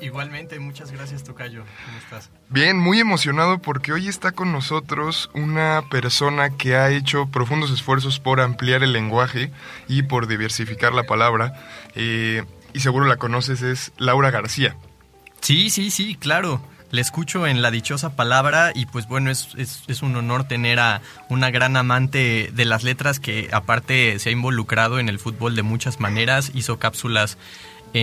Igualmente, 0.00 0.58
muchas 0.58 0.92
gracias 0.92 1.24
Tocayo. 1.24 1.64
¿Cómo 1.86 1.98
estás? 1.98 2.30
Bien, 2.50 2.76
muy 2.76 3.00
emocionado 3.00 3.58
porque 3.60 3.92
hoy 3.92 4.08
está 4.08 4.32
con 4.32 4.52
nosotros 4.52 5.30
una 5.32 5.82
persona 5.90 6.50
que 6.50 6.76
ha 6.76 6.90
hecho 6.90 7.28
profundos 7.28 7.70
esfuerzos 7.70 8.20
por 8.20 8.40
ampliar 8.40 8.82
el 8.82 8.92
lenguaje 8.92 9.50
y 9.88 10.02
por 10.02 10.26
diversificar 10.26 10.92
la 10.92 11.04
palabra. 11.04 11.54
Eh, 11.94 12.44
y 12.74 12.80
seguro 12.80 13.06
la 13.06 13.16
conoces, 13.16 13.62
es 13.62 13.92
Laura 13.96 14.30
García. 14.30 14.76
Sí, 15.40 15.70
sí, 15.70 15.90
sí, 15.90 16.14
claro. 16.14 16.60
Le 16.90 17.00
escucho 17.00 17.46
en 17.46 17.62
la 17.62 17.70
dichosa 17.70 18.14
palabra 18.14 18.72
y 18.74 18.86
pues 18.86 19.08
bueno, 19.08 19.30
es, 19.30 19.48
es, 19.56 19.82
es, 19.88 20.02
un 20.02 20.14
honor 20.14 20.46
tener 20.46 20.78
a 20.78 21.00
una 21.28 21.50
gran 21.50 21.76
amante 21.76 22.50
de 22.52 22.64
las 22.64 22.84
letras 22.84 23.18
que 23.18 23.48
aparte 23.50 24.18
se 24.20 24.28
ha 24.28 24.32
involucrado 24.32 25.00
en 25.00 25.08
el 25.08 25.18
fútbol 25.18 25.56
de 25.56 25.62
muchas 25.62 25.98
maneras, 25.98 26.52
hizo 26.54 26.78
cápsulas 26.78 27.38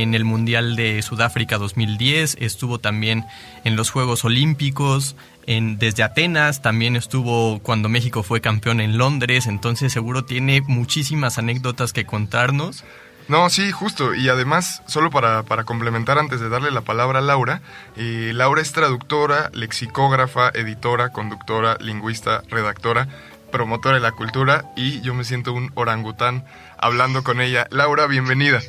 en 0.01 0.15
el 0.15 0.25
Mundial 0.25 0.75
de 0.75 1.03
Sudáfrica 1.03 1.59
2010, 1.59 2.37
estuvo 2.39 2.79
también 2.79 3.25
en 3.63 3.75
los 3.75 3.91
Juegos 3.91 4.25
Olímpicos, 4.25 5.15
en, 5.45 5.77
desde 5.77 6.01
Atenas, 6.01 6.63
también 6.63 6.95
estuvo 6.95 7.59
cuando 7.59 7.89
México 7.89 8.23
fue 8.23 8.41
campeón 8.41 8.81
en 8.81 8.97
Londres, 8.97 9.45
entonces 9.45 9.93
seguro 9.93 10.25
tiene 10.25 10.61
muchísimas 10.61 11.37
anécdotas 11.37 11.93
que 11.93 12.05
contarnos. 12.05 12.83
No, 13.27 13.49
sí, 13.49 13.71
justo. 13.71 14.15
Y 14.15 14.27
además, 14.29 14.81
solo 14.87 15.11
para, 15.11 15.43
para, 15.43 15.63
complementar 15.63 16.17
antes 16.17 16.41
de 16.41 16.49
darle 16.49 16.71
la 16.71 16.81
palabra 16.81 17.19
a 17.19 17.21
Laura, 17.21 17.61
eh, 17.95 18.31
Laura 18.33 18.61
es 18.61 18.73
traductora, 18.73 19.51
lexicógrafa, 19.53 20.49
editora, 20.53 21.09
conductora, 21.09 21.77
lingüista, 21.79 22.41
redactora, 22.49 23.07
promotora 23.51 23.95
de 23.95 24.01
la 24.01 24.11
cultura 24.11 24.65
y 24.75 25.01
yo 25.01 25.13
me 25.13 25.23
siento 25.23 25.53
un 25.53 25.71
orangután 25.75 26.43
hablando 26.79 27.23
con 27.23 27.39
ella. 27.39 27.67
Laura, 27.69 28.07
bienvenida. 28.07 28.59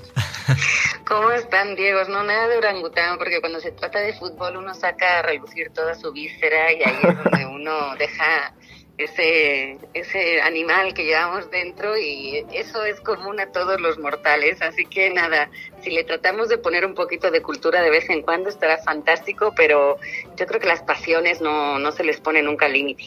¿Cómo 1.06 1.30
están, 1.30 1.74
Diego? 1.76 2.04
No, 2.08 2.22
nada 2.22 2.48
de 2.48 2.58
orangután, 2.58 3.18
porque 3.18 3.40
cuando 3.40 3.60
se 3.60 3.72
trata 3.72 4.00
de 4.00 4.14
fútbol 4.14 4.56
uno 4.56 4.74
saca 4.74 5.20
a 5.20 5.22
relucir 5.22 5.70
toda 5.70 5.94
su 5.94 6.12
víscera 6.12 6.72
y 6.72 6.82
ahí 6.82 6.98
es 7.02 7.16
donde 7.16 7.46
uno 7.50 7.96
deja 7.96 8.54
ese, 8.96 9.78
ese 9.92 10.40
animal 10.40 10.94
que 10.94 11.04
llevamos 11.04 11.50
dentro 11.50 11.96
y 11.96 12.44
eso 12.52 12.84
es 12.84 13.00
común 13.00 13.40
a 13.40 13.50
todos 13.50 13.80
los 13.80 13.98
mortales. 13.98 14.62
Así 14.62 14.84
que 14.86 15.10
nada, 15.10 15.50
si 15.82 15.90
le 15.90 16.04
tratamos 16.04 16.48
de 16.48 16.58
poner 16.58 16.84
un 16.84 16.94
poquito 16.94 17.30
de 17.30 17.42
cultura 17.42 17.82
de 17.82 17.90
vez 17.90 18.08
en 18.10 18.22
cuando 18.22 18.48
estará 18.48 18.78
fantástico, 18.78 19.52
pero 19.56 19.98
yo 20.36 20.46
creo 20.46 20.60
que 20.60 20.68
las 20.68 20.82
pasiones 20.82 21.40
no, 21.40 21.78
no 21.78 21.92
se 21.92 22.04
les 22.04 22.20
pone 22.20 22.42
nunca 22.42 22.68
límite. 22.68 23.06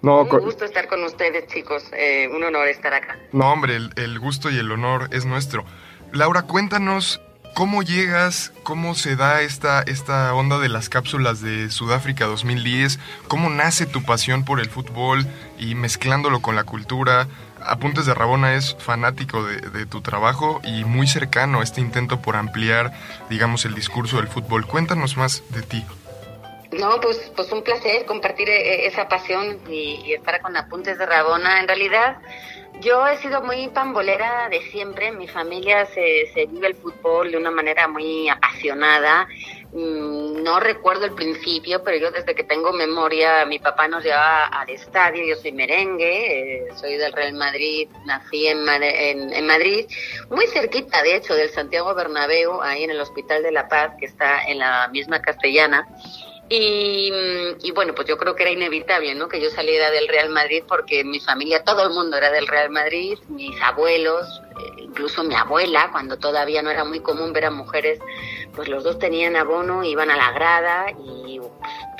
No, 0.00 0.22
un 0.22 0.28
gusto 0.28 0.64
estar 0.64 0.86
con 0.86 1.02
ustedes, 1.02 1.48
chicos. 1.48 1.90
Eh, 1.92 2.28
un 2.32 2.44
honor 2.44 2.68
estar 2.68 2.94
acá. 2.94 3.18
No, 3.32 3.52
hombre, 3.52 3.74
el, 3.74 3.90
el 3.96 4.20
gusto 4.20 4.48
y 4.48 4.56
el 4.56 4.70
honor 4.70 5.08
es 5.10 5.26
nuestro. 5.26 5.64
Laura, 6.12 6.42
cuéntanos 6.42 7.20
¿Cómo 7.58 7.82
llegas? 7.82 8.52
¿Cómo 8.62 8.94
se 8.94 9.16
da 9.16 9.42
esta, 9.42 9.82
esta 9.82 10.32
onda 10.32 10.60
de 10.60 10.68
las 10.68 10.88
cápsulas 10.88 11.42
de 11.42 11.70
Sudáfrica 11.70 12.26
2010? 12.26 13.00
¿Cómo 13.26 13.50
nace 13.50 13.84
tu 13.84 14.04
pasión 14.04 14.44
por 14.44 14.60
el 14.60 14.70
fútbol 14.70 15.26
y 15.58 15.74
mezclándolo 15.74 16.40
con 16.40 16.54
la 16.54 16.62
cultura? 16.62 17.26
Apuntes 17.60 18.06
de 18.06 18.14
Rabona 18.14 18.54
es 18.54 18.76
fanático 18.78 19.42
de, 19.42 19.86
tu 19.86 20.02
trabajo 20.02 20.60
y 20.62 20.84
muy 20.84 21.08
cercano 21.08 21.58
a 21.58 21.64
este 21.64 21.80
intento 21.80 22.22
por 22.22 22.36
ampliar, 22.36 22.92
digamos, 23.28 23.64
el 23.64 23.74
discurso 23.74 24.18
del 24.18 24.28
fútbol. 24.28 24.64
Cuéntanos 24.64 25.16
más 25.16 25.42
de 25.50 25.62
ti. 25.62 25.84
No, 26.78 27.00
pues, 27.00 27.32
pues 27.34 27.50
un 27.50 27.64
placer 27.64 28.04
compartir 28.06 28.48
esa 28.50 29.08
pasión 29.08 29.58
y 29.68 30.12
estar 30.12 30.40
con 30.42 30.56
Apuntes 30.56 30.96
de 30.96 31.06
Rabona. 31.06 31.58
En 31.58 31.66
realidad, 31.66 32.18
yo 32.80 33.06
he 33.06 33.16
sido 33.18 33.42
muy 33.42 33.68
pambolera 33.68 34.48
de 34.48 34.60
siempre. 34.70 35.08
En 35.08 35.18
mi 35.18 35.28
familia 35.28 35.86
se, 35.86 36.30
se 36.32 36.46
vive 36.46 36.68
el 36.68 36.74
fútbol 36.74 37.30
de 37.30 37.36
una 37.36 37.50
manera 37.50 37.88
muy 37.88 38.28
apasionada. 38.28 39.26
No 39.72 40.60
recuerdo 40.60 41.04
el 41.04 41.14
principio, 41.14 41.82
pero 41.82 41.98
yo 41.98 42.10
desde 42.10 42.34
que 42.34 42.44
tengo 42.44 42.72
memoria, 42.72 43.44
mi 43.44 43.58
papá 43.58 43.86
nos 43.86 44.02
llevaba 44.02 44.46
al 44.46 44.70
estadio. 44.70 45.24
Yo 45.26 45.36
soy 45.36 45.52
merengue, 45.52 46.68
eh, 46.68 46.68
soy 46.76 46.96
del 46.96 47.12
Real 47.12 47.34
Madrid, 47.34 47.88
nací 48.06 48.46
en, 48.46 48.66
en, 48.68 49.32
en, 49.32 49.46
Madrid, 49.46 49.86
muy 50.30 50.46
cerquita, 50.46 51.02
de 51.02 51.16
hecho, 51.16 51.34
del 51.34 51.50
Santiago 51.50 51.94
Bernabéu, 51.94 52.62
ahí 52.62 52.84
en 52.84 52.90
el 52.90 53.00
Hospital 53.00 53.42
de 53.42 53.52
la 53.52 53.68
Paz, 53.68 53.92
que 53.98 54.06
está 54.06 54.44
en 54.46 54.58
la 54.58 54.88
misma 54.88 55.20
castellana. 55.20 55.86
Y, 56.50 57.12
y, 57.62 57.70
bueno, 57.72 57.94
pues 57.94 58.08
yo 58.08 58.16
creo 58.16 58.34
que 58.34 58.44
era 58.44 58.52
inevitable, 58.52 59.14
¿no? 59.14 59.28
Que 59.28 59.40
yo 59.40 59.50
saliera 59.50 59.90
del 59.90 60.08
Real 60.08 60.30
Madrid 60.30 60.62
porque 60.66 61.04
mi 61.04 61.20
familia, 61.20 61.62
todo 61.62 61.82
el 61.82 61.90
mundo 61.90 62.16
era 62.16 62.30
del 62.30 62.46
Real 62.46 62.70
Madrid, 62.70 63.18
mis 63.28 63.60
abuelos, 63.60 64.40
eh, 64.58 64.82
incluso 64.82 65.22
mi 65.24 65.34
abuela, 65.34 65.90
cuando 65.92 66.16
todavía 66.16 66.62
no 66.62 66.70
era 66.70 66.84
muy 66.84 67.00
común 67.00 67.34
ver 67.34 67.44
a 67.44 67.50
mujeres, 67.50 68.00
pues 68.54 68.68
los 68.68 68.82
dos 68.82 68.98
tenían 68.98 69.36
abono, 69.36 69.84
iban 69.84 70.10
a 70.10 70.16
la 70.16 70.32
grada 70.32 70.86
y 70.90 71.38
pues, 71.38 71.52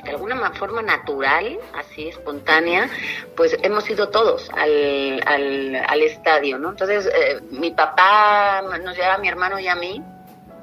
de 0.04 0.10
alguna 0.10 0.50
forma 0.52 0.80
natural, 0.80 1.58
así 1.74 2.08
espontánea, 2.08 2.88
pues 3.36 3.54
hemos 3.62 3.88
ido 3.90 4.08
todos 4.08 4.48
al, 4.54 5.22
al, 5.26 5.76
al 5.86 6.02
estadio, 6.02 6.58
¿no? 6.58 6.70
Entonces, 6.70 7.06
eh, 7.06 7.40
mi 7.50 7.72
papá 7.72 8.62
nos 8.82 8.96
lleva 8.96 9.14
a 9.14 9.18
mi 9.18 9.28
hermano 9.28 9.58
y 9.58 9.68
a 9.68 9.74
mí 9.74 10.02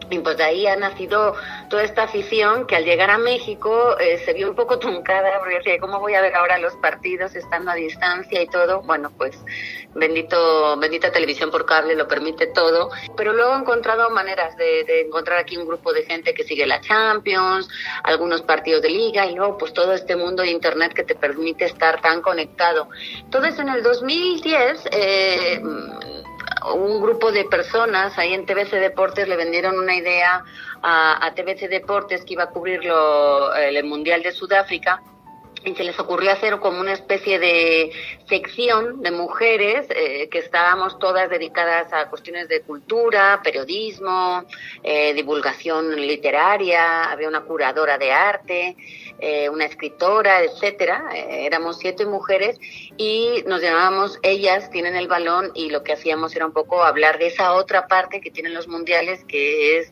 y 0.10 0.20
pues 0.20 0.38
de 0.38 0.44
ahí 0.44 0.68
ha 0.68 0.76
nacido 0.76 1.36
toda 1.70 1.84
esta 1.84 2.04
afición 2.04 2.68
que 2.68 2.76
al 2.76 2.86
llegar 2.86 3.10
a 3.10 3.18
México 3.18 3.98
eh, 4.00 4.22
se 4.24 4.34
vio 4.34 4.50
un 4.50 4.56
poco 4.56 4.80
truncada, 4.80 5.40
porque 5.40 5.56
decía, 5.56 5.80
¿cómo 5.80 6.00
voy 6.00 6.14
a 6.14 6.22
ver 6.22 6.36
ahora 6.36 6.58
los 6.58 6.76
partidos 6.76 7.36
estando 7.36 7.72
a 7.72 7.76
distancia 7.76 8.42
y 8.42 8.48
todo? 8.48 8.82
Bueno, 8.82 9.12
pues 9.18 9.38
bendito, 9.94 10.78
bendita 10.78 11.12
televisión 11.12 11.50
por 11.50 11.66
cable 11.66 11.96
lo 11.96 12.08
permite 12.08 12.48
todo. 12.48 12.90
Pero 13.18 13.34
luego 13.34 13.56
he 13.56 13.60
encontrado 13.60 14.10
maneras 14.10 14.56
de, 14.58 15.02
encontrar 15.02 15.40
aquí 15.40 15.58
un 15.58 15.68
grupo 15.68 15.94
de 15.94 16.04
gente 16.04 16.34
que 16.34 16.44
sigue 16.44 16.66
la 16.66 16.82
Champions, 16.82 17.68
algunos 18.04 18.42
partidos 18.42 18.82
de 18.82 18.90
liga 18.90 19.26
y 19.26 19.36
luego 19.36 19.58
pues 19.58 19.74
todo 19.74 19.94
este 19.94 20.16
mundo 20.16 20.44
de 20.44 20.50
Internet 20.50 20.94
que 20.94 21.04
te 21.04 21.16
permite 21.16 21.66
estar 21.66 22.02
tan 22.02 22.22
conectado. 22.22 22.90
Entonces 23.20 23.58
en 23.60 23.70
el 23.70 23.82
2010... 23.84 24.90
Eh, 24.92 25.62
un 26.74 27.02
grupo 27.02 27.32
de 27.32 27.46
personas 27.46 28.18
ahí 28.18 28.34
en 28.34 28.46
TBC 28.46 28.72
Deportes 28.72 29.28
le 29.28 29.36
vendieron 29.36 29.78
una 29.78 29.96
idea 29.96 30.44
a, 30.82 31.26
a 31.26 31.34
TBC 31.34 31.70
Deportes 31.70 32.24
que 32.26 32.34
iba 32.34 32.44
a 32.44 32.50
cubrir 32.50 32.84
lo, 32.84 33.54
el 33.56 33.84
Mundial 33.84 34.24
de 34.24 34.32
Sudáfrica 34.32 35.02
se 35.74 35.84
les 35.84 35.98
ocurrió 36.00 36.32
hacer 36.32 36.60
como 36.60 36.80
una 36.80 36.94
especie 36.94 37.40
de 37.40 37.92
sección 38.28 39.02
de 39.02 39.12
mujeres 39.12 39.88
eh, 39.90 40.30
que 40.30 40.40
estábamos 40.40 41.00
todas 41.00 41.30
dedicadas 41.30 41.92
a 41.94 42.10
cuestiones 42.10 42.48
de 42.48 42.62
cultura, 42.62 43.42
periodismo, 43.44 44.46
eh, 44.84 45.14
divulgación 45.14 45.96
literaria, 45.96 47.06
había 47.12 47.28
una 47.28 47.42
curadora 47.42 47.98
de 47.98 48.12
arte, 48.12 48.78
eh, 49.20 49.50
una 49.50 49.66
escritora, 49.66 50.44
etcétera. 50.44 51.10
Eh, 51.14 51.46
éramos 51.46 51.80
siete 51.80 52.06
mujeres 52.06 52.60
y 52.98 53.44
nos 53.48 53.62
llamábamos 53.62 54.20
Ellas 54.22 54.70
tienen 54.70 54.96
el 54.96 55.08
balón 55.08 55.52
y 55.54 55.70
lo 55.70 55.84
que 55.84 55.94
hacíamos 55.94 56.36
era 56.36 56.46
un 56.46 56.54
poco 56.54 56.84
hablar 56.84 57.18
de 57.18 57.28
esa 57.28 57.54
otra 57.54 57.88
parte 57.88 58.20
que 58.20 58.30
tienen 58.30 58.54
los 58.54 58.68
mundiales 58.68 59.24
que 59.26 59.80
es 59.80 59.92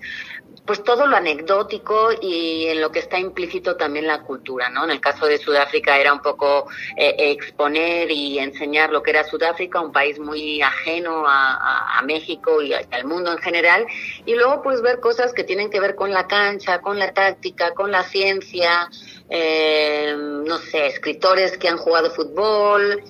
pues 0.66 0.84
todo 0.84 1.08
lo 1.08 1.18
anecdótico 1.18 2.10
y 2.22 2.68
en 2.68 2.80
lo 2.80 2.92
que 2.92 3.00
está 3.00 3.20
implícito 3.20 3.76
también 3.76 4.08
la 4.08 4.22
cultura, 4.22 4.70
¿no? 4.70 4.86
En 4.86 4.92
el 4.92 5.02
caso 5.02 5.26
de 5.26 5.38
Sudáfrica 5.38 5.63
era 5.72 6.14
un 6.14 6.22
poco 6.22 6.68
eh, 6.98 7.16
exponer 7.18 8.10
y 8.12 8.40
enseñar 8.40 8.92
lo 8.92 9.02
que 9.02 9.12
era 9.12 9.24
Sudáfrica, 9.24 9.82
un 9.82 9.92
país 9.92 10.20
muy 10.20 10.62
ajeno 10.62 11.28
a, 11.28 11.54
a, 11.54 12.00
a 12.00 12.02
México 12.04 12.62
y 12.62 12.74
al 12.74 13.06
mundo 13.06 13.32
en 13.32 13.38
general, 13.40 13.86
y 14.26 14.36
luego 14.36 14.62
pues 14.62 14.82
ver 14.82 15.00
cosas 15.00 15.34
que 15.34 15.44
tienen 15.44 15.70
que 15.70 15.80
ver 15.80 15.96
con 15.96 16.12
la 16.12 16.28
cancha, 16.28 16.82
con 16.82 17.00
la 17.00 17.14
táctica, 17.14 17.74
con 17.74 17.92
la 17.92 18.04
ciencia, 18.04 18.90
eh, 19.30 20.16
no 20.18 20.58
sé, 20.58 20.88
escritores 20.88 21.58
que 21.58 21.68
han 21.68 21.78
jugado 21.78 22.12
fútbol, 22.12 23.04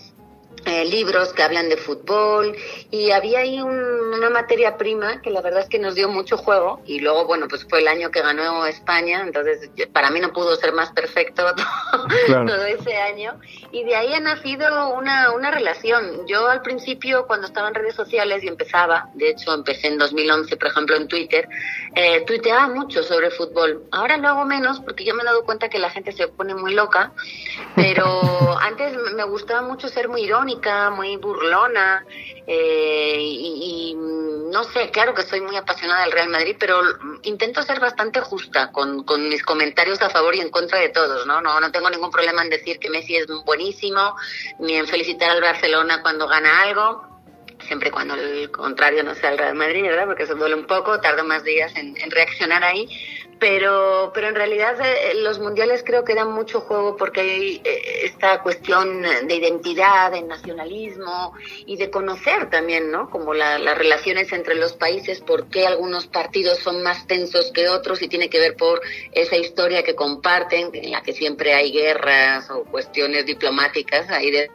eh, 0.65 0.85
libros 0.85 1.33
que 1.33 1.43
hablan 1.43 1.67
de 1.67 1.75
fútbol 1.75 2.55
y 2.89 3.11
había 3.11 3.39
ahí 3.39 3.61
una 3.61 4.29
materia 4.29 4.77
prima 4.77 5.21
que 5.21 5.29
la 5.29 5.41
verdad 5.41 5.59
es 5.59 5.67
que 5.67 5.77
nos 5.77 5.93
dio 5.93 6.07
mucho 6.07 6.37
juego 6.37 6.81
y 6.85 6.99
luego 6.99 7.25
bueno 7.25 7.49
pues 7.49 7.65
fue 7.69 7.79
el 7.79 7.87
año 7.89 8.11
que 8.11 8.21
ganó 8.21 8.65
España 8.65 9.23
entonces 9.25 9.69
para 9.91 10.09
mí 10.09 10.21
no 10.21 10.31
pudo 10.31 10.55
ser 10.55 10.71
más 10.71 10.93
perfecto 10.93 11.43
todo 12.27 12.65
ese 12.65 12.95
año 12.95 13.37
y 13.73 13.83
de 13.83 13.93
ahí 13.93 14.13
ha 14.13 14.21
nacido 14.21 14.93
una, 14.93 15.31
una 15.31 15.51
relación. 15.51 16.25
Yo 16.27 16.47
al 16.47 16.61
principio 16.61 17.27
cuando 17.27 17.47
estaba 17.47 17.67
en 17.67 17.75
redes 17.75 17.95
sociales 17.95 18.41
y 18.41 18.47
empezaba 18.47 19.09
de 19.15 19.31
hecho 19.31 19.53
empecé 19.53 19.87
en 19.87 19.97
2011 19.97 20.55
por 20.55 20.69
ejemplo 20.69 20.95
en 20.95 21.09
Twitter 21.09 21.49
eh, 21.93 22.23
tuiteaba 22.25 22.69
mucho 22.69 23.03
sobre 23.03 23.31
fútbol. 23.31 23.83
Ahora 23.91 24.15
lo 24.15 24.29
hago 24.29 24.45
menos 24.45 24.79
porque 24.79 25.03
yo 25.03 25.13
me 25.13 25.23
he 25.23 25.25
dado 25.25 25.43
cuenta 25.43 25.67
que 25.67 25.79
la 25.79 25.89
gente 25.89 26.13
se 26.13 26.29
pone 26.29 26.55
muy 26.55 26.73
loca 26.73 27.11
pero 27.75 28.57
antes 28.61 28.95
me 29.13 29.25
gustaba 29.25 29.61
mucho 29.61 29.89
ser 29.89 30.07
muy 30.07 30.21
irónica 30.21 30.42
muy 30.91 31.17
burlona 31.17 32.05
eh, 32.47 33.17
y, 33.19 33.95
no 33.95 34.63
sé, 34.65 34.91
claro 34.91 35.13
que 35.13 35.23
soy 35.23 35.41
muy 35.41 35.55
apasionada 35.55 36.03
del 36.03 36.11
Real 36.11 36.29
Madrid, 36.29 36.55
pero 36.59 36.81
intento 37.23 37.63
ser 37.63 37.79
bastante 37.79 38.19
justa 38.19 38.71
con, 38.71 39.03
mis 39.29 39.43
comentarios 39.43 40.01
a 40.01 40.09
favor 40.09 40.35
y 40.35 40.41
en 40.41 40.49
contra 40.49 40.79
de 40.79 40.89
todos, 40.89 41.25
¿no? 41.25 41.41
¿no? 41.41 41.59
No 41.59 41.71
tengo 41.71 41.89
ningún 41.89 42.11
problema 42.11 42.43
en 42.43 42.49
decir 42.49 42.79
que 42.79 42.89
Messi 42.89 43.15
es 43.15 43.27
buenísimo, 43.45 44.15
ni 44.59 44.75
en 44.75 44.87
felicitar 44.87 45.31
al 45.31 45.41
Barcelona 45.41 46.01
cuando 46.01 46.27
gana 46.27 46.61
algo 46.61 47.09
siempre 47.67 47.91
cuando 47.91 48.15
el 48.15 48.51
contrario 48.51 49.03
no 49.03 49.15
sea 49.15 49.31
el 49.31 49.37
Real 49.37 49.55
Madrid, 49.55 49.83
¿verdad? 49.83 50.05
Porque 50.05 50.23
eso 50.23 50.35
duele 50.35 50.55
un 50.55 50.65
poco, 50.65 50.99
tardo 50.99 51.23
más 51.23 51.45
días 51.45 51.71
en 51.77 52.11
reaccionar 52.11 52.61
ahí, 52.61 52.89
pero, 53.39 54.11
pero 54.13 54.27
en 54.29 54.35
realidad 54.35 54.75
eh, 54.81 55.13
los 55.15 55.39
mundiales 55.39 55.83
creo 55.85 56.03
que 56.03 56.15
dan 56.15 56.31
mucho 56.31 56.61
juego 56.61 56.95
porque 56.95 57.21
hay 57.21 57.61
eh, 57.63 58.01
esta 58.03 58.41
cuestión 58.41 59.01
de 59.01 59.35
identidad, 59.35 60.11
de 60.11 60.21
nacionalismo 60.21 61.33
y 61.65 61.77
de 61.77 61.89
conocer 61.89 62.49
también, 62.49 62.91
¿no? 62.91 63.09
Como 63.09 63.33
las 63.33 63.77
relaciones 63.77 64.31
entre 64.33 64.55
los 64.55 64.73
países, 64.73 65.21
por 65.21 65.49
qué 65.49 65.67
algunos 65.67 66.07
partidos 66.07 66.59
son 66.59 66.83
más 66.83 67.07
tensos 67.07 67.51
que 67.51 67.69
otros 67.69 68.01
y 68.01 68.07
tiene 68.07 68.29
que 68.29 68.39
ver 68.39 68.55
por 68.55 68.81
esa 69.11 69.35
historia 69.35 69.83
que 69.83 69.95
comparten, 69.95 70.69
en 70.73 70.91
la 70.91 71.01
que 71.01 71.13
siempre 71.13 71.53
hay 71.53 71.71
guerras 71.71 72.49
o 72.49 72.63
cuestiones 72.63 73.25
diplomáticas 73.25 74.09
ahí 74.09 74.31
de 74.31 74.51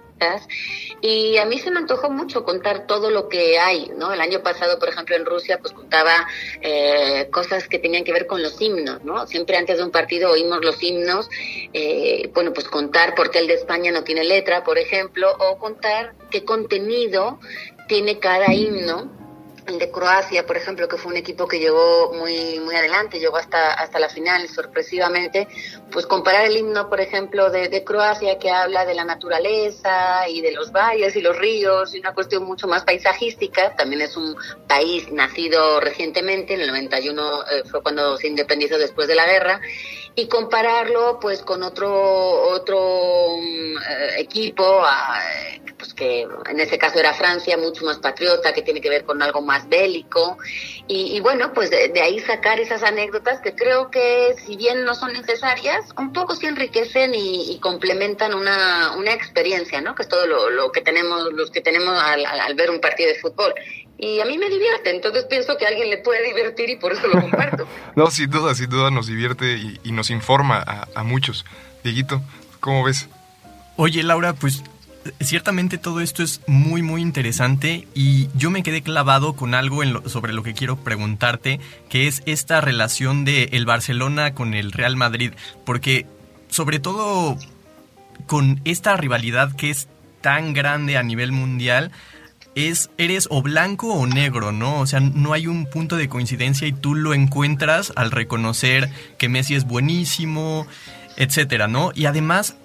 y 1.00 1.36
a 1.36 1.44
mí 1.44 1.58
se 1.58 1.70
me 1.70 1.78
antojó 1.78 2.10
mucho 2.10 2.44
contar 2.44 2.86
todo 2.86 3.10
lo 3.10 3.28
que 3.28 3.58
hay, 3.58 3.90
¿no? 3.96 4.12
El 4.12 4.20
año 4.20 4.42
pasado, 4.42 4.78
por 4.78 4.88
ejemplo, 4.88 5.16
en 5.16 5.24
Rusia, 5.24 5.58
pues 5.60 5.72
contaba 5.72 6.26
eh, 6.60 7.28
cosas 7.30 7.68
que 7.68 7.78
tenían 7.78 8.04
que 8.04 8.12
ver 8.12 8.26
con 8.26 8.42
los 8.42 8.60
himnos, 8.60 9.04
¿no? 9.04 9.26
Siempre 9.26 9.56
antes 9.56 9.78
de 9.78 9.84
un 9.84 9.90
partido 9.90 10.30
oímos 10.30 10.64
los 10.64 10.82
himnos, 10.82 11.28
eh, 11.72 12.30
bueno, 12.34 12.52
pues 12.52 12.68
contar 12.68 13.14
por 13.14 13.30
qué 13.30 13.38
el 13.38 13.46
de 13.46 13.54
España 13.54 13.92
no 13.92 14.04
tiene 14.04 14.24
letra, 14.24 14.64
por 14.64 14.78
ejemplo, 14.78 15.30
o 15.38 15.58
contar 15.58 16.14
qué 16.30 16.44
contenido 16.44 17.38
tiene 17.86 18.18
cada 18.18 18.52
himno 18.52 19.27
de 19.76 19.90
Croacia, 19.90 20.46
por 20.46 20.56
ejemplo, 20.56 20.88
que 20.88 20.96
fue 20.96 21.12
un 21.12 21.18
equipo 21.18 21.46
que 21.46 21.58
llegó 21.58 22.12
muy 22.14 22.58
muy 22.60 22.74
adelante, 22.74 23.18
llegó 23.18 23.36
hasta 23.36 23.74
hasta 23.74 23.98
la 23.98 24.08
final 24.08 24.48
sorpresivamente, 24.48 25.48
pues 25.90 26.06
comparar 26.06 26.46
el 26.46 26.56
himno, 26.56 26.88
por 26.88 27.00
ejemplo, 27.00 27.50
de, 27.50 27.68
de, 27.68 27.84
Croacia 27.84 28.38
que 28.38 28.50
habla 28.50 28.86
de 28.86 28.94
la 28.94 29.04
naturaleza 29.04 30.28
y 30.28 30.40
de 30.40 30.52
los 30.52 30.72
valles 30.72 31.16
y 31.16 31.20
los 31.20 31.36
ríos 31.36 31.94
y 31.94 31.98
una 31.98 32.14
cuestión 32.14 32.44
mucho 32.44 32.66
más 32.66 32.84
paisajística, 32.84 33.74
también 33.76 34.02
es 34.02 34.16
un 34.16 34.36
país 34.66 35.12
nacido 35.12 35.80
recientemente, 35.80 36.54
en 36.54 36.60
el 36.62 36.68
91 36.68 37.42
eh, 37.42 37.62
fue 37.70 37.82
cuando 37.82 38.16
se 38.16 38.28
independizó 38.28 38.78
después 38.78 39.08
de 39.08 39.16
la 39.16 39.26
guerra 39.26 39.60
y 40.18 40.26
compararlo 40.26 41.20
pues 41.20 41.42
con 41.42 41.62
otro 41.62 41.88
otro 42.50 43.36
eh, 43.38 44.14
equipo 44.18 44.82
pues 45.78 45.94
que 45.94 46.22
en 46.22 46.58
este 46.58 46.76
caso 46.76 46.98
era 46.98 47.14
Francia 47.14 47.56
mucho 47.56 47.84
más 47.84 47.98
patriota 47.98 48.52
que 48.52 48.62
tiene 48.62 48.80
que 48.80 48.90
ver 48.90 49.04
con 49.04 49.22
algo 49.22 49.42
más 49.42 49.68
bélico. 49.68 50.36
Y, 50.88 51.20
bueno 51.20 51.52
pues 51.52 51.70
de, 51.70 51.92
ahí 52.02 52.18
sacar 52.18 52.58
esas 52.58 52.82
anécdotas 52.82 53.40
que 53.40 53.54
creo 53.54 53.92
que 53.92 54.34
si 54.44 54.56
bien 54.56 54.84
no 54.84 54.96
son 54.96 55.12
necesarias 55.12 55.84
un 55.96 56.12
poco 56.12 56.34
sí 56.34 56.46
enriquecen 56.46 57.14
y, 57.14 57.56
complementan 57.60 58.34
una, 58.34 58.96
una 58.96 59.12
experiencia 59.12 59.80
no 59.80 59.94
que 59.94 60.02
es 60.02 60.08
todo 60.08 60.26
lo, 60.26 60.72
que 60.72 60.80
tenemos 60.80 61.32
los 61.32 61.52
que 61.52 61.60
tenemos 61.60 61.96
al 61.96 62.54
ver 62.56 62.70
un 62.70 62.80
partido 62.80 63.10
de 63.10 63.20
fútbol 63.20 63.54
y 63.98 64.20
a 64.20 64.24
mí 64.24 64.38
me 64.38 64.48
divierte, 64.48 64.94
entonces 64.94 65.24
pienso 65.24 65.56
que 65.58 65.64
a 65.66 65.68
alguien 65.68 65.90
le 65.90 65.98
puede 65.98 66.24
divertir 66.24 66.70
y 66.70 66.76
por 66.76 66.92
eso 66.92 67.08
lo 67.08 67.20
comparto. 67.20 67.66
no, 67.96 68.10
sin 68.10 68.30
duda, 68.30 68.54
sin 68.54 68.70
duda 68.70 68.90
nos 68.90 69.08
divierte 69.08 69.58
y, 69.82 69.92
nos 69.92 70.10
informa 70.10 70.64
a, 70.94 71.02
muchos. 71.02 71.44
Dieguito, 71.82 72.22
¿cómo 72.60 72.84
ves? 72.84 73.08
Oye, 73.76 74.04
Laura, 74.04 74.34
pues 74.34 74.62
ciertamente 75.20 75.78
todo 75.78 76.00
esto 76.00 76.22
es 76.22 76.40
muy, 76.46 76.82
muy 76.82 77.02
interesante 77.02 77.88
y 77.94 78.28
yo 78.36 78.50
me 78.50 78.62
quedé 78.62 78.82
clavado 78.82 79.34
con 79.34 79.54
algo 79.54 79.82
en 79.82 80.08
sobre 80.08 80.32
lo 80.32 80.44
que 80.44 80.54
quiero 80.54 80.76
preguntarte, 80.76 81.58
que 81.88 82.06
es 82.06 82.22
esta 82.26 82.60
relación 82.60 83.24
de 83.24 83.44
el 83.52 83.66
Barcelona 83.66 84.34
con 84.34 84.54
el 84.54 84.70
Real 84.70 84.94
Madrid, 84.94 85.32
porque 85.64 86.06
sobre 86.48 86.78
todo 86.78 87.36
con 88.26 88.60
esta 88.64 88.96
rivalidad 88.96 89.56
que 89.56 89.70
es 89.70 89.88
tan 90.20 90.52
grande 90.52 90.96
a 90.96 91.02
nivel 91.02 91.32
mundial, 91.32 91.90
es 92.58 92.90
eres 92.98 93.28
o 93.30 93.40
blanco 93.40 93.94
o 93.94 94.06
negro, 94.06 94.50
¿no? 94.50 94.80
O 94.80 94.86
sea, 94.86 95.00
no 95.00 95.32
hay 95.32 95.46
un 95.46 95.66
punto 95.66 95.96
de 95.96 96.08
coincidencia 96.08 96.66
y 96.66 96.72
tú 96.72 96.94
lo 96.94 97.14
encuentras 97.14 97.92
al 97.94 98.10
reconocer 98.10 98.90
que 99.16 99.28
Messi 99.28 99.54
es 99.54 99.64
buenísimo, 99.64 100.66
etcétera, 101.16 101.68
¿no? 101.68 101.92
Y 101.94 102.06
además 102.06 102.56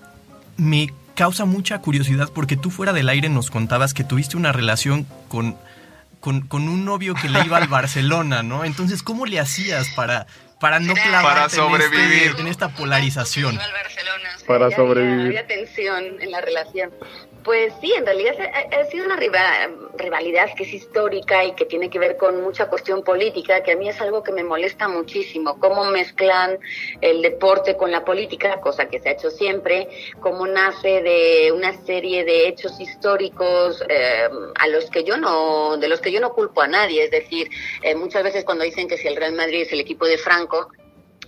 me 0.58 0.92
causa 1.16 1.46
mucha 1.46 1.80
curiosidad 1.80 2.30
porque 2.34 2.58
tú 2.58 2.72
fuera 2.72 2.92
del 2.92 3.10
aire 3.10 3.30
nos 3.30 3.52
contabas 3.52 3.94
que 3.94 4.04
tuviste 4.04 4.36
una 4.36 4.52
relación 4.52 5.06
con, 5.28 5.58
con, 6.20 6.48
un 6.52 6.86
novio 6.86 7.14
que 7.14 7.30
le 7.30 7.46
iba 7.46 7.58
al 7.58 7.68
Barcelona, 7.70 8.42
¿no? 8.42 8.66
Entonces, 8.66 9.04
¿cómo 9.04 9.26
le 9.26 9.40
hacías 9.40 9.90
para, 9.90 10.26
para 10.60 10.80
no 10.80 10.94
clavarte 10.94 11.22
para 11.22 11.50
sobrevivir. 11.50 12.24
En, 12.24 12.48
este, 12.48 12.50
esta 12.50 12.70
polarización? 12.70 13.60
para 14.48 14.72
sobrevivir. 14.72 15.28
Había 15.28 15.48
tensión 15.48 16.04
en 16.20 16.32
la 16.32 16.42
relación. 16.42 16.90
Pues 17.44 17.74
sí, 17.82 17.92
en 17.92 18.06
realidad 18.06 18.36
ha, 18.40 18.86
sido 18.86 19.06
una 19.06 19.18
rivalidad 19.18 20.54
que 20.56 20.64
es 20.64 20.74
histórica 20.74 21.44
y 21.44 21.54
que 21.54 21.66
tiene 21.66 21.90
que 21.90 22.00
ver 22.00 22.16
con 22.16 22.42
mucha 22.42 22.68
cuestión 22.68 23.04
política, 23.04 23.62
que 23.64 23.74
a 23.74 23.76
mí 23.76 23.90
es 23.90 24.00
algo 24.00 24.24
que 24.24 24.32
me 24.32 24.46
molesta 24.46 24.88
muchísimo, 24.88 25.60
cómo 25.60 25.84
mezclan 25.86 26.58
el 27.02 27.22
deporte 27.22 27.76
con 27.76 27.92
la 27.92 28.06
política, 28.06 28.62
cosa 28.62 28.88
que 28.88 29.02
se 29.02 29.10
ha 29.10 29.12
hecho 29.12 29.30
siempre, 29.30 29.90
cómo 30.22 30.48
nace 30.48 31.02
de 31.02 31.52
una 31.52 31.74
serie 31.86 32.24
de 32.24 32.48
hechos 32.48 32.80
históricos 32.80 33.84
eh, 33.90 34.30
a 34.58 34.68
los 34.70 34.90
que 34.90 35.04
yo 35.04 35.18
no, 35.18 35.76
de 35.76 35.90
los 35.90 36.00
que 36.00 36.14
yo 36.14 36.22
no 36.22 36.34
culpo 36.34 36.62
a 36.62 36.68
nadie, 36.68 37.04
es 37.04 37.12
decir, 37.12 37.50
eh, 37.82 37.94
muchas 37.94 38.24
veces 38.24 38.46
cuando 38.46 38.64
dicen 38.64 38.88
que 38.88 38.98
si 38.98 39.10
el 39.10 39.18
Real 39.18 39.34
Madrid 39.34 39.64
es 39.64 39.74
el 39.74 39.82
equipo 39.82 40.06
de 40.06 40.18
Franco, 40.18 40.70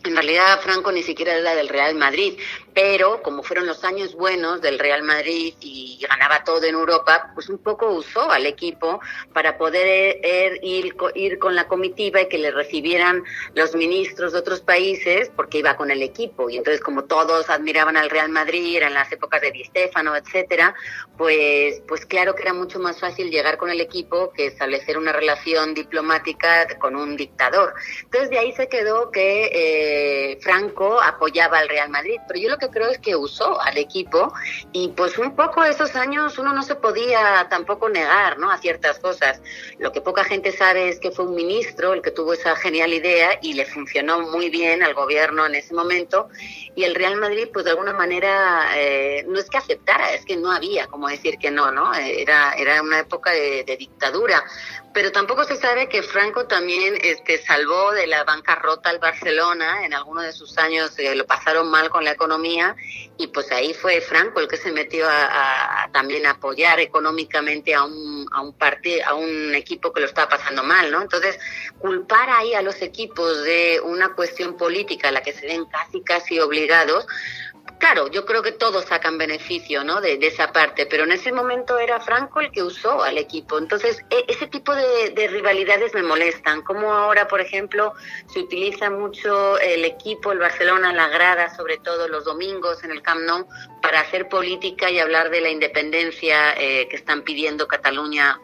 en 0.06 0.14
realidad 0.14 0.60
Franco 0.62 0.92
ni 0.92 1.04
siquiera 1.04 1.36
era 1.36 1.56
del 1.56 1.68
Real 1.68 1.96
Madrid, 1.96 2.40
pero 2.76 3.24
como 3.24 3.42
fueron 3.42 3.66
los 3.66 3.86
años 3.86 4.16
buenos 4.16 4.62
del 4.62 4.78
Real 4.78 5.02
Madrid 5.02 5.54
y 5.62 5.98
ganaba 6.10 6.44
todo 6.44 6.62
en 6.66 6.76
Europa, 6.76 7.32
pues 7.34 7.48
un 7.48 7.58
poco 7.58 7.88
usó 7.88 8.30
al 8.30 8.46
equipo 8.46 9.00
para 9.34 9.58
poder 9.58 10.20
er, 10.22 10.60
ir, 10.62 10.98
con 11.40 11.56
la 11.56 11.70
comitiva 11.70 12.22
y 12.22 12.28
que 12.28 12.38
le 12.38 12.52
recibieran 12.52 13.24
los 13.54 13.76
ministros 13.76 14.34
de 14.34 14.40
otros 14.40 14.60
países 14.60 15.32
porque 15.38 15.60
iba 15.60 15.78
con 15.78 15.90
el 15.90 16.02
equipo. 16.02 16.50
Y 16.50 16.58
entonces 16.58 16.82
como 16.82 17.06
todos 17.06 17.50
admiraban 17.50 17.96
al 17.96 18.10
Real 18.10 18.28
Madrid, 18.28 18.76
eran 18.76 18.94
las 18.94 19.10
épocas 19.10 19.40
de 19.40 19.52
Di 19.52 19.64
Stefano, 19.64 20.14
etcétera, 20.14 20.76
pues, 21.18 21.82
pues 21.88 22.06
claro 22.06 22.36
que 22.36 22.42
era 22.42 22.54
mucho 22.54 22.80
más 22.80 23.00
fácil 23.00 23.32
llegar 23.32 23.58
con 23.58 23.70
el 23.70 23.80
equipo 23.80 24.34
que 24.34 24.48
establecer 24.48 24.98
una 24.98 25.14
relación 25.14 25.74
diplomática 25.74 26.68
con 26.78 26.98
un 26.98 27.16
dictador. 27.16 27.74
Entonces 28.04 28.30
de 28.30 28.38
ahí 28.38 28.52
se 28.52 28.68
quedó 28.68 29.12
que 29.12 29.50
eh, 29.54 30.40
Franco 30.42 31.02
apoyaba 31.02 31.60
al 31.60 31.70
Real 31.70 31.90
Madrid, 31.90 32.18
pero 32.28 32.38
yo 32.38 32.50
lo 32.50 32.58
que 32.58 32.65
creo 32.70 32.90
es 32.90 33.00
que 33.00 33.16
usó 33.16 33.62
al 33.62 33.78
equipo 33.78 34.34
y 34.72 34.90
pues 34.90 35.18
un 35.18 35.36
poco 35.36 35.64
esos 35.64 35.96
años 35.96 36.38
uno 36.38 36.54
no 36.54 36.64
se 36.64 36.76
podía 36.76 37.48
tampoco 37.50 37.90
negar, 37.90 38.38
¿no? 38.38 38.52
A 38.52 38.58
ciertas 38.58 39.00
cosas. 39.00 39.42
Lo 39.80 39.92
que 39.92 40.02
poca 40.02 40.24
gente 40.24 40.52
sabe 40.52 40.90
es 40.90 41.00
que 41.00 41.12
fue 41.12 41.26
un 41.26 41.36
ministro 41.36 41.94
el 41.94 42.02
que 42.02 42.12
tuvo 42.12 42.34
esa 42.34 42.56
genial 42.56 42.94
idea 42.94 43.40
y 43.42 43.54
le 43.54 43.66
funcionó 43.66 44.22
muy 44.22 44.50
bien 44.50 44.84
al 44.84 44.94
gobierno 44.94 45.46
en 45.46 45.56
ese 45.56 45.74
momento 45.74 46.30
y 46.76 46.84
el 46.84 46.96
Real 46.96 47.18
Madrid 47.18 47.48
pues 47.52 47.66
de 47.66 47.72
alguna 47.72 47.94
manera 47.94 48.72
eh, 48.76 49.26
no 49.28 49.40
es 49.40 49.50
que 49.50 49.58
aceptara, 49.58 50.14
es 50.14 50.26
que 50.26 50.38
no 50.38 50.52
había 50.52 50.88
como 50.88 51.08
decir 51.08 51.38
que 51.38 51.52
no, 51.52 51.72
¿no? 51.72 51.94
Era, 51.94 52.54
era 52.54 52.82
una 52.82 53.00
época 53.00 53.32
de, 53.32 53.64
de 53.64 53.78
dictadura 53.78 54.44
pero 54.96 55.12
tampoco 55.12 55.44
se 55.44 55.58
sabe 55.58 55.90
que 55.90 56.02
Franco 56.02 56.46
también 56.46 56.96
este, 57.02 57.38
salvó 57.44 57.92
de 57.92 58.08
la 58.08 58.24
bancarrota 58.24 58.90
al 58.90 59.00
Barcelona. 59.00 59.86
En 59.86 59.94
algunos 59.94 60.24
de 60.24 60.32
sus 60.32 60.58
años 60.58 60.98
eh, 60.98 61.14
lo 61.16 61.26
pasaron 61.26 61.70
mal 61.70 61.90
con 61.90 62.06
la 62.06 62.12
economía 62.12 62.55
y 63.18 63.28
pues 63.28 63.52
ahí 63.52 63.74
fue 63.74 64.02
Franco 64.02 64.40
el 64.40 64.48
que 64.48 64.58
se 64.58 64.72
metió 64.72 65.08
a, 65.10 65.90
también 65.92 66.26
apoyar 66.26 66.80
económicamente 66.80 67.74
a 67.74 67.84
un, 67.84 68.28
a 68.32 68.42
un 68.42 68.54
partido, 68.54 69.06
a 69.08 69.14
un 69.14 69.56
equipo 69.56 69.94
que 69.94 70.02
lo 70.02 70.08
estaba 70.08 70.30
pasando 70.30 70.64
mal, 70.64 70.92
¿no? 70.92 71.02
Entonces, 71.02 71.40
culpar 71.80 72.30
ahí 72.30 72.54
a 72.54 72.62
los 72.62 72.82
equipos 72.82 73.44
de 73.44 73.80
una 73.84 74.14
cuestión 74.16 74.58
política 74.58 75.10
a 75.10 75.12
la 75.12 75.22
que 75.22 75.34
se 75.34 75.48
ven 75.48 75.66
casi, 75.66 76.02
casi 76.02 76.40
obligados, 76.40 77.06
claro, 77.80 78.10
yo 78.10 78.26
creo 78.26 78.42
que 78.42 78.52
todos 78.52 78.86
sacan 78.86 79.18
beneficio 79.18 79.84
¿no? 79.84 80.02
de, 80.02 80.20
esa 80.22 80.52
parte, 80.52 80.86
pero 80.86 81.04
en 81.04 81.12
ese 81.12 81.32
momento 81.32 81.78
era 81.78 82.00
Franco 82.00 82.40
el 82.40 82.52
que 82.52 82.64
usó 82.64 83.04
al 83.04 83.18
equipo. 83.18 83.58
Entonces, 83.58 84.04
e, 84.10 84.26
ese 84.28 84.48
tipo 84.48 84.76
de, 84.76 85.12
de, 85.12 85.28
rivalidades 85.28 85.94
me 85.94 86.04
molestan. 86.04 86.62
Como 86.62 86.92
ahora, 86.92 87.28
por 87.28 87.42
ejemplo, 87.42 87.94
se 88.32 88.40
utiliza 88.40 88.90
mucho 88.90 89.60
el 89.60 89.86
equipo, 89.86 90.32
el 90.32 90.40
Barcelona, 90.40 90.94
la 90.94 91.08
grada, 91.08 91.56
sobre 91.56 91.78
todo 91.78 92.08
los 92.08 92.26
domingos 92.26 92.84
en 92.84 92.92
el 92.92 93.02
Camp 93.02 93.22
Nou, 93.22 93.48
para 93.82 94.02
hacer 94.02 94.28
política 94.30 94.90
y 94.90 95.00
hablar 95.00 95.30
de 95.30 95.42
la 95.42 95.50
independencia 95.50 96.54
eh, 96.58 96.88
que 96.90 96.96
están 96.96 97.24
pidiendo 97.24 97.68
Cataluña 97.68 98.40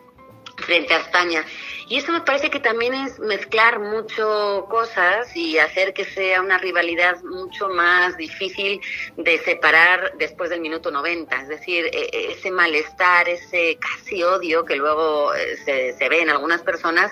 frente 0.57 0.93
a 0.93 0.99
España. 0.99 1.43
Y 1.91 1.97
eso 1.97 2.13
me 2.13 2.21
parece 2.21 2.49
que 2.49 2.61
también 2.61 2.93
es 2.93 3.19
mezclar 3.19 3.81
mucho 3.81 4.65
cosas 4.69 5.35
y 5.35 5.59
hacer 5.59 5.93
que 5.93 6.05
sea 6.05 6.39
una 6.39 6.57
rivalidad 6.57 7.21
mucho 7.23 7.67
más 7.67 8.15
difícil 8.15 8.79
de 9.17 9.37
separar 9.39 10.13
después 10.17 10.49
del 10.49 10.61
minuto 10.61 10.89
90. 10.89 11.41
Es 11.41 11.49
decir, 11.49 11.87
e, 11.87 12.09
e, 12.13 12.31
ese 12.31 12.49
malestar, 12.49 13.27
ese 13.27 13.77
casi 13.77 14.23
odio 14.23 14.63
que 14.63 14.77
luego 14.77 15.35
eh, 15.35 15.57
se, 15.65 15.91
se 15.97 16.07
ve 16.07 16.21
en 16.21 16.29
algunas 16.29 16.61
personas, 16.61 17.11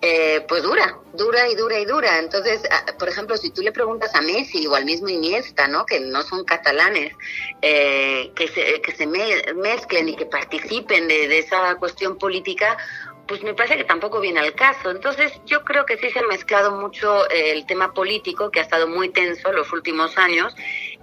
eh, 0.00 0.44
pues 0.46 0.62
dura, 0.62 1.00
dura 1.14 1.48
y 1.48 1.56
dura 1.56 1.80
y 1.80 1.84
dura. 1.84 2.20
Entonces, 2.20 2.62
por 3.00 3.08
ejemplo, 3.08 3.36
si 3.36 3.50
tú 3.50 3.60
le 3.60 3.72
preguntas 3.72 4.14
a 4.14 4.20
Messi 4.20 4.68
o 4.68 4.76
al 4.76 4.84
mismo 4.84 5.08
Iniesta, 5.08 5.66
¿no? 5.66 5.84
que 5.84 5.98
no 5.98 6.22
son 6.22 6.44
catalanes, 6.44 7.12
eh, 7.60 8.30
que 8.36 8.46
se, 8.46 8.80
que 8.82 8.92
se 8.92 9.04
mezclen 9.08 10.10
y 10.10 10.14
que 10.14 10.26
participen 10.26 11.08
de, 11.08 11.26
de 11.26 11.38
esa 11.40 11.74
cuestión 11.74 12.18
política, 12.18 12.78
pues 13.26 13.42
me 13.42 13.54
parece 13.54 13.76
que 13.76 13.84
tampoco 13.84 14.20
viene 14.20 14.40
al 14.40 14.54
caso. 14.54 14.90
Entonces 14.90 15.32
yo 15.46 15.64
creo 15.64 15.86
que 15.86 15.96
sí 15.96 16.10
se 16.10 16.18
ha 16.18 16.26
mezclado 16.26 16.72
mucho 16.72 17.28
eh, 17.30 17.52
el 17.52 17.66
tema 17.66 17.92
político, 17.94 18.50
que 18.50 18.60
ha 18.60 18.62
estado 18.62 18.88
muy 18.88 19.10
tenso 19.10 19.52
los 19.52 19.72
últimos 19.72 20.18
años, 20.18 20.54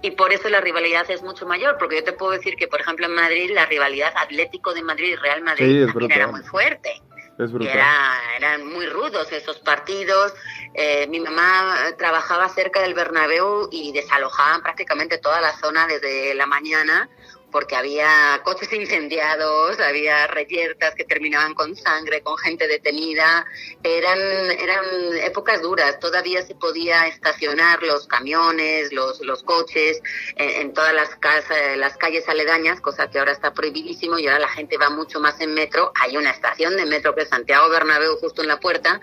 y 0.02 0.12
por 0.12 0.32
eso 0.32 0.48
la 0.48 0.60
rivalidad 0.60 1.10
es 1.10 1.22
mucho 1.22 1.46
mayor, 1.46 1.76
porque 1.78 1.96
yo 1.96 2.04
te 2.04 2.12
puedo 2.12 2.32
decir 2.32 2.56
que, 2.56 2.68
por 2.68 2.80
ejemplo, 2.80 3.06
en 3.06 3.14
Madrid 3.14 3.50
la 3.52 3.66
rivalidad 3.66 4.12
Atlético 4.16 4.74
de 4.74 4.82
Madrid 4.82 5.10
y 5.12 5.16
Real 5.16 5.42
Madrid 5.42 5.88
era 6.10 6.26
muy 6.28 6.42
fuerte. 6.42 7.02
Era, 7.38 8.18
eran 8.36 8.66
muy 8.66 8.86
rudos 8.86 9.32
esos 9.32 9.60
partidos. 9.60 10.34
Eh, 10.74 11.06
mi 11.08 11.20
mamá 11.20 11.74
trabajaba 11.96 12.50
cerca 12.50 12.82
del 12.82 12.92
Bernabéu 12.92 13.70
y 13.72 13.92
desalojaban 13.92 14.62
prácticamente 14.62 15.16
toda 15.16 15.40
la 15.40 15.56
zona 15.56 15.86
desde 15.86 16.34
la 16.34 16.44
mañana 16.44 17.08
porque 17.50 17.76
había 17.76 18.40
coches 18.44 18.72
incendiados, 18.72 19.78
había 19.80 20.26
reyertas 20.26 20.94
que 20.94 21.04
terminaban 21.04 21.54
con 21.54 21.76
sangre, 21.76 22.22
con 22.22 22.36
gente 22.38 22.68
detenida. 22.68 23.46
Eran, 23.82 24.18
eran 24.50 24.84
épocas 25.22 25.62
duras. 25.62 25.98
Todavía 26.00 26.42
se 26.42 26.54
podía 26.54 27.06
estacionar 27.06 27.82
los 27.82 28.06
camiones, 28.06 28.92
los, 28.92 29.20
los 29.20 29.42
coches 29.42 30.00
en, 30.36 30.72
todas 30.74 30.94
las, 30.94 31.16
casas, 31.16 31.76
las 31.76 31.96
calles 31.96 32.28
aledañas, 32.28 32.80
cosa 32.80 33.10
que 33.10 33.18
ahora 33.18 33.32
está 33.32 33.52
prohibidísimo 33.52 34.18
y 34.18 34.26
ahora 34.26 34.40
la 34.40 34.48
gente 34.48 34.78
va 34.78 34.90
mucho 34.90 35.20
más 35.20 35.40
en 35.40 35.54
metro. 35.54 35.92
Hay 36.00 36.16
una 36.16 36.30
estación 36.30 36.76
de 36.76 36.86
metro 36.86 37.14
que 37.14 37.22
es 37.22 37.28
Santiago 37.28 37.68
Bernabéu 37.68 38.16
justo 38.18 38.42
en 38.42 38.48
la 38.48 38.60
puerta 38.60 39.00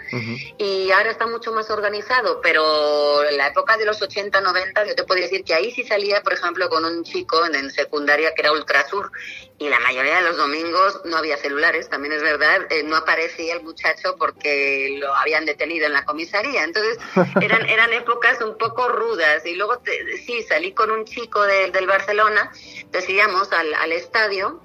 y 0.57 0.91
ahora 0.91 1.11
está 1.11 1.27
mucho 1.27 1.51
más 1.51 1.69
organizado, 1.69 2.41
pero 2.41 3.23
en 3.23 3.37
la 3.37 3.47
época 3.47 3.77
de 3.77 3.85
los 3.85 4.01
80, 4.01 4.41
90 4.41 4.85
yo 4.85 4.95
te 4.95 5.03
podría 5.03 5.25
decir 5.25 5.43
que 5.43 5.53
ahí 5.53 5.71
sí 5.71 5.83
salía, 5.83 6.21
por 6.21 6.33
ejemplo, 6.33 6.69
con 6.69 6.85
un 6.85 7.03
chico 7.03 7.45
en 7.45 7.69
secundaria 7.71 8.33
que 8.38 8.44
era 8.44 8.51
Ultrasur 8.51 9.12
y 9.58 9.67
la 9.67 9.79
mayoría 9.79 10.17
de 10.17 10.22
los 10.22 10.38
domingos 10.38 11.01
no 11.06 11.17
había 11.17 11.36
celulares, 11.38 11.89
también 11.89 12.13
es 12.13 12.22
verdad, 12.22 12.67
eh, 12.70 12.84
no 12.84 12.96
aparecía 12.96 13.56
el 13.56 13.63
muchacho 13.63 14.15
porque 14.17 14.98
lo 15.00 15.13
habían 15.15 15.46
detenido 15.46 15.88
en 15.88 15.94
la 15.94 16.06
comisaría. 16.06 16.63
Entonces 16.63 17.00
eran, 17.41 17.67
eran 17.67 17.91
épocas 17.91 18.39
un 18.41 18.58
poco 18.58 18.88
rudas 18.89 19.44
y 19.46 19.56
luego 19.56 19.82
sí, 20.25 20.44
salí 20.44 20.74
con 20.74 20.91
un 20.91 21.06
chico 21.06 21.41
del 21.41 21.88
Barcelona, 21.88 22.51
decíamos 22.91 23.51
al, 23.51 23.74
al 23.74 23.91
estadio 23.91 24.62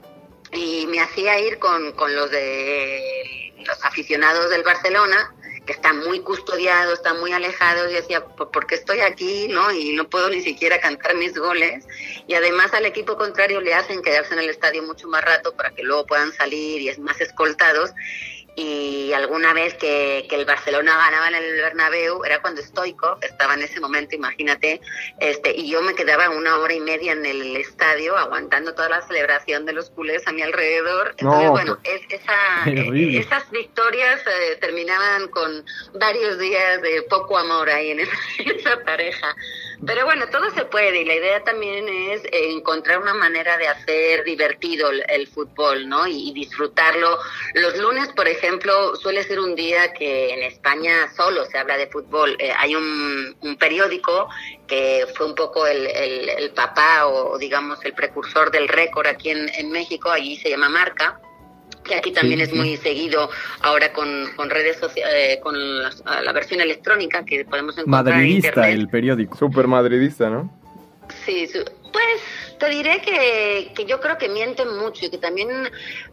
y 0.52 0.86
me 0.88 1.00
hacía 1.00 1.40
ir 1.40 1.58
con, 1.58 1.92
con 1.92 2.14
los 2.14 2.30
de 2.30 3.54
los 3.64 3.84
aficionados 3.84 4.50
del 4.50 4.62
Barcelona 4.62 5.34
que 5.66 5.72
están 5.72 5.98
muy 6.00 6.20
custodiados, 6.20 6.94
están 6.94 7.20
muy 7.20 7.32
alejados, 7.32 7.90
y 7.90 7.94
decía, 7.94 8.24
¿por 8.24 8.66
qué 8.66 8.74
estoy 8.74 9.00
aquí? 9.00 9.48
¿no? 9.48 9.70
Y 9.72 9.92
no 9.92 10.08
puedo 10.08 10.28
ni 10.28 10.40
siquiera 10.40 10.80
cantar 10.80 11.14
mis 11.14 11.36
goles. 11.36 11.86
Y 12.26 12.34
además 12.34 12.74
al 12.74 12.86
equipo 12.86 13.16
contrario 13.16 13.60
le 13.60 13.74
hacen 13.74 14.02
quedarse 14.02 14.34
en 14.34 14.40
el 14.40 14.50
estadio 14.50 14.82
mucho 14.82 15.08
más 15.08 15.24
rato 15.24 15.54
para 15.54 15.70
que 15.70 15.82
luego 15.82 16.06
puedan 16.06 16.32
salir 16.32 16.80
y 16.80 16.88
es 16.88 16.98
más 16.98 17.20
escoltados 17.20 17.90
y 18.54 19.12
alguna 19.14 19.52
vez 19.54 19.74
que, 19.74 20.26
que, 20.28 20.36
el 20.36 20.44
Barcelona 20.44 20.96
ganaba 20.96 21.28
en 21.28 21.34
el 21.36 21.54
Bernabéu 21.54 22.24
era 22.24 22.40
cuando 22.42 22.60
Stoico 22.60 23.18
estaba 23.22 23.54
en 23.54 23.62
ese 23.62 23.80
momento, 23.80 24.14
imagínate, 24.14 24.80
este 25.20 25.52
y 25.56 25.70
yo 25.70 25.80
me 25.82 25.94
quedaba 25.94 26.28
una 26.30 26.58
hora 26.58 26.74
y 26.74 26.80
media 26.80 27.12
en 27.12 27.24
el 27.24 27.56
estadio 27.56 28.16
aguantando 28.16 28.74
toda 28.74 28.88
la 28.88 29.02
celebración 29.02 29.64
de 29.64 29.72
los 29.72 29.90
culés 29.90 30.26
a 30.26 30.32
mi 30.32 30.42
alrededor. 30.42 31.14
Entonces, 31.16 31.50
bueno, 31.50 31.78
es, 31.84 32.02
esa, 32.08 32.34
eh, 32.66 33.18
esas 33.18 33.50
victorias 33.50 34.20
eh, 34.26 34.56
terminaban 34.60 35.28
con 35.28 35.64
varios 35.94 36.38
días 36.38 36.82
de 36.82 37.02
poco 37.02 37.38
amor 37.38 37.70
ahí 37.70 37.90
en 37.90 38.00
esa 38.00 38.78
pareja. 38.84 39.34
Pero 39.84 40.04
bueno, 40.04 40.28
todo 40.28 40.48
se 40.50 40.64
puede 40.66 41.02
y 41.02 41.04
la 41.04 41.14
idea 41.14 41.42
también 41.42 41.88
es 41.88 42.22
encontrar 42.30 43.00
una 43.00 43.14
manera 43.14 43.56
de 43.56 43.66
hacer 43.66 44.22
divertido 44.22 44.90
el, 44.90 45.26
fútbol, 45.26 45.88
¿no? 45.88 46.06
Y, 46.06 46.32
disfrutarlo. 46.32 47.18
Los 47.54 47.76
lunes, 47.78 48.08
por 48.14 48.28
ejemplo, 48.28 48.94
suele 48.94 49.24
ser 49.24 49.40
un 49.40 49.56
día 49.56 49.92
que 49.92 50.34
en 50.34 50.42
España 50.44 51.12
solo 51.16 51.44
se 51.46 51.58
habla 51.58 51.76
de 51.76 51.88
fútbol. 51.88 52.36
Eh, 52.38 52.52
hay 52.56 52.76
un, 52.76 53.36
periódico 53.58 54.28
que 54.66 55.06
fue 55.16 55.26
un 55.26 55.34
poco 55.34 55.66
el, 55.66 55.86
el, 55.86 56.50
papá 56.50 57.06
o, 57.06 57.38
digamos 57.38 57.84
el 57.84 57.92
precursor 57.92 58.50
del 58.50 58.68
récord 58.68 59.06
aquí 59.06 59.30
en 59.30 59.70
México, 59.70 60.10
allí 60.10 60.36
se 60.36 60.50
llama 60.50 60.68
Marca 60.68 61.20
que 61.84 61.94
aquí 61.94 62.12
también 62.12 62.40
es 62.40 62.54
muy 62.54 62.76
seguido 62.76 63.30
ahora 63.60 63.92
con, 63.92 64.08
con 64.36 64.50
redes 64.50 64.76
sociales, 64.76 65.14
eh, 65.14 65.40
con 65.42 65.54
la, 65.82 66.32
versión 66.32 66.60
electrónica 66.60 67.24
que 67.24 67.44
podemos 67.44 67.76
encontrar 67.76 68.04
Madridista 68.04 68.68
el 68.68 68.88
periódico. 68.88 69.36
Súper 69.36 69.66
madridista, 69.66 70.30
¿no? 70.30 70.50
Sí, 71.24 71.48
pues 71.92 72.58
te 72.58 72.68
diré 72.68 73.00
que, 73.02 73.72
que, 73.74 73.84
yo 73.84 74.00
creo 74.00 74.18
que 74.18 74.28
mienten 74.28 74.76
mucho 74.78 75.06
y 75.06 75.10
que 75.10 75.18
también 75.18 75.48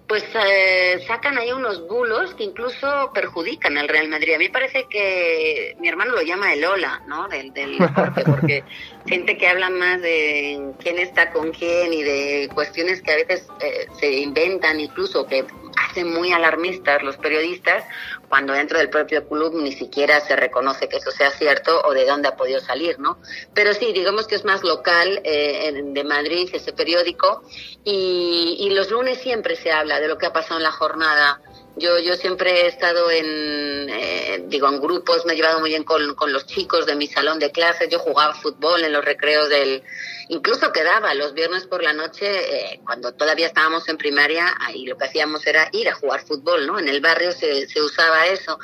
pues 0.08 0.24
eh, 0.34 1.04
sacan 1.08 1.38
ahí 1.38 1.52
unos 1.52 1.88
bulos 1.88 2.34
que 2.34 2.44
incluso 2.44 3.12
perjudican 3.14 3.78
al 3.78 3.88
Real 3.88 4.08
Madrid. 4.10 4.34
A 4.34 4.38
mí 4.40 4.50
parece 4.50 4.86
que 4.90 5.76
mi 5.80 5.88
hermano 5.88 6.14
lo 6.14 6.22
llama 6.22 6.54
el 6.54 6.66
Ola, 6.66 7.04
¿no? 7.08 7.28
Del, 7.28 7.54
del 7.54 7.78
porque 8.26 8.64
gente 9.08 9.38
que 9.38 9.48
habla 9.48 9.70
más 9.70 10.02
de 10.02 10.74
quién 10.80 10.98
está 11.00 11.32
con 11.32 11.52
quién 11.52 11.94
y 11.94 12.04
de 12.04 12.50
cuestiones 12.54 13.02
que 13.02 13.12
a 13.12 13.16
veces 13.16 13.48
eh, 13.62 13.88
se 14.00 14.12
inventan 14.12 14.80
incluso 14.80 15.26
que 15.28 15.46
hacen 15.88 16.12
muy 16.12 16.32
alarmistas 16.32 17.04
los 17.04 17.18
periodistas 17.18 17.84
cuando 18.28 18.54
dentro 18.54 18.78
del 18.78 18.90
propio 18.90 19.28
club 19.28 19.56
ni 19.62 19.72
siquiera 19.72 20.20
se 20.22 20.36
reconoce 20.36 20.88
que 20.88 20.98
eso 20.98 21.12
sea 21.12 21.32
cierto 21.32 21.82
o 21.84 21.94
de 21.94 22.06
dónde 22.06 22.28
ha 22.28 22.36
podido 22.36 22.60
salir, 22.60 23.00
¿no? 23.00 23.18
Pero 23.54 23.74
sí, 23.74 23.92
digamos 23.94 24.28
que 24.28 24.36
es 24.36 24.46
más 24.46 24.64
local 24.64 25.22
eh, 25.24 25.82
de 25.84 26.04
Madrid 26.04 26.50
ese 26.54 26.74
periódico 26.74 27.44
y, 27.84 28.58
y 28.60 28.70
los 28.72 28.92
lunes 28.92 29.20
siempre 29.20 29.56
se 29.56 29.72
habla 29.72 30.00
de 30.00 30.08
lo 30.08 30.18
que 30.18 30.28
ha 30.28 30.34
pasado 30.34 30.58
en 30.58 30.64
la 30.64 30.72
jornada 30.72 31.42
yo, 31.80 32.00
yo 32.00 32.16
siempre 32.16 32.62
he 32.62 32.68
estado 32.68 33.10
en, 33.10 33.90
eh, 33.90 34.44
digo, 34.48 34.68
en 34.68 34.80
grupos, 34.80 35.26
me 35.26 35.34
he 35.34 35.36
llevado 35.36 35.60
muy 35.60 35.70
bien 35.70 35.84
con, 35.84 36.14
con, 36.16 36.32
los 36.32 36.46
chicos 36.46 36.86
de 36.86 36.96
mi 36.96 37.08
salón 37.08 37.40
de 37.40 37.52
clases, 37.52 37.90
yo 37.90 38.00
jugaba 38.00 38.34
fútbol 38.36 38.84
en 38.84 38.94
los 38.94 39.04
recreos 39.04 39.50
del, 39.50 39.84
incluso 40.28 40.72
quedaba 40.72 41.14
los 41.14 41.34
viernes 41.34 41.66
por 41.66 41.82
la 41.82 41.94
noche, 41.94 42.28
eh, 42.28 42.80
cuando 42.86 43.14
todavía 43.14 43.48
estábamos 43.48 43.88
en 43.90 43.98
primaria, 43.98 44.56
ahí 44.60 44.86
lo 44.86 44.98
que 44.98 45.06
hacíamos 45.06 45.46
era 45.48 45.70
ir 45.72 45.90
a 45.90 45.96
jugar 45.96 46.26
fútbol, 46.26 46.68
¿no? 46.68 46.78
En 46.78 46.88
el 46.88 47.02
barrio 47.02 47.32
se, 47.32 47.68
se 47.68 47.82
usaba 47.82 48.28
eso. 48.28 48.60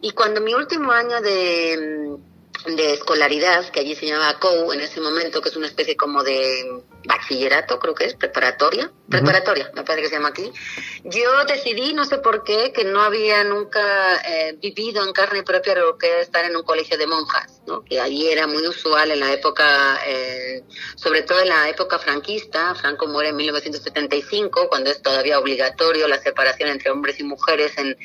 Y 0.00 0.12
cuando 0.12 0.40
mi 0.40 0.54
último 0.54 0.92
año 0.92 1.20
de, 1.20 2.16
de 2.64 2.94
escolaridad, 2.94 3.68
que 3.70 3.80
allí 3.80 3.94
se 3.94 4.06
llamaba 4.06 4.38
COU 4.38 4.72
en 4.72 4.80
ese 4.80 5.00
momento, 5.00 5.40
que 5.40 5.48
es 5.48 5.56
una 5.56 5.66
especie 5.66 5.96
como 5.96 6.22
de 6.22 6.82
bachillerato, 7.04 7.78
creo 7.78 7.94
que 7.94 8.04
es, 8.04 8.14
preparatoria, 8.14 8.90
preparatoria, 9.08 9.70
me 9.74 9.82
parece 9.82 10.02
que 10.02 10.08
se 10.08 10.14
llama 10.16 10.28
aquí. 10.28 10.52
Yo 11.04 11.44
decidí, 11.46 11.94
no 11.94 12.04
sé 12.04 12.18
por 12.18 12.44
qué, 12.44 12.72
que 12.72 12.84
no 12.84 13.00
había 13.00 13.42
nunca 13.44 13.80
eh, 14.26 14.56
vivido 14.60 15.04
en 15.04 15.12
carne 15.12 15.42
propia 15.42 15.74
lo 15.74 15.96
que 15.96 16.20
estar 16.20 16.44
en 16.44 16.56
un 16.56 16.62
colegio 16.62 16.98
de 16.98 17.06
monjas, 17.06 17.62
¿no? 17.66 17.82
que 17.82 18.00
allí 18.00 18.28
era 18.28 18.46
muy 18.46 18.66
usual 18.66 19.10
en 19.10 19.20
la 19.20 19.32
época, 19.32 20.00
eh, 20.06 20.62
sobre 20.96 21.22
todo 21.22 21.40
en 21.40 21.48
la 21.48 21.68
época 21.68 21.98
franquista, 21.98 22.74
Franco 22.74 23.06
muere 23.06 23.30
en 23.30 23.36
1975, 23.36 24.68
cuando 24.68 24.90
es 24.90 25.00
todavía 25.00 25.38
obligatorio 25.38 26.06
la 26.06 26.20
separación 26.20 26.68
entre 26.68 26.90
hombres 26.90 27.18
y 27.18 27.24
mujeres 27.24 27.76
en, 27.78 27.96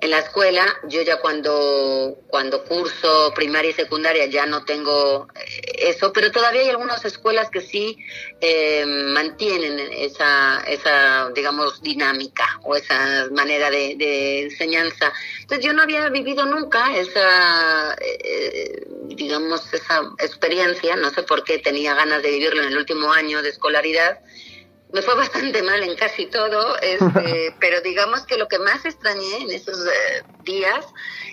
en 0.00 0.10
la 0.10 0.18
escuela. 0.18 0.64
Yo 0.88 1.02
ya 1.02 1.20
cuando, 1.20 2.18
cuando 2.28 2.64
curso 2.64 3.32
primaria 3.34 3.70
y 3.70 3.74
secundaria 3.74 4.26
ya 4.26 4.46
no 4.46 4.64
tengo 4.64 5.28
eh, 5.34 5.88
eso, 5.90 6.12
pero 6.12 6.30
todavía 6.30 6.62
hay 6.62 6.68
algunas 6.68 7.04
escuelas 7.04 7.50
que 7.50 7.60
sí 7.60 7.98
eh, 8.40 8.84
mantienen 8.86 9.78
esa, 9.92 10.62
esa, 10.66 11.30
digamos, 11.34 11.82
dinámica 11.82 12.60
o 12.62 12.76
esa 12.76 13.28
manera 13.30 13.70
de, 13.70 13.96
de 13.96 14.42
enseñanza. 14.42 15.12
Entonces 15.40 15.64
yo 15.64 15.72
no 15.72 15.82
había 15.82 16.08
vivido 16.08 16.46
nunca 16.46 16.96
esa, 16.96 17.94
eh, 18.00 18.86
digamos, 19.04 19.72
esa 19.72 20.02
experiencia, 20.18 20.96
no 20.96 21.10
sé 21.10 21.22
por 21.22 21.44
qué 21.44 21.58
tenía 21.58 21.94
ganas 21.94 22.22
de 22.22 22.30
vivirlo 22.30 22.62
en 22.62 22.68
el 22.68 22.78
último 22.78 23.12
año 23.12 23.42
de 23.42 23.50
escolaridad 23.50 24.20
me 24.92 25.02
fue 25.02 25.14
bastante 25.16 25.62
mal 25.62 25.82
en 25.82 25.96
casi 25.96 26.26
todo, 26.26 26.76
este, 26.80 27.54
pero 27.60 27.80
digamos 27.80 28.26
que 28.26 28.36
lo 28.36 28.48
que 28.48 28.58
más 28.58 28.84
extrañé 28.84 29.38
en 29.42 29.50
esos 29.50 29.86
eh, 29.86 30.22
días 30.42 30.86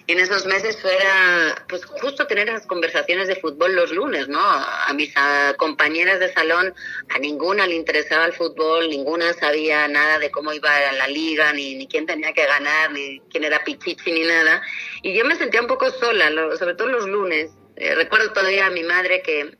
y 0.06 0.14
en 0.14 0.20
esos 0.20 0.46
meses 0.46 0.78
era 0.84 1.66
pues 1.68 1.86
justo 1.86 2.28
tener 2.28 2.50
esas 2.50 2.66
conversaciones 2.66 3.28
de 3.28 3.36
fútbol 3.36 3.76
los 3.76 3.92
lunes, 3.92 4.28
¿no? 4.28 4.40
A, 4.40 4.92
mis 4.94 5.14
compañeras 5.58 6.20
de 6.20 6.34
salón, 6.34 6.74
a 7.10 7.20
ninguna 7.20 7.68
le 7.68 7.76
interesaba 7.76 8.26
el 8.26 8.34
fútbol, 8.34 8.90
ninguna 8.90 9.34
sabía 9.34 9.88
nada 9.88 10.18
de 10.18 10.32
cómo 10.32 10.54
iba 10.54 10.70
a 10.76 10.94
la 10.94 11.08
liga, 11.08 11.52
ni, 11.54 11.76
ni 11.76 11.88
quién 11.88 12.06
tenía 12.06 12.34
que 12.34 12.46
ganar, 12.46 12.92
ni 12.92 13.20
quién 13.30 13.44
era 13.44 13.64
Pichichi, 13.64 14.12
ni 14.12 14.22
nada. 14.22 14.62
Y 15.04 15.14
yo 15.14 15.26
me 15.26 15.36
sentía 15.36 15.62
un 15.62 15.68
poco 15.68 15.92
sola, 15.92 16.30
sobre 16.58 16.76
todo 16.76 16.88
los 16.88 17.08
lunes. 17.08 17.52
Eh, 17.76 17.94
recuerdo 17.96 18.32
todavía 18.32 18.68
a 18.68 18.72
mi 18.72 18.84
madre 18.84 19.22
que 19.22 19.58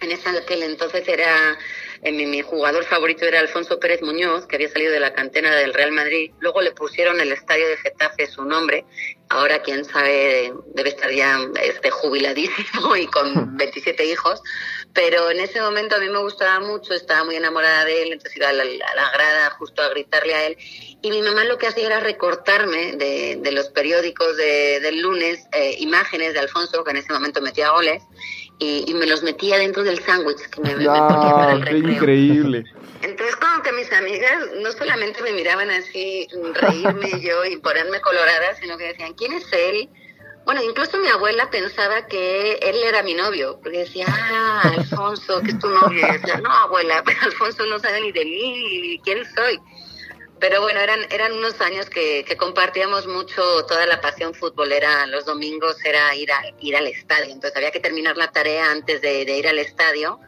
en 0.00 0.12
ese 0.12 0.28
aquel 0.28 0.62
entonces 0.62 1.06
era 1.08 1.58
mi, 2.02 2.42
jugador 2.42 2.84
favorito 2.84 3.24
era 3.24 3.40
Alfonso 3.40 3.78
Pérez 3.80 4.02
Muñoz, 4.02 4.46
que 4.46 4.56
había 4.56 4.68
salido 4.68 4.92
de 4.92 5.00
la 5.00 5.12
cantera 5.12 5.54
del 5.54 5.74
Real 5.74 5.92
Madrid. 5.92 6.32
Luego 6.40 6.60
le 6.60 6.72
pusieron 6.72 7.20
el 7.20 7.32
estadio 7.32 7.68
de 7.68 7.76
Getafe 7.76 8.26
su 8.26 8.44
nombre. 8.44 8.84
Ahora, 9.28 9.62
quién 9.62 9.84
sabe, 9.84 10.52
debe 10.74 10.90
estar 10.90 11.10
ya 11.10 11.38
este, 11.62 11.90
jubiladísimo 11.90 12.96
y 12.96 13.06
con 13.06 13.56
27 13.56 14.04
hijos. 14.04 14.40
Pero 14.92 15.30
en 15.30 15.40
ese 15.40 15.60
momento 15.60 15.96
a 15.96 15.98
mí 15.98 16.08
me 16.08 16.18
gustaba 16.18 16.60
mucho, 16.60 16.94
estaba 16.94 17.24
muy 17.24 17.36
enamorada 17.36 17.84
de 17.84 18.02
él, 18.02 18.12
entonces 18.12 18.36
iba 18.36 18.48
a 18.48 18.52
la, 18.52 18.64
grada 19.12 19.50
justo 19.58 19.82
a 19.82 19.88
gritarle 19.88 20.34
a 20.34 20.46
él. 20.46 20.56
Y 21.02 21.10
mi 21.10 21.22
mamá 21.22 21.44
lo 21.44 21.58
que 21.58 21.66
hacía 21.66 21.86
era 21.86 22.00
recortarme 22.00 22.92
de, 22.96 23.52
los 23.52 23.68
periódicos 23.68 24.36
del 24.36 25.00
lunes 25.00 25.46
eh, 25.52 25.76
imágenes 25.78 26.34
de 26.34 26.40
Alfonso, 26.40 26.84
que 26.84 26.90
en 26.90 26.98
ese 26.98 27.12
momento 27.12 27.40
metía 27.40 27.70
goles 27.70 28.02
y, 28.58 28.94
me 28.94 29.06
los 29.06 29.22
metía 29.22 29.58
dentro 29.58 29.82
del 29.82 30.00
sándwich 30.00 30.48
que 30.48 30.60
me, 30.60 30.74
me, 30.76 30.84
ponía 30.84 31.08
para 31.08 31.52
el 31.52 31.62
recreo. 31.62 31.92
increíble! 31.92 32.64
Entonces 33.02 33.36
como 33.36 33.62
que 33.62 33.72
mis 33.72 33.92
amigas 33.92 34.48
no 34.62 34.72
solamente 34.72 35.22
me 35.22 35.32
miraban 35.32 35.70
así, 35.70 36.26
reírme 36.54 37.20
yo 37.20 37.44
y 37.44 37.56
ponerme 37.58 38.00
colorada, 38.00 38.54
sino 38.60 38.78
que 38.78 38.88
decían, 38.88 39.12
¿quién 39.14 39.32
es 39.34 39.52
él? 39.52 39.88
Bueno, 40.46 40.62
incluso 40.62 40.96
mi 40.98 41.08
abuela 41.08 41.50
pensaba 41.50 42.06
que 42.06 42.52
él 42.62 42.76
era 42.84 43.02
mi 43.02 43.14
novio, 43.14 43.58
porque 43.62 43.78
decía, 43.78 44.06
ah, 44.08 44.62
Alfonso, 44.78 45.42
que 45.42 45.50
es 45.50 45.58
tu 45.58 45.68
novio. 45.68 46.06
Y 46.06 46.12
decía, 46.12 46.38
no, 46.38 46.50
abuela, 46.50 47.02
pero 47.04 47.18
Alfonso 47.22 47.66
no 47.66 47.78
sabe 47.80 48.00
ni 48.00 48.12
de 48.12 48.24
mí, 48.24 48.80
ni 48.80 48.98
quién 49.00 49.24
soy. 49.34 49.58
Pero 50.38 50.60
bueno, 50.60 50.80
eran, 50.80 51.00
eran 51.10 51.32
unos 51.32 51.60
años 51.60 51.88
que, 51.88 52.24
que, 52.24 52.36
compartíamos 52.36 53.06
mucho 53.06 53.42
toda 53.66 53.86
la 53.86 54.00
pasión 54.00 54.34
futbolera. 54.34 55.06
Los 55.06 55.24
domingos 55.24 55.82
era 55.84 56.14
ir, 56.14 56.30
a, 56.30 56.42
ir 56.60 56.76
al 56.76 56.86
estadio. 56.86 57.32
Entonces 57.32 57.56
había 57.56 57.70
que 57.70 57.80
terminar 57.80 58.16
la 58.16 58.30
tarea 58.30 58.70
antes 58.70 59.00
de, 59.00 59.24
de 59.24 59.38
ir 59.38 59.48
al 59.48 59.58
estadio 59.58 60.20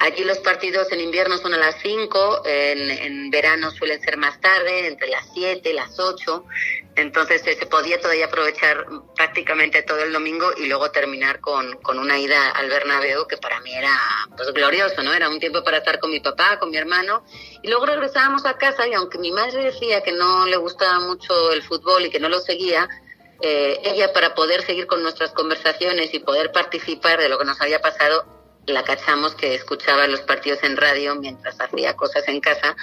Allí 0.00 0.24
los 0.24 0.38
partidos 0.38 0.90
en 0.92 1.00
invierno 1.00 1.36
son 1.36 1.52
a 1.52 1.58
las 1.58 1.76
5, 1.82 2.42
en, 2.46 3.30
verano 3.30 3.70
suelen 3.70 4.00
ser 4.00 4.16
más 4.16 4.40
tarde, 4.40 4.86
entre 4.86 5.08
las 5.08 5.28
7, 5.34 5.74
las 5.74 6.00
8. 6.00 6.42
Entonces 6.96 7.42
se 7.42 7.66
podía 7.66 8.00
todavía 8.00 8.24
aprovechar 8.24 8.86
prácticamente 9.14 9.82
todo 9.82 10.02
el 10.02 10.10
domingo 10.10 10.52
y 10.56 10.68
luego 10.68 10.90
terminar 10.90 11.40
con, 11.40 11.76
con 11.82 11.98
una 11.98 12.18
ida 12.18 12.48
al 12.52 12.70
Bernabéu 12.70 13.26
que 13.26 13.36
para 13.36 13.60
mí 13.60 13.74
era 13.74 13.94
pues 14.38 14.50
glorioso, 14.54 15.02
¿no? 15.02 15.12
Era 15.12 15.28
un 15.28 15.38
tiempo 15.38 15.62
para 15.62 15.76
estar 15.76 16.00
con 16.00 16.10
mi 16.10 16.20
papá, 16.20 16.58
con 16.58 16.70
mi 16.70 16.78
hermano 16.78 17.22
y 17.62 17.68
luego 17.68 17.84
regresábamos 17.84 18.46
a 18.46 18.56
casa 18.56 18.88
y 18.88 18.94
aunque 18.94 19.18
mi 19.18 19.32
madre 19.32 19.64
decía 19.64 20.02
que 20.02 20.12
no 20.12 20.46
le 20.46 20.56
gustaba 20.56 20.98
mucho 21.00 21.52
el 21.52 21.62
fútbol 21.62 22.06
y 22.06 22.10
que 22.10 22.20
no 22.20 22.30
lo 22.30 22.40
seguía, 22.40 22.88
eh, 23.42 23.78
ella 23.84 24.14
para 24.14 24.34
poder 24.34 24.62
seguir 24.62 24.86
con 24.86 25.02
nuestras 25.02 25.32
conversaciones 25.32 26.14
y 26.14 26.20
poder 26.20 26.52
participar 26.52 27.20
de 27.20 27.28
lo 27.28 27.38
que 27.38 27.44
nos 27.44 27.60
había 27.60 27.82
pasado 27.82 28.39
la 28.66 28.84
cachamos 28.84 29.34
que 29.34 29.54
escuchaba 29.54 30.06
los 30.06 30.20
partidos 30.20 30.62
en 30.62 30.76
radio 30.76 31.14
mientras 31.16 31.60
hacía 31.60 31.94
cosas 31.94 32.26
en 32.28 32.40
casa 32.40 32.76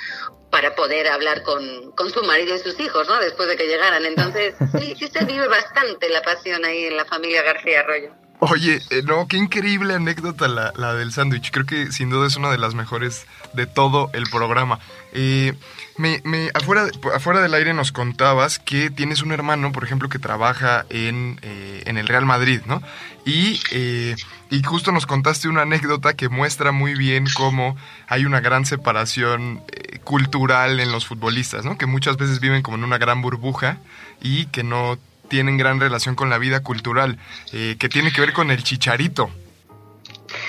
para 0.49 0.75
poder 0.75 1.07
hablar 1.07 1.43
con, 1.43 1.91
con 1.91 2.11
su 2.11 2.23
marido 2.23 2.55
y 2.55 2.59
sus 2.59 2.79
hijos, 2.79 3.07
¿no? 3.07 3.19
Después 3.19 3.49
de 3.49 3.57
que 3.57 3.67
llegaran. 3.67 4.05
Entonces, 4.05 4.55
sí, 4.79 4.95
sí 4.97 5.07
se 5.07 5.25
vive 5.25 5.47
bastante 5.47 6.09
la 6.09 6.21
pasión 6.21 6.63
ahí 6.65 6.85
en 6.85 6.97
la 6.97 7.05
familia 7.05 7.43
García 7.43 7.81
Arroyo. 7.81 8.11
Oye, 8.39 8.79
eh, 8.91 9.01
no, 9.03 9.27
qué 9.27 9.37
increíble 9.37 9.95
anécdota 9.95 10.47
la, 10.47 10.71
la 10.75 10.93
del 10.93 11.11
sándwich. 11.11 11.51
Creo 11.51 11.65
que 11.65 11.91
sin 11.91 12.11
duda 12.11 12.27
es 12.27 12.35
una 12.35 12.51
de 12.51 12.59
las 12.59 12.75
mejores 12.75 13.25
de 13.53 13.65
todo 13.65 14.11
el 14.13 14.25
programa. 14.29 14.79
Eh, 15.11 15.53
me, 15.97 16.21
me, 16.23 16.51
afuera, 16.53 16.87
afuera 17.15 17.41
del 17.41 17.55
aire 17.55 17.73
nos 17.73 17.91
contabas 17.91 18.59
que 18.59 18.91
tienes 18.91 19.23
un 19.23 19.31
hermano, 19.31 19.71
por 19.71 19.83
ejemplo, 19.83 20.09
que 20.09 20.19
trabaja 20.19 20.85
en, 20.89 21.39
eh, 21.41 21.81
en 21.87 21.97
el 21.97 22.07
Real 22.07 22.27
Madrid, 22.27 22.61
¿no? 22.67 22.83
Y, 23.25 23.59
eh, 23.71 24.15
y 24.49 24.63
justo 24.63 24.91
nos 24.91 25.05
contaste 25.05 25.47
una 25.47 25.63
anécdota 25.63 26.15
que 26.15 26.29
muestra 26.29 26.71
muy 26.71 26.95
bien 26.95 27.25
cómo 27.35 27.75
hay 28.07 28.25
una 28.25 28.39
gran 28.39 28.65
separación 28.65 29.61
eh, 29.71 29.99
cultural 29.99 30.79
en 30.79 30.91
los 30.91 31.05
futbolistas, 31.05 31.65
¿no? 31.65 31.77
Que 31.77 31.85
muchas 31.85 32.17
veces 32.17 32.39
viven 32.39 32.61
como 32.61 32.77
en 32.77 32.83
una 32.83 32.97
gran 32.97 33.21
burbuja 33.21 33.77
y 34.21 34.45
que 34.47 34.63
no 34.63 34.97
tienen 35.29 35.57
gran 35.57 35.79
relación 35.79 36.15
con 36.15 36.29
la 36.29 36.37
vida 36.37 36.61
cultural, 36.61 37.19
que 37.51 37.89
tiene 37.89 38.13
que 38.13 38.21
ver 38.21 38.31
con 38.31 38.49
el 38.49 38.63
chicharito. 38.63 39.29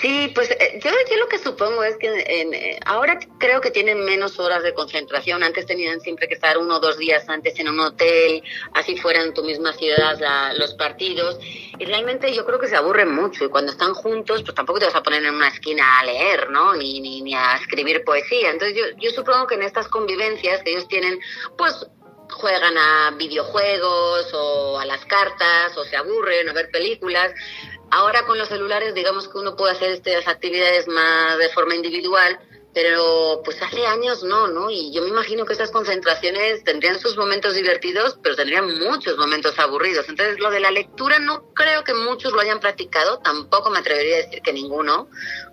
Sí, 0.01 0.31
pues 0.35 0.51
eh, 0.51 0.81
yo, 0.83 0.91
yo, 0.91 1.17
lo 1.19 1.29
que 1.29 1.39
supongo 1.39 1.85
es 1.85 1.97
que 1.97 2.09
eh, 2.09 2.81
ahora 2.85 3.19
creo 3.39 3.61
que 3.61 3.71
tienen 3.71 4.05
menos 4.05 4.39
horas 4.39 4.63
de 4.63 4.75
concentración. 4.75 5.43
Antes 5.43 5.67
tenían 5.67 6.01
siempre 6.01 6.27
que 6.27 6.35
estar 6.35 6.59
uno 6.59 6.77
o 6.77 6.81
dos 6.81 6.99
días 6.99 7.29
antes 7.29 7.59
en 7.61 7.69
un 7.69 7.79
hotel, 7.81 8.43
así 8.75 8.97
fuera 8.97 9.23
en 9.23 9.35
tu 9.35 9.45
misma 9.45 9.73
ciudad 9.73 10.19
los 10.57 10.75
partidos. 10.75 11.39
Y 11.79 11.85
realmente 11.85 12.35
yo 12.35 12.45
creo 12.45 12.59
que 12.59 12.67
se 12.67 12.77
aburren 12.77 13.15
mucho. 13.15 13.45
Y 13.45 13.49
cuando 13.49 13.71
están 13.71 13.95
juntos, 13.95 14.43
pues 14.43 14.55
tampoco 14.55 14.81
te 14.81 14.87
vas 14.87 14.97
a 14.97 15.03
poner 15.03 15.25
en 15.25 15.35
una 15.35 15.49
esquina 15.49 16.01
a 16.01 16.05
leer, 16.05 16.51
¿no? 16.51 16.75
Ni, 16.75 17.01
ni, 17.01 17.23
ni 17.23 17.35
a 17.35 17.57
escribir 17.57 18.03
poesía. 18.05 18.51
Entonces 18.51 18.77
yo, 18.77 18.85
yo 18.99 19.11
supongo 19.11 19.47
que 19.47 19.55
en 19.55 19.63
estas 19.63 19.89
convivencias 19.89 20.63
que 20.63 20.71
ellos 20.71 20.89
tienen, 20.89 21.21
pues 21.57 21.87
juegan 22.31 22.77
a 22.77 23.11
videojuegos 23.17 24.33
o 24.35 24.79
a 24.79 24.85
las 24.85 25.05
cartas 25.07 25.77
o 25.77 25.85
se 25.85 25.97
aburren 25.97 26.49
a 26.49 26.53
ver 26.53 26.71
películas. 26.71 27.33
Ahora 27.91 28.27
con 28.27 28.39
los 28.39 28.49
celulares, 28.49 28.95
digamos 28.95 29.29
que 29.29 29.39
uno 29.39 29.57
puede 29.57 29.73
hacer 29.73 29.91
estas 29.91 30.29
actividades 30.29 30.89
más 30.89 31.39
de 31.39 31.49
forma 31.51 31.75
individual, 31.75 32.39
pero 32.75 33.41
pues 33.45 33.61
hace 33.63 33.87
años 33.87 34.23
no, 34.23 34.47
¿no? 34.49 34.71
Y 34.71 34.93
yo 34.93 35.03
me 35.03 35.09
imagino 35.09 35.45
que 35.45 35.53
estas 35.53 35.71
concentraciones 35.71 36.63
tendrían 36.65 37.01
sus 37.01 37.17
momentos 37.17 37.55
divertidos, 37.55 38.19
pero 38.23 38.37
tendrían 38.37 38.79
muchos 38.79 39.17
momentos 39.17 39.59
aburridos. 39.59 40.09
Entonces, 40.09 40.39
lo 40.39 40.51
de 40.51 40.61
la 40.61 40.71
lectura 40.71 41.19
no 41.19 41.53
creo 41.55 41.83
que 41.83 41.95
muchos 41.95 42.33
lo 42.33 42.41
hayan 42.41 42.61
practicado, 42.61 43.19
tampoco 43.21 43.71
me 43.71 43.79
atrevería 43.79 44.17
a 44.17 44.23
decir 44.23 44.43
que 44.43 44.53
ninguno, 44.53 45.09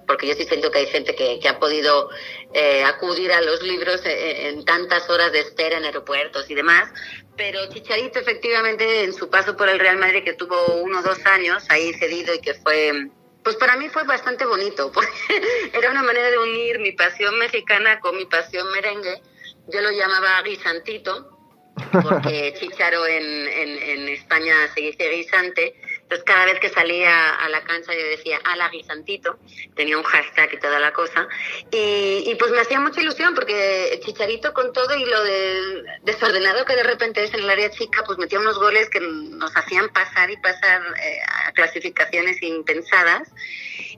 porque 0.06 0.28
yo 0.28 0.36
sí 0.36 0.44
siento 0.44 0.72
que 0.72 0.80
hay 0.80 0.88
gente 0.88 1.16
que, 1.16 1.40
que 1.40 1.48
ha 1.48 1.60
podido 1.60 2.10
eh, 2.54 2.84
acudir 2.84 3.32
a 3.32 3.42
los 3.42 3.62
libros 3.64 4.06
eh, 4.06 4.50
en, 4.50 4.66
tantas 4.66 5.10
horas 5.10 5.32
de 5.32 5.40
espera 5.40 5.78
en 5.78 5.86
aeropuertos 5.86 6.50
y 6.50 6.56
demás, 6.56 6.90
pero 7.36 7.68
Chicharito 7.70 8.20
efectivamente 8.20 9.04
en 9.04 9.14
su 9.14 9.30
paso 9.30 9.58
por 9.58 9.68
el 9.68 9.80
Real 9.80 9.98
Madrid, 9.98 10.24
que 10.24 10.34
tuvo 10.34 10.76
uno 10.76 11.00
o 11.00 11.02
dos 11.02 11.26
años 11.26 11.64
ahí 11.70 11.94
cedido 11.94 12.34
y 12.34 12.40
que 12.40 12.54
fue, 12.54 13.10
pues 13.46 13.56
para 13.58 13.78
mí 13.78 13.88
fue 13.90 14.04
bastante 14.04 14.44
bonito, 14.44 14.92
porque 14.94 15.10
era 15.72 15.92
una 15.92 16.04
manera 16.04 16.30
de 16.32 16.40
unir 16.40 16.80
mi 16.80 16.92
pasión 16.92 17.38
mexicana 17.38 18.00
con 18.02 18.18
mi 18.18 18.26
pasión 18.26 18.70
merengue. 18.72 19.22
Yo 19.68 19.82
lo 19.82 19.92
llamaba 19.92 20.42
guisantito, 20.42 21.30
porque 22.04 22.54
Chicharo 22.60 23.06
en, 23.06 23.24
en, 23.24 23.78
en 23.78 24.10
España 24.10 24.56
se 24.74 24.82
dice 24.82 25.10
guisante, 25.10 25.76
entonces 26.06 26.24
cada 26.24 26.46
vez 26.46 26.60
que 26.60 26.70
salía 26.70 27.32
a 27.32 27.50
la 27.50 27.64
cancha 27.64 27.92
yo 27.92 28.08
decía, 28.08 28.40
ala 28.44 28.70
guisantito, 28.70 29.40
tenía 29.76 29.98
un 29.98 30.04
hashtag 30.04 30.54
y 30.54 30.60
toda 30.60 30.80
la 30.80 30.94
cosa. 30.94 31.28
Y, 31.72 32.24
y, 32.28 32.36
pues 32.36 32.52
me 32.52 32.60
hacía 32.60 32.80
mucha 32.80 33.02
ilusión 33.02 33.34
porque 33.34 34.00
Chicharito 34.06 34.54
con 34.54 34.72
todo 34.72 34.96
y 34.96 35.04
lo 35.04 35.24
de 35.24 35.84
desordenado 36.04 36.64
que 36.64 36.76
de 36.76 36.84
repente 36.84 37.24
es 37.24 37.34
en 37.34 37.40
el 37.40 37.50
área 37.50 37.72
chica, 37.72 38.04
pues 38.06 38.20
metía 38.20 38.40
unos 38.40 38.60
goles 38.60 38.88
que 38.92 39.00
nos 39.00 39.58
hacían 39.58 39.90
pasar 39.90 40.30
y 40.30 40.38
pasar 40.38 40.84
eh, 41.02 41.20
a 41.48 41.52
clasificaciones 41.54 42.40
impensadas. 42.44 43.28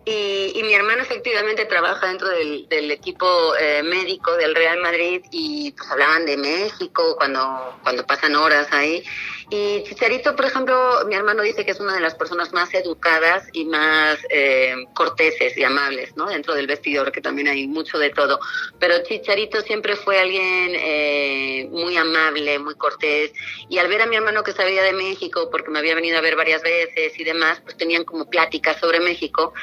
Y, 0.06 0.54
y, 0.56 0.63
mi 0.63 0.74
hermano 0.74 1.02
efectivamente 1.02 1.65
trabaja 1.65 2.08
dentro 2.08 2.30
del, 2.30 2.70
del 2.70 2.89
equipo 2.89 3.54
eh, 3.60 3.84
médico 3.84 4.38
del 4.38 4.56
Real 4.56 4.80
Madrid 4.80 5.22
y 5.32 5.74
pues 5.74 5.91
hablaban 5.91 6.26
de 6.26 6.38
México 6.38 7.17
cuando, 7.17 7.78
cuando 7.84 8.08
pasan 8.08 8.38
horas 8.38 8.70
ahí 8.72 9.04
Y 9.49 9.81
Chicharito, 9.83 10.36
por 10.36 10.43
ejemplo, 10.43 10.75
mi 11.07 11.15
hermano 11.15 11.41
dice 11.41 11.63
que 11.63 11.71
es 11.71 11.79
una 11.79 11.93
de 11.93 12.01
las 12.01 12.15
personas 12.15 12.51
más 12.51 12.73
educadas 12.73 13.47
y 13.53 13.63
más 13.63 14.19
eh, 14.29 14.75
corteses 14.93 15.57
y 15.57 15.63
amables, 15.63 16.17
¿no? 16.17 16.25
Dentro 16.25 16.53
del 16.53 16.67
vestidor, 16.67 17.13
que 17.13 17.21
también 17.21 17.47
hay 17.47 17.65
mucho 17.65 17.97
de 17.97 18.10
todo. 18.10 18.41
Pero 18.77 19.01
Chicharito 19.03 19.62
siempre 19.62 19.95
fue 19.95 20.19
alguien 20.19 20.75
eh, 20.75 21.69
muy 21.71 21.95
amable, 21.95 22.60
muy 22.60 22.75
cortés. 22.75 23.31
Y 23.69 23.77
al 23.77 23.88
ver 23.88 24.01
a 24.01 24.05
mi 24.05 24.17
hermano 24.17 24.43
que 24.43 24.51
sabía 24.51 24.83
de 24.83 24.91
México, 24.91 25.47
porque 25.49 25.71
me 25.71 25.79
había 25.79 25.95
venido 25.95 26.17
a 26.17 26.21
ver 26.21 26.36
varias 26.36 26.62
veces 26.62 27.17
y 27.17 27.23
demás, 27.23 27.62
pues 27.63 27.77
tenían 27.77 28.03
como 28.03 28.29
pláticas 28.29 28.77
sobre 28.81 28.99
México. 28.99 29.53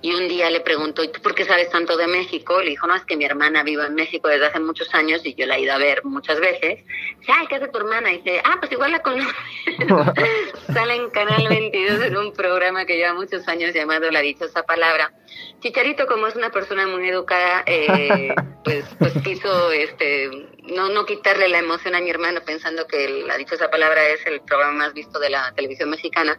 Y 0.00 0.14
un 0.14 0.26
día 0.26 0.48
le 0.48 0.60
preguntó, 0.60 1.04
¿y 1.04 1.08
tú 1.08 1.20
por 1.20 1.34
qué 1.34 1.44
sabes 1.44 1.68
tanto 1.68 1.98
de 1.98 2.06
México? 2.06 2.62
Le 2.62 2.70
dijo, 2.70 2.86
no, 2.86 2.94
es 2.94 3.04
que 3.04 3.16
mi 3.18 3.26
hermana 3.26 3.62
vive 3.62 3.84
en 3.84 3.94
México 3.94 4.28
desde 4.28 4.46
hace 4.46 4.60
muchos 4.60 4.94
años 4.94 5.20
y 5.24 5.34
yo 5.34 5.44
la 5.44 5.58
he 5.58 5.60
ido 5.60 5.74
a 5.74 5.78
ver 5.78 6.02
muchas 6.02 6.40
veces. 6.40 6.82
Dice, 7.20 7.32
¿qué 7.50 7.56
hace 7.56 7.68
tu 7.68 7.76
hermana? 7.76 8.08
Dice, 8.08 8.40
ah, 8.42 8.56
pues 8.58 8.72
igual 8.72 8.92
la 8.92 9.02
conozco. 9.02 9.33
Sale 10.72 10.94
en 10.96 11.10
Canal 11.10 11.46
22 11.48 12.02
en 12.02 12.16
un 12.16 12.32
programa 12.32 12.84
que 12.84 12.96
lleva 12.96 13.14
muchos 13.14 13.46
años 13.48 13.72
llamado 13.74 14.10
La 14.10 14.20
Dichosa 14.20 14.62
Palabra. 14.64 15.12
Chicharito, 15.60 16.06
como 16.06 16.26
es 16.26 16.36
una 16.36 16.50
persona 16.50 16.86
muy 16.86 17.08
educada, 17.08 17.62
eh, 17.66 18.34
pues, 18.64 18.84
pues 18.98 19.12
quiso 19.24 19.72
este, 19.72 20.28
no, 20.62 20.88
no 20.90 21.06
quitarle 21.06 21.48
la 21.48 21.58
emoción 21.58 21.94
a 21.94 22.00
mi 22.00 22.10
hermano 22.10 22.40
pensando 22.44 22.86
que 22.86 23.24
La 23.26 23.36
Dichosa 23.36 23.70
Palabra 23.70 24.06
es 24.08 24.24
el 24.26 24.40
programa 24.42 24.72
más 24.84 24.94
visto 24.94 25.18
de 25.18 25.30
la 25.30 25.52
televisión 25.54 25.90
mexicana. 25.90 26.38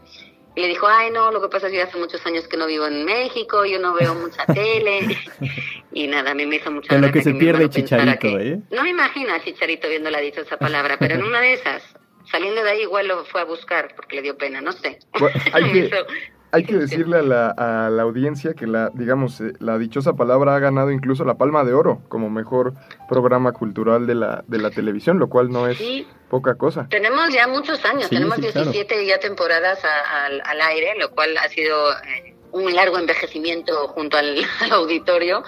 Y 0.57 0.61
le 0.61 0.67
dijo, 0.69 0.87
ay, 0.87 1.11
no, 1.11 1.31
lo 1.31 1.41
que 1.41 1.49
pasa 1.49 1.67
es 1.67 1.73
que 1.73 1.81
hace 1.81 1.97
muchos 1.97 2.25
años 2.25 2.47
que 2.47 2.55
no 2.55 2.65
vivo 2.65 2.87
en 2.87 3.03
México, 3.03 3.65
yo 3.65 3.77
no 3.77 3.93
veo 3.93 4.15
mucha 4.15 4.45
tele. 4.53 5.01
y 5.91 6.07
nada, 6.07 6.31
a 6.31 6.33
mí 6.33 6.45
me 6.45 6.55
hizo 6.57 6.71
mucha 6.71 6.95
En 6.95 7.01
lo 7.01 7.11
que 7.11 7.21
se 7.21 7.33
pierde 7.33 7.69
Chicharito, 7.69 8.19
que- 8.19 8.51
¿eh? 8.53 8.59
No 8.71 8.83
me 8.83 8.91
imagino 8.91 9.33
a 9.33 9.43
Chicharito 9.43 9.89
viéndola 9.89 10.19
dicho 10.19 10.41
esa 10.41 10.57
palabra, 10.57 10.95
pero 10.97 11.15
en 11.15 11.23
una 11.23 11.41
de 11.41 11.53
esas, 11.53 11.83
saliendo 12.35 12.63
de 12.63 12.69
ahí 12.69 12.81
igual 12.81 13.07
lo 13.07 13.23
fue 13.25 13.41
a 13.41 13.45
buscar 13.45 13.93
porque 13.95 14.17
le 14.17 14.21
dio 14.23 14.37
pena, 14.37 14.59
no 14.61 14.71
sé. 14.73 14.99
Bueno, 15.19 15.39
hay 15.53 15.71
que- 15.71 15.91
Hay 16.51 16.63
que 16.63 16.75
decirle 16.75 17.17
a 17.17 17.21
la, 17.21 17.49
a 17.49 17.89
la 17.89 18.03
audiencia 18.03 18.53
que 18.53 18.65
la, 18.65 18.89
digamos, 18.93 19.41
eh, 19.41 19.51
la 19.59 19.77
dichosa 19.77 20.13
palabra 20.13 20.55
ha 20.55 20.59
ganado 20.59 20.89
incluso 20.91 21.25
la 21.25 21.33
Palma 21.33 21.65
de 21.65 21.73
Oro 21.73 22.01
como 22.07 22.29
mejor 22.29 22.73
programa 23.09 23.51
cultural 23.51 24.07
de 24.07 24.15
la, 24.15 24.43
de 24.47 24.57
la 24.59 24.69
televisión, 24.69 25.19
lo 25.19 25.27
cual 25.27 25.49
no 25.49 25.67
es 25.67 25.77
Sí, 25.77 26.07
poca 26.29 26.55
cosa. 26.55 26.87
Tenemos 26.89 27.27
ya 27.33 27.47
muchos 27.47 27.83
años, 27.83 28.03
Sí, 28.09 28.15
tenemos 28.15 28.35
sí, 28.37 28.41
claro. 28.43 28.71
17 28.71 29.05
ya 29.05 29.19
temporadas 29.19 29.83
a- 29.83 30.25
al, 30.27 30.41
al 30.45 30.61
aire, 30.61 30.93
lo 30.97 31.11
cual 31.11 31.35
ha 31.37 31.49
sido 31.49 31.91
eh, 31.91 32.35
un 32.53 32.73
largo 32.73 32.99
envejecimiento 32.99 33.89
junto 33.89 34.15
al, 34.15 34.37
al 34.61 34.71
auditorio. 34.71 35.43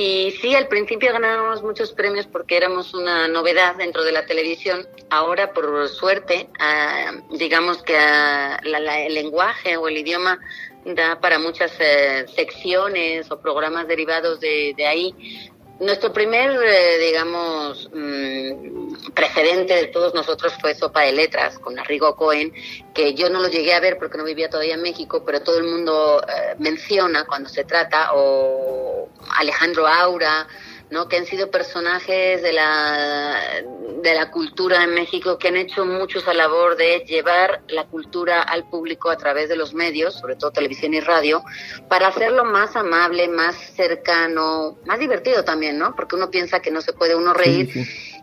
Y 0.00 0.30
sí, 0.40 0.54
al 0.54 0.68
principio 0.68 1.12
ganábamos 1.12 1.60
muchos 1.64 1.90
premios 1.92 2.24
porque 2.28 2.56
éramos 2.56 2.94
una 2.94 3.26
novedad 3.26 3.74
dentro 3.74 4.04
de 4.04 4.12
la 4.12 4.26
televisión. 4.26 4.86
Ahora, 5.10 5.52
por 5.52 5.88
suerte, 5.88 6.48
ah, 6.60 7.10
digamos 7.32 7.82
que 7.82 7.96
ah, 7.98 8.60
la- 8.62 8.78
la- 8.78 9.00
el 9.00 9.14
lenguaje 9.14 9.76
o 9.76 9.88
el 9.88 9.96
idioma 9.98 10.38
da 10.84 11.18
para 11.20 11.40
muchas 11.40 11.72
eh, 11.80 12.26
secciones 12.32 13.28
o 13.32 13.40
programas 13.40 13.88
derivados 13.88 14.38
de, 14.38 14.72
de 14.76 14.86
ahí. 14.86 15.50
Nuestro 15.80 16.12
primer, 16.12 16.50
eh, 16.60 16.98
digamos, 16.98 17.88
mm, 17.94 19.12
precedente 19.14 19.74
de 19.74 19.86
todos 19.86 20.12
nosotros 20.12 20.52
fue 20.60 20.74
Sopa 20.74 21.02
de 21.02 21.12
Letras 21.12 21.58
con 21.60 21.78
Arrigo 21.78 22.16
Cohen, 22.16 22.52
que 22.92 23.14
yo 23.14 23.30
no 23.30 23.38
lo 23.38 23.48
llegué 23.48 23.74
a 23.74 23.80
ver 23.80 23.96
porque 23.96 24.18
no 24.18 24.24
vivía 24.24 24.50
todavía 24.50 24.74
en 24.74 24.82
México, 24.82 25.22
pero 25.24 25.40
todo 25.40 25.58
el 25.58 25.64
mundo 25.64 26.20
eh, 26.22 26.56
menciona 26.58 27.24
cuando 27.26 27.48
se 27.48 27.62
trata, 27.62 28.10
o 28.14 29.08
Alejandro 29.36 29.86
Aura, 29.86 30.48
¿no? 30.90 31.08
que 31.08 31.16
han 31.16 31.26
sido 31.26 31.50
personajes 31.50 32.42
de 32.42 32.52
la, 32.52 33.62
de 34.02 34.14
la 34.14 34.30
cultura 34.30 34.84
en 34.84 34.94
México 34.94 35.38
que 35.38 35.48
han 35.48 35.56
hecho 35.56 35.84
mucho 35.84 36.18
esa 36.18 36.34
labor 36.34 36.76
de 36.76 37.04
llevar 37.06 37.62
la 37.68 37.86
cultura 37.86 38.42
al 38.42 38.68
público 38.68 39.10
a 39.10 39.16
través 39.16 39.48
de 39.48 39.56
los 39.56 39.74
medios, 39.74 40.14
sobre 40.14 40.36
todo 40.36 40.50
televisión 40.50 40.94
y 40.94 41.00
radio, 41.00 41.42
para 41.88 42.08
hacerlo 42.08 42.44
más 42.44 42.76
amable, 42.76 43.28
más 43.28 43.56
cercano, 43.56 44.78
más 44.86 44.98
divertido 44.98 45.44
también, 45.44 45.78
¿no? 45.78 45.94
Porque 45.94 46.16
uno 46.16 46.30
piensa 46.30 46.60
que 46.60 46.70
no 46.70 46.80
se 46.80 46.92
puede 46.92 47.14
uno 47.14 47.34
reír. 47.34 47.70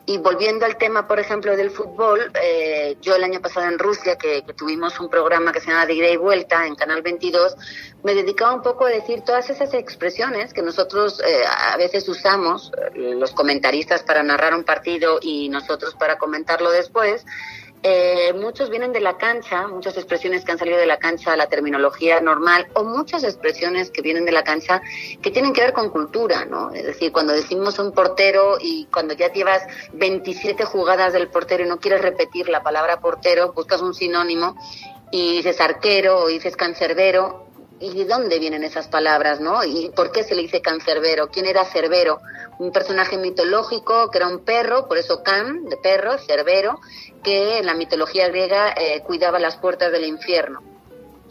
Y 0.08 0.20
volviendo 0.20 0.66
al 0.66 0.78
tema, 0.78 1.08
por 1.08 1.20
ejemplo, 1.20 1.56
del 1.58 1.72
fútbol, 1.72 2.32
eh, 2.40 2.96
yo 3.02 3.16
el 3.16 3.24
año 3.24 3.42
pasado 3.42 3.68
en 3.68 3.80
Rusia, 3.80 4.18
que, 4.18 4.44
que 4.44 4.54
tuvimos 4.54 5.00
un 5.00 5.10
programa 5.10 5.52
que 5.52 5.60
se 5.60 5.68
llama 5.68 5.88
De 5.88 5.94
Ida 5.94 6.10
y 6.10 6.18
Vuelta 6.18 6.68
en 6.68 6.76
Canal 6.76 7.02
22, 7.02 7.56
me 8.04 8.14
dedicaba 8.14 8.54
un 8.54 8.62
poco 8.62 8.86
a 8.86 8.90
decir 8.90 9.22
todas 9.22 9.50
esas 9.50 9.74
expresiones 9.74 10.54
que 10.54 10.62
nosotros 10.62 11.20
eh, 11.26 11.42
a 11.48 11.76
veces 11.78 12.08
usamos, 12.08 12.72
eh, 12.94 13.16
los 13.16 13.32
comentaristas 13.32 14.04
para 14.04 14.22
narrar 14.22 14.54
un 14.54 14.64
partido 14.64 15.18
y 15.20 15.50
nosotros 15.50 15.96
para 15.96 16.20
comentarlo 16.20 16.70
después. 16.70 17.26
Eh, 17.84 18.34
muchos 18.34 18.72
vienen 18.72 18.94
de 18.94 19.00
la 19.00 19.18
cancha, 19.18 19.68
muchas 19.68 19.96
expresiones 19.96 20.44
que 20.44 20.52
han 20.52 20.58
salido 20.58 20.80
de 20.80 20.88
la 20.88 20.98
cancha, 20.98 21.36
la 21.36 21.48
terminología 21.48 22.20
normal, 22.20 22.68
o 22.74 22.84
muchas 22.84 23.24
expresiones 23.24 23.92
que 23.92 24.02
vienen 24.02 24.26
de 24.26 24.32
la 24.32 24.44
cancha 24.44 24.82
que 25.22 25.30
tienen 25.30 25.54
que 25.54 25.62
ver 25.62 25.74
con 25.74 25.90
cultura, 25.90 26.46
¿no? 26.46 26.72
Es 26.72 26.84
decir, 26.84 27.12
cuando 27.12 27.34
decimos 27.34 27.78
un 27.78 27.92
portero 27.92 28.58
y 28.60 28.86
cuando 28.86 29.14
ya 29.14 29.32
llevas 29.32 29.62
27 29.94 30.66
jugadas 30.66 31.14
del 31.14 31.28
portero 31.28 31.64
y 31.64 31.68
no 31.68 31.80
quieres 31.80 32.02
repetir 32.02 32.50
la 32.50 32.64
palabra 32.64 33.00
portero, 33.00 33.54
buscas 33.54 33.82
un 33.82 33.94
sinónimo 33.94 34.56
y 35.12 35.38
dices 35.38 35.62
arquero 35.62 36.20
o 36.20 36.28
dices 36.28 36.56
cancerbero. 36.56 37.46
¿Y 37.80 37.94
de 37.94 38.06
dónde 38.06 38.40
vienen 38.40 38.64
esas 38.64 38.88
palabras, 38.88 39.42
no? 39.42 39.64
¿Y 39.64 39.92
por 39.96 40.12
qué 40.12 40.24
se 40.24 40.34
le 40.34 40.44
dice 40.44 40.62
cancerbero? 40.62 41.30
¿Quién 41.30 41.46
era 41.46 41.66
Cerbero? 41.66 42.22
Un 42.58 42.72
personaje 42.72 43.18
mitológico 43.18 44.10
que 44.10 44.18
era 44.18 44.28
un 44.28 44.40
perro, 44.40 44.88
por 44.88 44.98
eso 44.98 45.24
can, 45.24 45.66
de 45.66 45.76
perro, 45.78 46.18
Cerbero, 46.18 46.80
que 47.22 47.58
en 47.58 47.66
la 47.66 47.74
mitología 47.74 48.30
griega 48.30 48.74
eh, 48.78 49.02
cuidaba 49.06 49.40
las 49.40 49.58
puertas 49.58 49.92
del 49.92 50.06
infierno. 50.06 50.62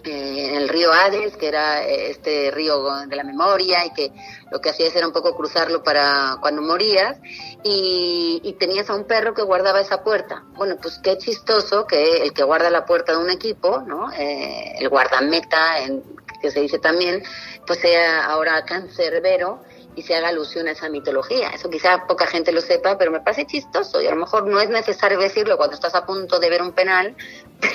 Eh, 0.05 0.59
el 0.59 0.69
río 0.69 0.93
Hades, 0.93 1.35
que 1.39 1.49
era 1.49 1.83
eh, 1.83 2.11
este 2.11 2.51
río 2.51 3.07
de 3.07 3.17
la 3.17 3.25
memoria 3.25 3.87
y 3.87 3.91
que 3.95 4.13
lo 4.51 4.61
que 4.61 4.69
hacías 4.69 4.95
era 4.95 5.07
un 5.07 5.15
poco 5.15 5.35
cruzarlo 5.35 5.83
para 5.83 6.37
cuando 6.43 6.61
morías 6.61 7.19
y, 7.63 8.39
y 8.45 8.53
tenías 8.55 8.91
a 8.91 8.95
un 8.95 9.05
perro 9.05 9.33
que 9.33 9.41
guardaba 9.41 9.81
esa 9.81 10.05
puerta. 10.05 10.45
Bueno, 10.57 10.77
pues 10.81 11.01
qué 11.03 11.17
chistoso 11.17 11.87
que 11.87 12.19
el 12.19 12.35
que 12.35 12.43
guarda 12.43 12.69
la 12.69 12.85
puerta 12.85 13.13
de 13.13 13.19
un 13.19 13.31
equipo, 13.31 13.83
¿no? 13.87 14.13
Eh, 14.13 14.75
el 14.79 14.91
guardameta, 14.91 15.79
en, 15.79 16.03
que 16.45 16.51
se 16.51 16.61
dice 16.61 16.79
también, 16.79 17.25
pues 17.67 17.79
sea 17.79 18.27
ahora 18.27 18.63
cancerbero 18.67 19.63
y 19.97 20.03
se 20.03 20.15
haga 20.15 20.29
alusión 20.29 20.69
a 20.69 20.73
esa 20.73 20.91
mitología. 20.91 21.49
Eso 21.55 21.71
quizá 21.71 22.07
poca 22.07 22.27
gente 22.27 22.53
lo 22.53 22.61
sepa, 22.61 22.99
pero 22.99 23.11
me 23.11 23.21
parece 23.21 23.47
chistoso 23.47 24.03
y 24.03 24.07
a 24.07 24.11
lo 24.11 24.17
mejor 24.17 24.47
no 24.47 24.61
es 24.61 24.69
necesario 24.69 25.19
decirlo 25.19 25.57
cuando 25.57 25.75
estás 25.75 25.95
a 25.95 26.05
punto 26.05 26.39
de 26.39 26.51
ver 26.51 26.61
un 26.61 26.73
penal, 26.73 27.17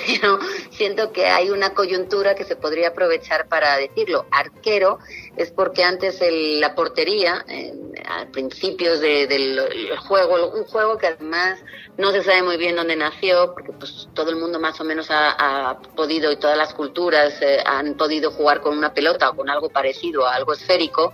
pero 0.06 0.38
siento 0.70 1.12
que 1.12 1.26
hay 1.26 1.50
una 1.50 1.74
coyuntura 1.74 2.34
que 2.34 2.44
se 2.44 2.56
podría 2.56 2.88
aprovechar 2.88 3.48
para 3.48 3.76
decirlo. 3.76 4.26
Arquero 4.30 4.98
es 5.36 5.50
porque 5.50 5.84
antes 5.84 6.20
el- 6.20 6.60
la 6.60 6.74
portería, 6.74 7.44
en- 7.48 7.92
a 8.06 8.26
principios 8.30 9.00
de- 9.00 9.26
del 9.26 9.58
el 9.58 9.98
juego, 9.98 10.50
un 10.52 10.64
juego 10.64 10.98
que 10.98 11.06
además 11.08 11.58
no 11.98 12.12
se 12.12 12.22
sabe 12.22 12.42
muy 12.42 12.56
bien 12.56 12.76
dónde 12.76 12.96
nació, 12.96 13.52
porque 13.52 13.72
pues 13.72 14.08
todo 14.14 14.30
el 14.30 14.36
mundo 14.36 14.58
más 14.58 14.80
o 14.80 14.84
menos 14.84 15.10
ha, 15.10 15.30
ha 15.70 15.78
podido 15.80 16.32
y 16.32 16.36
todas 16.36 16.56
las 16.56 16.72
culturas 16.74 17.34
eh, 17.42 17.58
han 17.64 17.94
podido 17.96 18.30
jugar 18.30 18.60
con 18.60 18.76
una 18.76 18.94
pelota 18.94 19.30
o 19.30 19.36
con 19.36 19.50
algo 19.50 19.68
parecido 19.68 20.26
a 20.26 20.34
algo 20.34 20.52
esférico, 20.52 21.12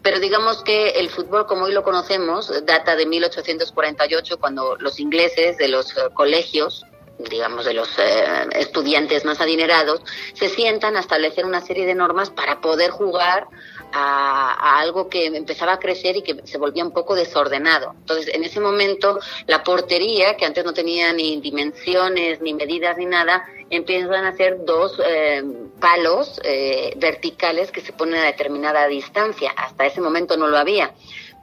pero 0.00 0.18
digamos 0.20 0.62
que 0.62 0.90
el 0.90 1.10
fútbol 1.10 1.46
como 1.46 1.64
hoy 1.64 1.72
lo 1.72 1.82
conocemos 1.82 2.50
data 2.64 2.96
de 2.96 3.06
1848 3.06 4.38
cuando 4.38 4.76
los 4.78 4.98
ingleses 5.00 5.58
de 5.58 5.68
los 5.68 5.90
eh, 5.96 6.00
colegios 6.14 6.84
digamos, 7.28 7.64
de 7.64 7.74
los 7.74 7.88
eh, 7.98 8.46
estudiantes 8.54 9.24
más 9.24 9.40
adinerados, 9.40 10.02
se 10.34 10.48
sientan 10.48 10.96
a 10.96 11.00
establecer 11.00 11.44
una 11.44 11.60
serie 11.60 11.86
de 11.86 11.94
normas 11.94 12.30
para 12.30 12.60
poder 12.60 12.90
jugar 12.90 13.46
a, 13.92 14.78
algo 14.78 15.08
que 15.08 15.26
empezaba 15.26 15.74
a 15.74 15.78
crecer 15.78 16.16
y 16.16 16.22
que 16.22 16.40
se 16.44 16.58
volvía 16.58 16.84
un 16.84 16.92
poco 16.92 17.14
desordenado. 17.14 17.94
Entonces, 17.98 18.34
en 18.34 18.44
ese 18.44 18.60
momento, 18.60 19.18
la 19.46 19.62
portería, 19.62 20.36
que 20.36 20.46
antes 20.46 20.64
no 20.64 20.72
tenía 20.72 21.12
ni 21.12 21.40
dimensiones, 21.40 22.40
ni 22.40 22.54
medidas, 22.54 22.96
ni 22.96 23.06
nada, 23.06 23.44
empiezan 23.70 24.24
a 24.24 24.28
hacer 24.28 24.64
dos 24.64 25.00
eh, 25.04 25.42
palos 25.80 26.40
eh, 26.44 26.94
verticales 26.96 27.70
que 27.70 27.80
se 27.80 27.92
ponen 27.92 28.16
a 28.16 28.24
determinada 28.24 28.86
distancia. 28.86 29.52
Hasta 29.56 29.86
ese 29.86 30.00
momento 30.00 30.36
no 30.36 30.48
lo 30.48 30.58
había. 30.58 30.94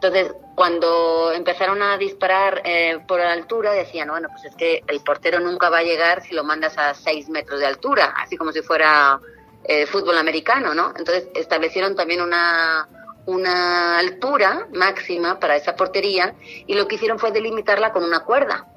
Entonces, 0.01 0.33
cuando 0.55 1.33
empezaron 1.33 1.81
a 1.81 1.97
disparar 1.97 2.61
eh, 2.63 2.99
por 3.05 3.19
altura, 3.19 3.73
decían, 3.73 4.07
bueno, 4.07 4.29
pues 4.29 4.45
es 4.45 4.55
que 4.55 4.81
el 4.87 5.01
portero 5.01 5.41
nunca 5.41 5.69
va 5.69 5.79
a 5.79 5.83
llegar 5.83 6.21
si 6.21 6.33
lo 6.33 6.45
mandas 6.45 6.77
a 6.77 6.93
seis 6.93 7.27
metros 7.27 7.59
de 7.59 7.65
altura, 7.65 8.13
así 8.15 8.37
como 8.37 8.53
si 8.53 8.61
fuera 8.61 9.19
eh, 9.65 9.85
fútbol 9.87 10.17
americano, 10.17 10.73
¿no? 10.73 10.93
Entonces, 10.95 11.27
establecieron 11.35 11.97
también 11.97 12.21
una, 12.21 12.87
una 13.25 13.99
altura 13.99 14.69
máxima 14.73 15.37
para 15.37 15.57
esa 15.57 15.75
portería 15.75 16.33
y 16.65 16.75
lo 16.75 16.87
que 16.87 16.95
hicieron 16.95 17.19
fue 17.19 17.31
delimitarla 17.31 17.91
con 17.91 18.05
una 18.05 18.21
cuerda. 18.21 18.67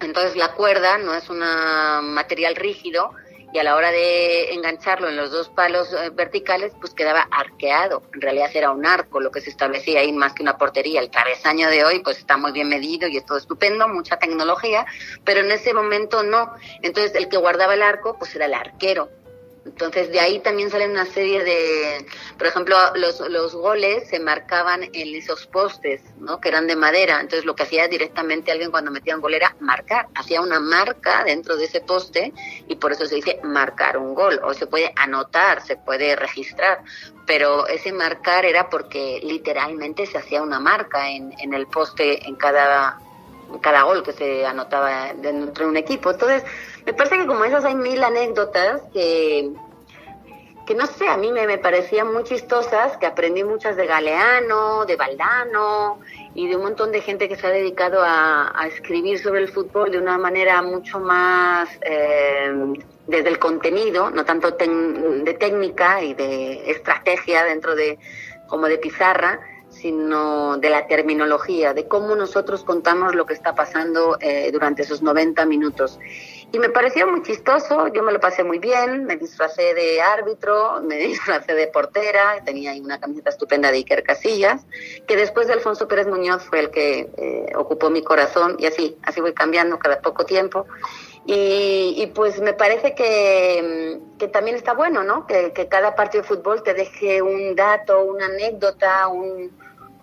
Entonces, 0.00 0.36
la 0.36 0.52
cuerda 0.52 0.98
no 0.98 1.14
es 1.14 1.28
un 1.30 1.40
material 1.40 2.54
rígido 2.54 3.10
y 3.54 3.58
a 3.60 3.62
la 3.62 3.76
hora 3.76 3.92
de 3.92 4.52
engancharlo 4.52 5.08
en 5.08 5.14
los 5.16 5.30
dos 5.30 5.48
palos 5.48 5.92
eh, 5.92 6.10
verticales, 6.10 6.72
pues 6.80 6.92
quedaba 6.92 7.28
arqueado. 7.30 8.02
En 8.12 8.20
realidad 8.20 8.50
era 8.52 8.72
un 8.72 8.84
arco 8.84 9.20
lo 9.20 9.30
que 9.30 9.40
se 9.40 9.48
establecía 9.48 10.00
ahí 10.00 10.12
más 10.12 10.32
que 10.32 10.42
una 10.42 10.58
portería. 10.58 11.00
El 11.00 11.08
travesaño 11.08 11.70
de 11.70 11.84
hoy 11.84 12.00
pues 12.00 12.18
está 12.18 12.36
muy 12.36 12.50
bien 12.50 12.68
medido 12.68 13.06
y 13.06 13.16
es 13.16 13.24
todo 13.24 13.38
estupendo, 13.38 13.86
mucha 13.86 14.18
tecnología, 14.18 14.84
pero 15.22 15.38
en 15.38 15.52
ese 15.52 15.72
momento 15.72 16.24
no. 16.24 16.52
Entonces 16.82 17.14
el 17.14 17.28
que 17.28 17.36
guardaba 17.36 17.74
el 17.74 17.82
arco 17.82 18.18
pues 18.18 18.34
era 18.34 18.46
el 18.46 18.54
arquero 18.54 19.08
entonces 19.64 20.10
de 20.10 20.20
ahí 20.20 20.40
también 20.40 20.70
salen 20.70 20.90
una 20.90 21.06
serie 21.06 21.42
de, 21.42 22.06
por 22.36 22.46
ejemplo, 22.46 22.76
los, 22.96 23.20
los 23.30 23.54
goles 23.54 24.08
se 24.08 24.20
marcaban 24.20 24.84
en 24.84 25.14
esos 25.14 25.46
postes, 25.46 26.02
¿no? 26.18 26.40
Que 26.40 26.48
eran 26.48 26.66
de 26.66 26.76
madera. 26.76 27.20
Entonces 27.20 27.46
lo 27.46 27.54
que 27.54 27.62
hacía 27.62 27.88
directamente 27.88 28.52
alguien 28.52 28.70
cuando 28.70 28.90
metía 28.90 29.14
un 29.14 29.22
gol 29.22 29.34
era 29.34 29.56
marcar, 29.60 30.08
hacía 30.14 30.42
una 30.42 30.60
marca 30.60 31.24
dentro 31.24 31.56
de 31.56 31.64
ese 31.64 31.80
poste 31.80 32.32
y 32.68 32.76
por 32.76 32.92
eso 32.92 33.06
se 33.06 33.16
dice 33.16 33.40
marcar 33.42 33.96
un 33.96 34.14
gol. 34.14 34.40
O 34.44 34.52
se 34.52 34.66
puede 34.66 34.92
anotar, 34.96 35.64
se 35.64 35.76
puede 35.76 36.14
registrar, 36.14 36.82
pero 37.26 37.66
ese 37.66 37.92
marcar 37.92 38.44
era 38.44 38.68
porque 38.68 39.20
literalmente 39.22 40.04
se 40.06 40.18
hacía 40.18 40.42
una 40.42 40.60
marca 40.60 41.08
en, 41.10 41.32
en 41.38 41.54
el 41.54 41.66
poste 41.66 42.26
en 42.28 42.36
cada 42.36 43.00
cada 43.60 43.82
gol 43.82 44.02
que 44.02 44.12
se 44.12 44.46
anotaba 44.46 45.12
dentro 45.14 45.64
de 45.64 45.70
un 45.70 45.76
equipo. 45.76 46.10
Entonces, 46.10 46.44
me 46.86 46.92
parece 46.92 47.18
que 47.18 47.26
como 47.26 47.44
esas 47.44 47.64
hay 47.64 47.74
mil 47.74 48.02
anécdotas 48.02 48.82
que, 48.92 49.50
que 50.66 50.74
no 50.74 50.86
sé, 50.86 51.08
a 51.08 51.16
mí 51.16 51.32
me, 51.32 51.46
me 51.46 51.58
parecían 51.58 52.12
muy 52.12 52.24
chistosas, 52.24 52.96
que 52.96 53.06
aprendí 53.06 53.44
muchas 53.44 53.76
de 53.76 53.86
Galeano, 53.86 54.84
de 54.86 54.96
Valdano 54.96 56.00
y 56.34 56.48
de 56.48 56.56
un 56.56 56.62
montón 56.62 56.90
de 56.92 57.00
gente 57.00 57.28
que 57.28 57.36
se 57.36 57.46
ha 57.46 57.50
dedicado 57.50 58.00
a, 58.02 58.66
escribir 58.66 59.18
sobre 59.18 59.40
el 59.40 59.48
fútbol 59.48 59.90
de 59.90 59.98
una 59.98 60.18
manera 60.18 60.62
mucho 60.62 60.98
más 60.98 61.68
eh, 61.82 62.74
desde 63.06 63.28
el 63.28 63.38
contenido, 63.38 64.10
no 64.10 64.24
tanto 64.24 64.50
de 64.50 65.34
técnica 65.34 66.02
y 66.02 66.14
de 66.14 66.70
estrategia 66.70 67.44
dentro 67.44 67.74
de 67.74 67.98
como 68.48 68.66
de 68.66 68.78
pizarra, 68.78 69.40
sino 69.84 70.56
de 70.56 70.70
la 70.70 70.86
terminología, 70.86 71.74
de 71.74 71.86
cómo 71.86 72.16
nosotros 72.16 72.64
contamos 72.64 73.14
lo 73.14 73.26
que 73.26 73.34
está 73.34 73.54
pasando 73.54 74.16
eh, 74.18 74.48
durante 74.50 74.80
esos 74.80 75.02
90 75.02 75.44
minutos. 75.44 75.98
Y 76.52 76.58
me 76.58 76.70
pareció 76.70 77.06
muy 77.06 77.22
chistoso, 77.22 77.88
yo 77.88 78.02
me 78.02 78.10
lo 78.10 78.18
pasé 78.18 78.44
muy 78.44 78.58
bien, 78.58 79.04
me 79.04 79.16
disfracé 79.16 79.74
de 79.74 80.00
árbitro, 80.00 80.80
me 80.88 80.96
disfracé 80.96 81.52
de 81.54 81.66
portera, 81.66 82.42
tenía 82.46 82.70
ahí 82.70 82.80
una 82.80 82.98
camiseta 82.98 83.28
estupenda 83.28 83.70
de 83.70 83.76
Iker 83.76 84.02
Casillas, 84.04 84.64
que 85.06 85.16
después 85.16 85.48
de 85.48 85.52
Alfonso 85.52 85.86
Pérez 85.86 86.06
Muñoz 86.06 86.44
fue 86.44 86.60
el 86.60 86.70
que 86.70 87.10
eh, 87.18 87.52
ocupó 87.54 87.90
mi 87.90 88.02
corazón 88.02 88.56
y 88.58 88.64
así, 88.64 88.96
así 89.02 89.20
voy 89.20 89.34
cambiando 89.34 89.78
cada 89.78 90.00
poco 90.00 90.24
tiempo. 90.24 90.64
Y, 91.26 92.10
pues 92.14 92.40
me 92.40 92.52
parece 92.52 92.94
que, 92.94 93.98
que, 94.18 94.28
también 94.28 94.56
está 94.56 94.74
bueno, 94.74 95.04
¿no? 95.04 95.26
Que, 95.26 95.52
que 95.52 95.68
cada 95.68 95.94
partido 95.94 96.20
de 96.20 96.28
fútbol 96.28 96.62
te 96.62 96.74
deje 96.74 97.22
un 97.22 97.56
dato, 97.56 98.04
una 98.04 98.26
anécdota, 98.26 99.08
un, 99.08 99.50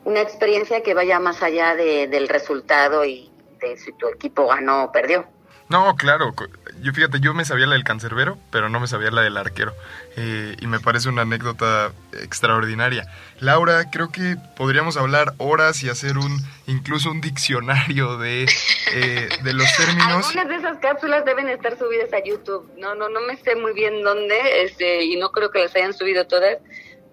una 0.03 0.21
experiencia 0.21 0.81
que 0.81 0.93
vaya 0.93 1.19
más 1.19 1.43
allá 1.43 1.75
de, 1.75 2.07
del 2.07 2.27
resultado 2.27 3.05
y 3.05 3.29
de 3.59 3.77
si 3.77 3.91
tu 3.93 4.07
equipo 4.07 4.47
ganó 4.47 4.85
o 4.85 4.91
perdió. 4.91 5.27
No, 5.71 5.95
claro. 5.95 6.33
Yo 6.81 6.91
fíjate, 6.91 7.21
yo 7.21 7.33
me 7.33 7.45
sabía 7.45 7.65
la 7.65 7.75
del 7.75 7.85
cancerbero, 7.85 8.37
pero 8.51 8.67
no 8.67 8.81
me 8.81 8.87
sabía 8.87 9.09
la 9.09 9.21
del 9.21 9.37
arquero. 9.37 9.73
Eh, 10.17 10.57
y 10.59 10.67
me 10.67 10.81
parece 10.81 11.07
una 11.07 11.21
anécdota 11.21 11.93
extraordinaria. 12.11 13.07
Laura, 13.39 13.89
creo 13.89 14.11
que 14.11 14.35
podríamos 14.57 14.97
hablar 14.97 15.33
horas 15.37 15.81
y 15.81 15.89
hacer 15.89 16.17
un 16.17 16.37
incluso 16.67 17.09
un 17.09 17.21
diccionario 17.21 18.17
de, 18.17 18.47
eh, 18.93 19.29
de 19.43 19.53
los 19.53 19.65
términos. 19.77 20.27
Algunas 20.27 20.49
de 20.49 20.55
esas 20.55 20.77
cápsulas 20.79 21.23
deben 21.23 21.47
estar 21.47 21.77
subidas 21.77 22.11
a 22.11 22.21
YouTube. 22.21 22.69
No, 22.77 22.93
no, 22.95 23.07
no 23.07 23.21
me 23.21 23.37
sé 23.37 23.55
muy 23.55 23.71
bien 23.71 24.03
dónde, 24.03 24.63
este, 24.63 25.05
y 25.05 25.15
no 25.15 25.31
creo 25.31 25.51
que 25.51 25.59
las 25.59 25.73
hayan 25.77 25.93
subido 25.93 26.27
todas 26.27 26.57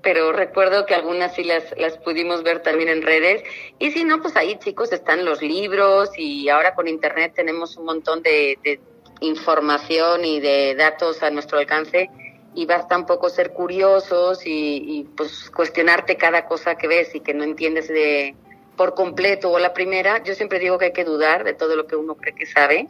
pero 0.02 0.32
recuerdo 0.32 0.86
que 0.86 0.94
algunas 0.94 1.34
sí 1.34 1.44
las, 1.44 1.64
las 1.76 1.98
pudimos 1.98 2.42
ver 2.42 2.62
también 2.62 2.88
en 2.88 3.02
redes. 3.02 3.42
Y 3.78 3.90
si 3.90 4.04
no, 4.04 4.20
pues 4.22 4.36
ahí 4.36 4.58
chicos 4.58 4.92
están 4.92 5.24
los 5.24 5.42
libros 5.42 6.10
y 6.16 6.48
ahora 6.48 6.74
con 6.74 6.88
internet 6.88 7.32
tenemos 7.34 7.76
un 7.76 7.84
montón 7.84 8.22
de, 8.22 8.58
de 8.62 8.80
información 9.20 10.24
y 10.24 10.40
de 10.40 10.74
datos 10.74 11.22
a 11.22 11.30
nuestro 11.30 11.58
alcance 11.58 12.10
y 12.54 12.66
basta 12.66 12.96
un 12.96 13.06
poco 13.06 13.28
ser 13.28 13.52
curiosos 13.52 14.46
y, 14.46 14.98
y, 14.98 15.04
pues 15.04 15.50
cuestionarte 15.50 16.16
cada 16.16 16.46
cosa 16.46 16.76
que 16.76 16.88
ves 16.88 17.14
y 17.14 17.20
que 17.20 17.34
no 17.34 17.44
entiendes 17.44 17.88
de 17.88 18.34
por 18.76 18.94
completo 18.94 19.50
o 19.50 19.58
la 19.58 19.74
primera. 19.74 20.22
Yo 20.22 20.34
siempre 20.34 20.58
digo 20.58 20.78
que 20.78 20.86
hay 20.86 20.92
que 20.92 21.04
dudar 21.04 21.44
de 21.44 21.52
todo 21.52 21.76
lo 21.76 21.86
que 21.86 21.96
uno 21.96 22.14
cree 22.14 22.34
que 22.34 22.46
sabe 22.46 22.88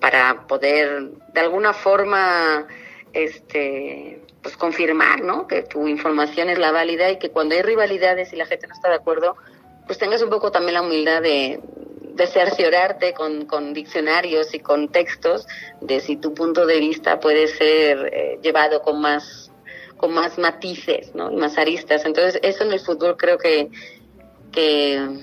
para 0.00 0.46
poder 0.46 1.10
de 1.32 1.40
alguna 1.40 1.72
forma 1.72 2.66
este 3.12 4.20
pues 4.42 4.56
confirmar, 4.56 5.22
¿no? 5.22 5.46
Que 5.46 5.62
tu 5.62 5.86
información 5.88 6.48
es 6.48 6.58
la 6.58 6.72
válida 6.72 7.10
y 7.10 7.18
que 7.18 7.30
cuando 7.30 7.54
hay 7.54 7.62
rivalidades 7.62 8.32
y 8.32 8.36
la 8.36 8.46
gente 8.46 8.66
no 8.66 8.74
está 8.74 8.88
de 8.88 8.96
acuerdo, 8.96 9.36
pues 9.86 9.98
tengas 9.98 10.22
un 10.22 10.30
poco 10.30 10.52
también 10.52 10.74
la 10.74 10.82
humildad 10.82 11.22
de, 11.22 11.60
de 12.14 12.26
cerciorarte 12.26 13.14
con, 13.14 13.46
con 13.46 13.72
diccionarios 13.72 14.54
y 14.54 14.60
con 14.60 14.88
textos 14.88 15.46
de 15.80 16.00
si 16.00 16.16
tu 16.16 16.34
punto 16.34 16.66
de 16.66 16.78
vista 16.78 17.20
puede 17.20 17.48
ser 17.48 18.10
eh, 18.12 18.38
llevado 18.42 18.82
con 18.82 19.00
más 19.00 19.50
con 19.96 20.12
más 20.12 20.38
matices, 20.38 21.12
¿no? 21.16 21.32
Más 21.32 21.58
aristas. 21.58 22.04
Entonces, 22.04 22.38
eso 22.44 22.62
en 22.62 22.72
el 22.72 22.78
fútbol 22.78 23.16
creo 23.16 23.36
que 23.36 23.68
que, 24.52 25.20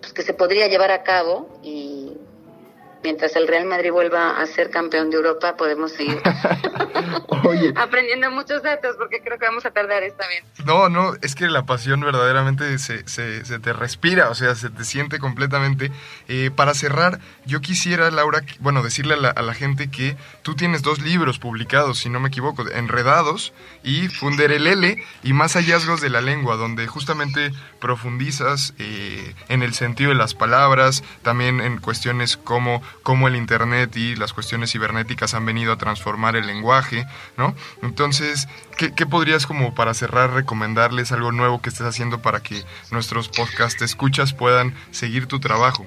pues, 0.00 0.12
que 0.12 0.22
se 0.22 0.34
podría 0.34 0.68
llevar 0.68 0.90
a 0.90 1.02
cabo 1.02 1.48
y, 1.62 2.11
mientras 3.02 3.34
el 3.36 3.48
Real 3.48 3.66
Madrid 3.66 3.90
vuelva 3.90 4.40
a 4.40 4.46
ser 4.46 4.70
campeón 4.70 5.10
de 5.10 5.16
Europa, 5.16 5.56
podemos 5.56 5.92
seguir 5.92 6.20
aprendiendo 7.76 8.30
muchos 8.30 8.62
datos, 8.62 8.96
porque 8.96 9.20
creo 9.22 9.38
que 9.38 9.46
vamos 9.46 9.66
a 9.66 9.70
tardar 9.70 10.02
esta 10.02 10.26
vez. 10.28 10.44
No, 10.64 10.88
no, 10.88 11.14
es 11.22 11.34
que 11.34 11.48
la 11.48 11.64
pasión 11.64 12.00
verdaderamente 12.00 12.78
se, 12.78 13.06
se, 13.08 13.44
se 13.44 13.58
te 13.58 13.72
respira, 13.72 14.30
o 14.30 14.34
sea, 14.34 14.54
se 14.54 14.70
te 14.70 14.84
siente 14.84 15.18
completamente. 15.18 15.90
Eh, 16.28 16.50
para 16.54 16.74
cerrar, 16.74 17.20
yo 17.44 17.60
quisiera, 17.60 18.10
Laura, 18.10 18.42
bueno, 18.60 18.82
decirle 18.82 19.14
a 19.14 19.18
la, 19.18 19.30
a 19.30 19.42
la, 19.42 19.54
gente 19.54 19.90
que 19.90 20.16
tú 20.42 20.54
tienes 20.54 20.82
dos 20.82 21.00
libros 21.00 21.38
publicados, 21.38 21.98
si 21.98 22.08
no 22.08 22.20
me 22.20 22.28
equivoco, 22.28 22.68
Enredados 22.70 23.52
y 23.82 24.08
Funderelele 24.08 25.02
y 25.22 25.32
Más 25.32 25.54
hallazgos 25.54 26.00
de 26.00 26.10
la 26.10 26.20
lengua, 26.20 26.56
donde 26.56 26.86
justamente 26.86 27.52
profundizas 27.80 28.74
eh, 28.78 29.34
en 29.48 29.62
el 29.62 29.74
sentido 29.74 30.10
de 30.10 30.16
las 30.16 30.34
palabras, 30.34 31.02
también 31.22 31.60
en 31.60 31.78
cuestiones 31.78 32.36
como 32.36 32.82
cómo 33.02 33.28
el 33.28 33.36
Internet 33.36 33.96
y 33.96 34.16
las 34.16 34.32
cuestiones 34.32 34.72
cibernéticas 34.72 35.34
han 35.34 35.46
venido 35.46 35.72
a 35.72 35.78
transformar 35.78 36.36
el 36.36 36.46
lenguaje, 36.46 37.06
¿no? 37.36 37.54
Entonces, 37.82 38.48
¿qué, 38.76 39.06
podrías 39.06 39.46
como 39.46 39.74
para 39.74 39.94
cerrar 39.94 40.32
recomendarles 40.32 41.12
algo 41.12 41.32
nuevo 41.32 41.60
que 41.60 41.70
estés 41.70 41.86
haciendo 41.86 42.22
para 42.22 42.40
que 42.40 42.64
nuestros 42.90 43.28
podcast 43.28 43.80
escuchas 43.82 44.32
puedan 44.32 44.74
seguir 44.90 45.26
tu 45.26 45.40
trabajo? 45.40 45.86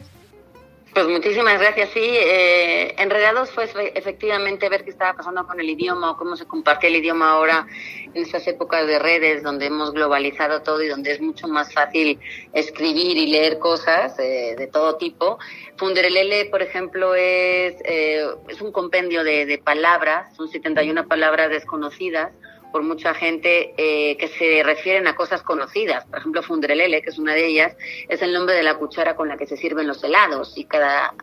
Pues 0.95 1.09
muchísimas 1.09 1.59
gracias. 1.59 1.89
Sí, 1.89 1.99
eh, 1.99 2.95
Enredados 2.97 3.51
fue 3.51 3.65
efectivamente 3.95 4.69
ver 4.69 4.85
qué 4.85 4.91
estaba 4.91 5.11
pasando 5.11 5.45
con 5.45 5.59
el 5.59 5.69
idioma 5.69 6.11
o 6.11 6.15
cómo 6.15 6.37
se 6.37 6.45
compartía 6.45 6.87
el 6.87 6.95
idioma 6.95 7.31
ahora 7.31 7.67
en 8.13 8.15
estas 8.15 8.47
épocas 8.47 8.87
de 8.87 8.97
redes 8.97 9.43
donde 9.43 9.65
hemos 9.65 9.91
globalizado 9.91 10.61
todo 10.61 10.81
y 10.81 10.87
donde 10.87 11.11
es 11.11 11.19
mucho 11.19 11.49
más 11.49 11.73
fácil 11.73 12.17
escribir 12.53 13.17
y 13.17 13.27
leer 13.27 13.59
cosas 13.59 14.17
eh, 14.19 14.55
de 14.57 14.67
todo 14.67 14.95
tipo. 14.95 15.37
Funderelele, 15.75 16.45
por 16.45 16.61
ejemplo, 16.61 17.13
es, 17.13 17.75
eh, 17.83 18.25
es 18.47 18.61
un 18.61 18.71
compendio 18.71 19.25
de, 19.25 19.45
de 19.45 19.57
palabras, 19.57 20.33
son 20.37 20.47
71 20.47 21.09
palabras 21.09 21.49
desconocidas 21.49 22.31
por 22.75 22.83
mucha 22.83 23.13
gente 23.13 23.73
eh, 23.77 24.17
que 24.17 24.27
se 24.27 24.61
refieren 24.61 25.07
a 25.07 25.15
cosas 25.15 25.41
conocidas. 25.43 26.03
Por 26.07 26.19
ejemplo, 26.19 26.43
Fundrelele, 26.43 27.01
que 27.01 27.09
es 27.09 27.17
una 27.17 27.33
de 27.33 27.47
ellas, 27.47 27.73
es 28.09 28.21
el 28.21 28.33
nombre 28.33 28.53
de 28.53 28.63
la 28.63 28.75
cuchara 28.75 29.15
con 29.15 29.29
la 29.29 29.37
que 29.37 29.47
se 29.47 29.55
sirven 29.55 29.87
los 29.87 30.03
helados. 30.03 30.57
Y 30.57 30.65
cada, 30.65 31.13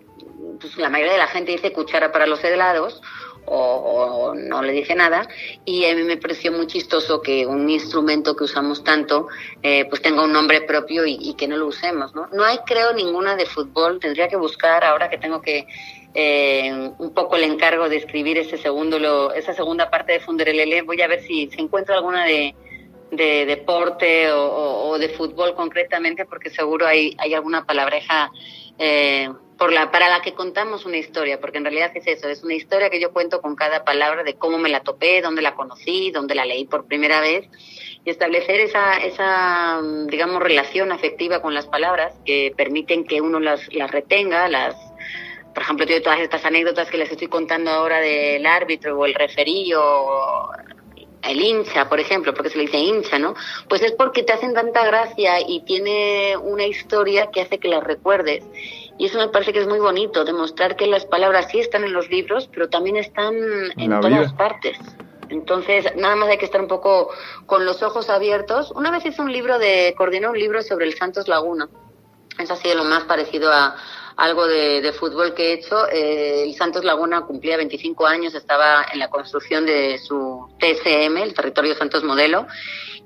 pues 0.59 0.79
la 0.79 0.89
mayoría 0.89 1.13
de 1.13 1.19
la 1.19 1.27
gente 1.27 1.53
dice 1.53 1.71
cuchara 1.71 2.11
para 2.11 2.27
los 2.27 2.43
helados 2.43 3.03
o, 3.45 4.33
no 4.35 4.63
le 4.63 4.73
dice 4.73 4.95
nada. 4.95 5.29
Y 5.67 5.85
a 5.85 5.95
mí 5.95 6.05
me 6.05 6.17
pareció 6.17 6.53
muy 6.53 6.67
chistoso 6.67 7.21
que 7.21 7.45
un 7.45 7.69
instrumento 7.69 8.35
que 8.35 8.45
usamos 8.45 8.83
tanto 8.83 9.29
eh, 9.63 9.85
pues 9.91 10.01
tenga 10.01 10.25
un 10.25 10.33
nombre 10.33 10.63
propio 10.63 11.05
y, 11.05 11.19
y, 11.21 11.35
que 11.35 11.49
no 11.49 11.59
lo 11.59 11.67
usemos 11.67 12.15
no 12.15 12.29
no 12.33 12.45
hay 12.45 12.61
creo 12.65 12.95
ninguna 12.95 13.37
de 13.37 13.45
fútbol. 13.45 14.01
Tendría 14.01 14.27
que 14.27 14.37
buscar 14.37 14.85
ahora 14.85 15.11
que 15.11 15.19
tengo 15.19 15.43
que 15.43 15.67
eh, 16.15 16.91
un 16.99 17.15
poco 17.15 17.37
el 17.37 17.45
encargo 17.45 17.89
de 17.89 17.97
escribir 17.97 18.39
ese 18.39 18.59
segundo 18.59 18.99
lo, 18.99 19.33
esa 19.33 19.55
segunda 19.55 19.91
parte 19.91 20.13
de 20.13 20.21
Funderelele 20.21 20.83
voy 20.83 21.01
a 21.01 21.09
ver 21.09 21.23
si 21.23 21.49
se 21.49 21.61
encuentra 21.61 21.97
alguna 21.97 22.25
de 22.25 22.55
de 23.11 23.45
deporte 23.45 24.33
o, 24.33 24.97
de 24.99 25.11
fútbol 25.11 25.55
concretamente 25.55 26.25
porque 26.25 26.49
seguro 26.49 26.87
hay 26.87 27.15
hay 27.19 27.35
alguna 27.35 27.67
palabreja 27.67 28.31
eh, 28.79 29.29
por 29.63 29.73
la, 29.73 29.93
para 29.93 30.09
la 30.09 30.23
que 30.23 30.35
contamos 30.35 30.87
una 30.87 30.97
historia, 30.97 31.41
porque 31.41 31.59
en 31.59 31.65
realidad 31.65 31.93
es 31.95 32.05
eso, 32.09 32.29
es 32.29 32.43
una 32.43 32.55
historia 32.55 32.91
que 32.91 33.01
yo 33.01 33.13
cuento 33.13 33.41
con 33.41 33.55
cada 33.55 33.85
palabra 33.85 34.25
de 34.25 34.35
cómo 34.35 34.59
me 34.59 34.69
la 34.69 34.81
topé, 34.81 35.23
dónde 35.23 35.41
la 35.41 35.55
conocí, 35.55 36.11
dónde 36.11 36.35
la 36.35 36.45
leí 36.45 36.65
por 36.65 36.87
primera 36.87 37.21
vez, 37.21 37.49
y 38.05 38.11
establecer 38.11 38.59
esa, 38.59 38.97
esa 38.97 39.81
digamos, 40.09 40.43
relación 40.43 40.91
afectiva 40.91 41.41
con 41.41 41.55
las 41.55 41.69
palabras 41.69 42.13
que 42.25 42.53
permiten 42.57 43.05
que 43.05 43.21
uno 43.21 43.39
las, 43.39 43.73
las 43.73 43.89
retenga, 43.93 44.49
las, 44.49 44.75
por 45.55 45.63
ejemplo, 45.63 45.87
todas 46.03 46.21
estas 46.21 46.45
anécdotas 46.45 46.91
que 46.91 46.99
les 46.99 47.11
estoy 47.11 47.29
contando 47.29 47.71
ahora 47.71 48.01
del 48.01 48.45
árbitro 48.47 48.99
o 48.99 49.07
el 49.07 49.15
referí 49.15 49.73
o 49.75 50.51
el 51.23 51.41
hincha, 51.41 51.89
por 51.89 52.01
ejemplo, 52.01 52.35
porque 52.35 52.51
se 52.51 52.59
le 52.59 52.65
dice 52.65 52.79
hincha, 52.79 53.19
¿no? 53.19 53.35
Pues 53.69 53.83
es 53.83 53.93
porque 53.93 54.23
te 54.23 54.33
hacen 54.33 54.55
tanta 54.55 54.85
gracia 54.85 55.41
y 55.41 55.61
tiene 55.65 56.37
una 56.37 56.65
historia 56.65 57.31
que 57.31 57.43
hace 57.43 57.59
que 57.59 57.69
la 57.69 57.81
recuerdes. 57.81 58.45
Y 58.99 59.07
eso 59.07 59.19
me 59.19 59.29
parece 59.29 59.53
que 59.53 59.61
es 59.61 59.67
muy 59.67 59.79
bonito, 59.79 60.25
demostrar 60.25 60.77
que 60.77 60.87
las 60.87 61.07
palabras 61.07 61.49
sí 61.51 61.61
están 61.61 61.85
en 61.85 61.93
los 61.93 62.11
libros, 62.11 62.49
pero 62.53 62.69
también 62.69 62.97
están 62.97 63.35
en 63.77 64.01
todas 64.01 64.33
partes. 64.35 64.79
Entonces, 65.29 65.87
nada 65.97 66.15
más 66.15 66.29
hay 66.29 66.39
que 66.39 66.45
estar 66.45 66.61
un 66.61 66.69
poco 66.69 67.11
con 67.47 67.65
los 67.65 67.83
ojos 67.83 68.11
abiertos. 68.11 68.71
Una 68.73 68.91
vez 68.91 69.07
hice 69.07 69.23
un 69.23 69.33
libro 69.33 69.59
de, 69.59 69.95
coordiné 69.97 70.29
un 70.29 70.39
libro 70.39 70.61
sobre 70.63 70.87
el 70.87 70.95
Santos 70.95 71.27
Laguna. 71.27 71.69
Es 72.39 72.51
así 72.51 72.69
lo 72.75 72.85
más 72.85 73.05
parecido 73.05 73.51
a, 73.51 73.77
algo 74.17 74.47
de, 74.47 74.93
fútbol 74.93 75.35
que 75.35 75.51
he 75.51 75.53
hecho. 75.55 75.89
Eh, 75.89 76.45
el 76.45 76.55
Santos 76.55 76.85
Laguna 76.85 77.23
cumplía 77.23 77.57
25 77.57 78.07
años, 78.07 78.35
estaba 78.35 78.85
en 78.93 78.99
la 78.99 79.09
construcción 79.09 79.67
de 79.67 79.99
su 79.99 80.49
TSM, 80.59 81.17
el 81.19 81.35
Territorio 81.35 81.75
Santos 81.75 82.05
Modelo, 82.05 82.47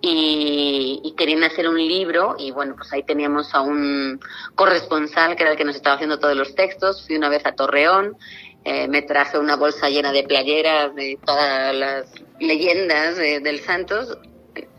y, 0.00 1.14
querían 1.16 1.44
hacer 1.44 1.66
un 1.66 1.78
libro 1.78 2.36
y 2.38 2.50
bueno, 2.50 2.74
pues 2.76 2.92
ahí 2.92 3.02
teníamos 3.02 3.54
a 3.54 3.62
un 3.62 4.20
corresponsal 4.54 5.34
que 5.34 5.44
era 5.44 5.52
el 5.52 5.56
que 5.56 5.64
nos 5.64 5.76
estaba 5.76 5.94
haciendo 5.94 6.18
todos 6.18 6.36
los 6.36 6.54
textos. 6.54 7.06
Fui 7.06 7.16
una 7.16 7.30
vez 7.30 7.46
a 7.46 7.52
Torreón, 7.52 8.18
eh, 8.64 8.86
me 8.86 9.00
traje 9.00 9.38
una 9.38 9.56
bolsa 9.56 9.88
llena 9.88 10.12
de 10.12 10.24
playeras 10.24 10.94
de 10.94 11.18
todas 11.24 11.74
las 11.74 12.12
leyendas 12.38 13.16
del 13.16 13.60
Santos 13.60 14.18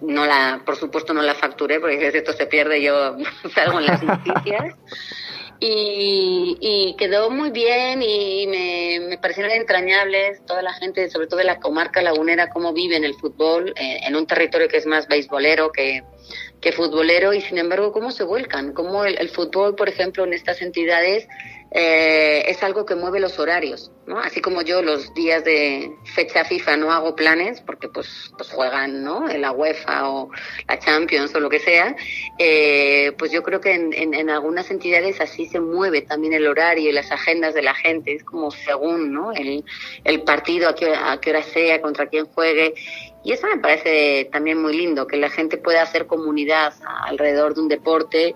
no 0.01 0.25
la, 0.25 0.61
por 0.65 0.75
supuesto 0.75 1.13
no 1.13 1.21
la 1.21 1.35
facturé 1.35 1.79
porque 1.79 2.11
si 2.11 2.17
esto 2.17 2.33
se 2.33 2.45
pierde 2.47 2.81
yo 2.81 3.15
salgo 3.53 3.79
en 3.79 3.85
las 3.85 4.03
noticias. 4.03 4.75
Y, 5.59 6.95
quedó 6.97 7.29
muy 7.29 7.51
bien 7.51 8.01
y 8.01 8.47
me, 8.47 8.99
me, 9.07 9.17
parecieron 9.17 9.51
entrañables 9.51 10.45
toda 10.45 10.61
la 10.61 10.73
gente, 10.73 11.09
sobre 11.09 11.27
todo 11.27 11.37
de 11.37 11.45
la 11.45 11.59
comarca 11.59 12.01
lagunera, 12.01 12.49
cómo 12.49 12.73
vive 12.73 12.95
en 12.95 13.03
el 13.03 13.13
fútbol, 13.15 13.73
eh, 13.75 13.99
en 14.03 14.15
un 14.15 14.25
territorio 14.25 14.67
que 14.67 14.77
es 14.77 14.85
más 14.85 15.07
beisbolero 15.07 15.71
que, 15.71 16.03
que 16.61 16.71
futbolero 16.71 17.33
y 17.33 17.41
sin 17.41 17.57
embargo 17.57 17.91
cómo 17.91 18.11
se 18.11 18.23
vuelcan, 18.23 18.73
cómo 18.73 19.05
el 19.05 19.29
fútbol, 19.29 19.75
por 19.75 19.89
ejemplo, 19.89 20.23
en 20.23 20.33
estas 20.33 20.61
entidades 20.61 21.27
eh, 21.79 22.49
es 22.49 22.63
algo 22.63 22.87
que 22.87 22.95
mueve 22.95 23.19
los 23.19 23.37
horarios, 23.37 23.91
¿no? 24.07 24.17
Así 24.17 24.41
como 24.41 24.63
yo 24.63 24.81
los 24.81 25.13
días 25.13 25.43
de 25.43 25.91
fecha 26.15 26.43
FIFA 26.43 26.75
no 26.77 26.91
hago 26.91 27.15
planes 27.15 27.61
porque 27.61 27.87
pues, 27.87 28.31
pues 28.35 28.49
juegan, 28.49 29.03
¿no? 29.03 29.27
La 29.27 29.51
UEFA 29.51 30.09
o 30.09 30.31
la 30.67 30.79
Champions 30.79 31.35
o 31.35 31.39
lo 31.39 31.51
que 31.51 31.59
sea, 31.59 31.95
eh, 32.39 33.11
pues 33.19 33.31
yo 33.31 33.43
creo 33.43 33.61
que 33.61 33.75
en, 33.75 34.29
algunas 34.31 34.71
entidades 34.71 35.21
así 35.21 35.45
se 35.45 35.59
mueve 35.59 36.01
también 36.01 36.33
el 36.33 36.47
horario 36.47 36.89
y 36.89 36.93
las 36.93 37.11
agendas 37.11 37.53
de 37.53 37.61
la 37.61 37.75
gente, 37.75 38.11
es 38.11 38.23
como 38.23 38.49
según, 38.49 39.13
¿no? 39.13 39.31
El, 39.33 40.23
partido, 40.23 40.69
a 40.69 40.73
qué 40.73 41.29
hora 41.29 41.43
sea, 41.43 41.79
contra 41.79 42.07
quién 42.07 42.25
juegue. 42.25 42.73
Y 43.23 43.33
eso 43.33 43.45
me 43.45 43.59
parece 43.59 44.29
también 44.31 44.59
muy 44.59 44.75
lindo, 44.75 45.05
que 45.05 45.17
la 45.17 45.29
gente 45.29 45.57
pueda 45.57 45.83
hacer 45.83 46.07
comunidad 46.07 46.73
alrededor 47.05 47.53
de 47.53 47.61
un 47.61 47.67
deporte 47.67 48.33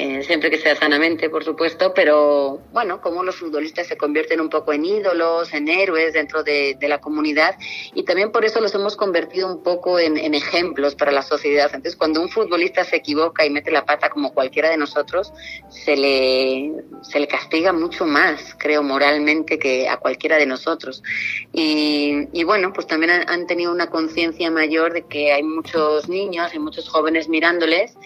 eh, 0.00 0.22
siempre 0.22 0.48
que 0.48 0.58
sea 0.58 0.76
sanamente, 0.76 1.28
por 1.28 1.42
supuesto, 1.42 1.92
pero 1.92 2.60
bueno, 2.72 3.00
como 3.00 3.24
los 3.24 3.34
futbolistas 3.34 3.88
se 3.88 3.96
convierten 3.96 4.40
un 4.40 4.48
poco 4.48 4.72
en 4.72 4.84
ídolos, 4.84 5.52
en 5.52 5.66
héroes 5.66 6.12
dentro 6.12 6.44
de, 6.44 6.78
la 6.82 7.00
comunidad 7.00 7.56
y 7.94 8.04
también 8.04 8.30
por 8.30 8.44
eso 8.44 8.60
los 8.60 8.72
hemos 8.76 8.94
convertido 8.94 9.52
un 9.52 9.64
poco 9.64 9.98
en, 9.98 10.16
ejemplos 10.34 10.94
para 10.94 11.10
la 11.10 11.22
sociedad. 11.22 11.66
Entonces, 11.74 11.96
cuando 11.96 12.22
un 12.22 12.28
futbolista 12.28 12.84
se 12.84 12.94
equivoca 12.94 13.44
y 13.44 13.50
mete 13.50 13.72
la 13.72 13.84
pata 13.84 14.08
como 14.08 14.32
cualquiera 14.32 14.70
de 14.70 14.76
nosotros, 14.76 15.32
se 15.68 15.96
le, 15.96 16.72
se 17.02 17.18
le 17.18 17.26
castiga 17.26 17.72
mucho 17.72 18.06
más, 18.06 18.54
creo, 18.56 18.84
moralmente 18.84 19.58
que 19.58 19.88
a 19.88 19.96
cualquiera 19.96 20.36
de 20.36 20.46
nosotros. 20.46 21.02
Y, 21.52 22.28
y 22.32 22.44
bueno, 22.44 22.72
pues 22.72 22.86
también 22.86 23.10
han, 23.10 23.28
han 23.28 23.48
tenido 23.48 23.72
una 23.72 23.90
conciencia 23.90 24.48
mayor 24.48 24.92
de 24.92 25.02
que 25.06 25.32
hay 25.32 25.42
muchos 25.42 26.08
niños 26.08 26.54
y 26.54 26.60
muchos 26.60 26.88
jóvenes 26.88 27.28
mirándoles 27.28 27.96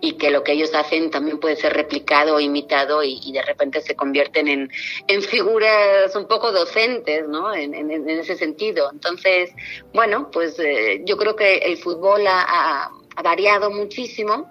y 0.00 0.12
que 0.12 0.30
lo 0.30 0.42
que 0.42 0.52
ellos 0.52 0.74
hacen 0.74 1.10
también 1.10 1.38
puede 1.38 1.56
ser 1.56 1.74
replicado 1.74 2.36
o 2.36 2.40
imitado 2.40 3.02
y, 3.02 3.32
de 3.32 3.42
repente 3.42 3.80
se 3.80 3.94
convierten 3.94 4.48
en, 4.48 4.70
en 5.06 5.22
figuras 5.22 6.14
un 6.16 6.26
poco 6.26 6.52
docentes, 6.52 7.28
¿no? 7.28 7.54
En, 7.54 7.74
en, 7.74 8.08
ese 8.08 8.36
sentido. 8.36 8.90
Entonces, 8.90 9.50
bueno, 9.92 10.30
pues 10.30 10.58
eh, 10.58 11.02
yo 11.04 11.16
creo 11.16 11.36
que 11.36 11.58
el 11.58 11.76
fútbol 11.76 12.26
ha, 12.26 12.90
ha 13.16 13.22
variado 13.22 13.70
muchísimo. 13.70 14.48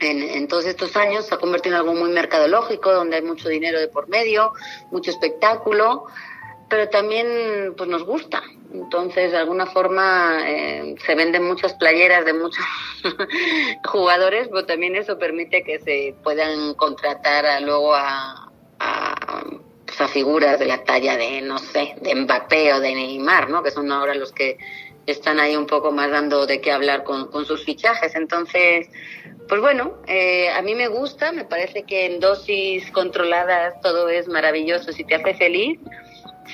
En, 0.00 0.22
en, 0.22 0.46
todos 0.46 0.64
estos 0.64 0.96
años 0.96 1.26
se 1.26 1.34
ha 1.34 1.38
convertido 1.38 1.74
en 1.74 1.80
algo 1.80 1.94
muy 1.94 2.10
mercadológico, 2.10 2.92
donde 2.92 3.16
hay 3.16 3.22
mucho 3.22 3.48
dinero 3.48 3.80
de 3.80 3.88
por 3.88 4.08
medio, 4.08 4.52
mucho 4.92 5.10
espectáculo, 5.10 6.04
pero 6.68 6.88
también 6.88 7.74
pues 7.76 7.88
nos 7.90 8.04
gusta. 8.04 8.42
Entonces, 8.72 9.32
de 9.32 9.38
alguna 9.38 9.66
forma, 9.66 10.40
eh, 10.46 10.94
se 11.04 11.14
venden 11.14 11.44
muchas 11.44 11.74
playeras 11.74 12.24
de 12.24 12.34
muchos 12.34 12.64
jugadores, 13.84 14.48
pero 14.48 14.66
también 14.66 14.94
eso 14.94 15.18
permite 15.18 15.64
que 15.64 15.78
se 15.78 16.14
puedan 16.22 16.74
contratar 16.74 17.62
luego 17.62 17.94
a, 17.94 18.50
a, 18.78 19.44
pues, 19.86 20.00
a, 20.00 20.08
figuras 20.08 20.58
de 20.58 20.66
la 20.66 20.84
talla 20.84 21.16
de, 21.16 21.40
no 21.40 21.58
sé, 21.58 21.94
de 22.02 22.14
Mbappé 22.14 22.74
o 22.74 22.80
de 22.80 22.94
Neymar, 22.94 23.48
¿no? 23.48 23.62
Que 23.62 23.70
son 23.70 23.90
ahora 23.90 24.14
los 24.14 24.32
que 24.32 24.58
están 25.06 25.40
ahí 25.40 25.56
un 25.56 25.66
poco 25.66 25.90
más 25.90 26.10
dando 26.10 26.46
de 26.46 26.60
qué 26.60 26.70
hablar 26.70 27.04
con, 27.04 27.30
con 27.30 27.46
sus 27.46 27.64
fichajes. 27.64 28.14
Entonces, 28.14 28.88
pues 29.48 29.62
bueno, 29.62 29.94
eh, 30.06 30.50
a 30.50 30.60
mí 30.60 30.74
me 30.74 30.88
gusta, 30.88 31.32
me 31.32 31.46
parece 31.46 31.84
que 31.84 32.04
en 32.04 32.20
dosis 32.20 32.90
controladas 32.90 33.80
todo 33.80 34.10
es 34.10 34.28
maravilloso 34.28 34.92
si 34.92 35.04
te 35.04 35.14
hace 35.14 35.32
feliz 35.34 35.80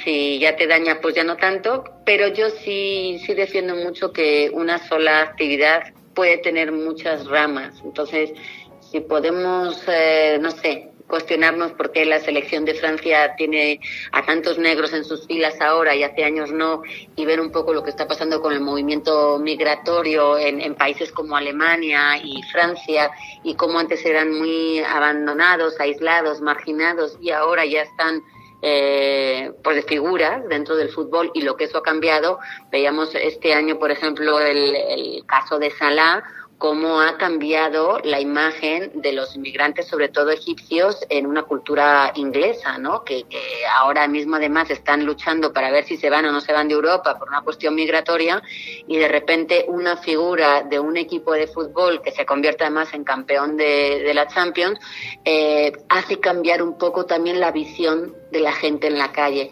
si 0.02 0.38
ya 0.38 0.56
te 0.56 0.66
daña, 0.66 1.00
pues 1.00 1.14
ya 1.14 1.24
no 1.24 1.36
tanto, 1.36 1.84
pero 2.04 2.28
yo 2.28 2.50
sí, 2.50 3.20
sí 3.24 3.34
defiendo 3.34 3.76
mucho 3.76 4.12
que 4.12 4.50
una 4.52 4.78
sola 4.78 5.20
actividad 5.22 5.92
puede 6.14 6.38
tener 6.38 6.72
muchas 6.72 7.26
ramas. 7.26 7.80
Entonces, 7.84 8.32
si 8.80 9.00
podemos, 9.00 9.82
eh, 9.88 10.38
no 10.40 10.50
sé, 10.50 10.90
cuestionarnos 11.06 11.72
por 11.72 11.92
qué 11.92 12.04
la 12.06 12.18
selección 12.20 12.64
de 12.64 12.74
Francia 12.74 13.34
tiene 13.36 13.78
a 14.12 14.24
tantos 14.24 14.58
negros 14.58 14.92
en 14.94 15.04
sus 15.04 15.26
filas 15.26 15.60
ahora 15.60 15.94
y 15.94 16.02
hace 16.02 16.24
años 16.24 16.50
no, 16.50 16.82
y 17.14 17.24
ver 17.26 17.40
un 17.40 17.52
poco 17.52 17.74
lo 17.74 17.82
que 17.82 17.90
está 17.90 18.08
pasando 18.08 18.40
con 18.40 18.52
el 18.52 18.60
movimiento 18.60 19.38
migratorio 19.38 20.38
en, 20.38 20.60
en 20.60 20.74
países 20.74 21.12
como 21.12 21.36
Alemania 21.36 22.16
y 22.16 22.42
Francia, 22.50 23.10
y 23.42 23.54
cómo 23.54 23.78
antes 23.78 24.04
eran 24.04 24.32
muy 24.32 24.80
abandonados, 24.80 25.78
aislados, 25.78 26.40
marginados, 26.40 27.18
y 27.20 27.30
ahora 27.30 27.66
ya 27.66 27.82
están 27.82 28.22
eh, 28.66 29.52
pues 29.62 29.76
de 29.76 29.82
figuras 29.82 30.48
dentro 30.48 30.74
del 30.74 30.88
fútbol 30.88 31.30
y 31.34 31.42
lo 31.42 31.54
que 31.54 31.64
eso 31.64 31.78
ha 31.78 31.82
cambiado. 31.82 32.38
Veíamos 32.72 33.14
este 33.14 33.52
año, 33.52 33.78
por 33.78 33.90
ejemplo, 33.90 34.40
el, 34.40 34.74
el 34.74 35.26
caso 35.26 35.58
de 35.58 35.70
Salah 35.70 36.24
cómo 36.64 37.02
ha 37.02 37.18
cambiado 37.18 37.98
la 38.04 38.20
imagen 38.20 38.90
de 38.94 39.12
los 39.12 39.36
inmigrantes, 39.36 39.86
sobre 39.86 40.08
todo 40.08 40.30
egipcios, 40.30 41.04
en 41.10 41.26
una 41.26 41.42
cultura 41.42 42.10
inglesa, 42.14 42.78
¿no? 42.78 43.04
Que, 43.04 43.26
ahora 43.70 44.08
mismo 44.08 44.36
además 44.36 44.70
están 44.70 45.04
luchando 45.04 45.52
para 45.52 45.70
ver 45.70 45.84
si 45.84 45.98
se 45.98 46.08
van 46.08 46.24
o 46.24 46.32
no 46.32 46.40
se 46.40 46.54
van 46.54 46.68
de 46.68 46.72
Europa 46.72 47.18
por 47.18 47.28
una 47.28 47.42
cuestión 47.42 47.74
migratoria 47.74 48.42
y 48.88 48.96
de 48.96 49.08
repente 49.08 49.66
una 49.68 49.98
figura 49.98 50.62
de 50.62 50.80
un 50.80 50.96
equipo 50.96 51.34
de 51.34 51.48
fútbol 51.48 52.00
que 52.00 52.12
se 52.12 52.24
convierte 52.24 52.64
además 52.64 52.94
en 52.94 53.04
campeón 53.04 53.58
de, 53.58 54.10
la 54.14 54.26
Champions 54.26 54.78
eh, 55.22 55.70
hace 55.90 56.18
cambiar 56.18 56.62
un 56.62 56.78
poco 56.78 57.04
también 57.04 57.40
la 57.40 57.52
visión 57.52 58.16
de 58.30 58.40
la 58.40 58.52
gente 58.52 58.86
en 58.86 58.96
la 58.96 59.12
calle. 59.12 59.50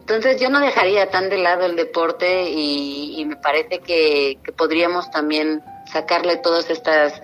Entonces 0.00 0.40
yo 0.40 0.48
no 0.48 0.60
dejaría 0.60 1.10
tan 1.10 1.28
de 1.28 1.36
lado 1.36 1.66
el 1.66 1.76
deporte 1.76 2.48
y, 2.48 3.22
me 3.26 3.36
parece 3.36 3.80
que 3.80 4.38
podríamos 4.56 5.10
también 5.10 5.62
sacarle 5.90 6.36
todas 6.36 6.68
estas 6.70 7.20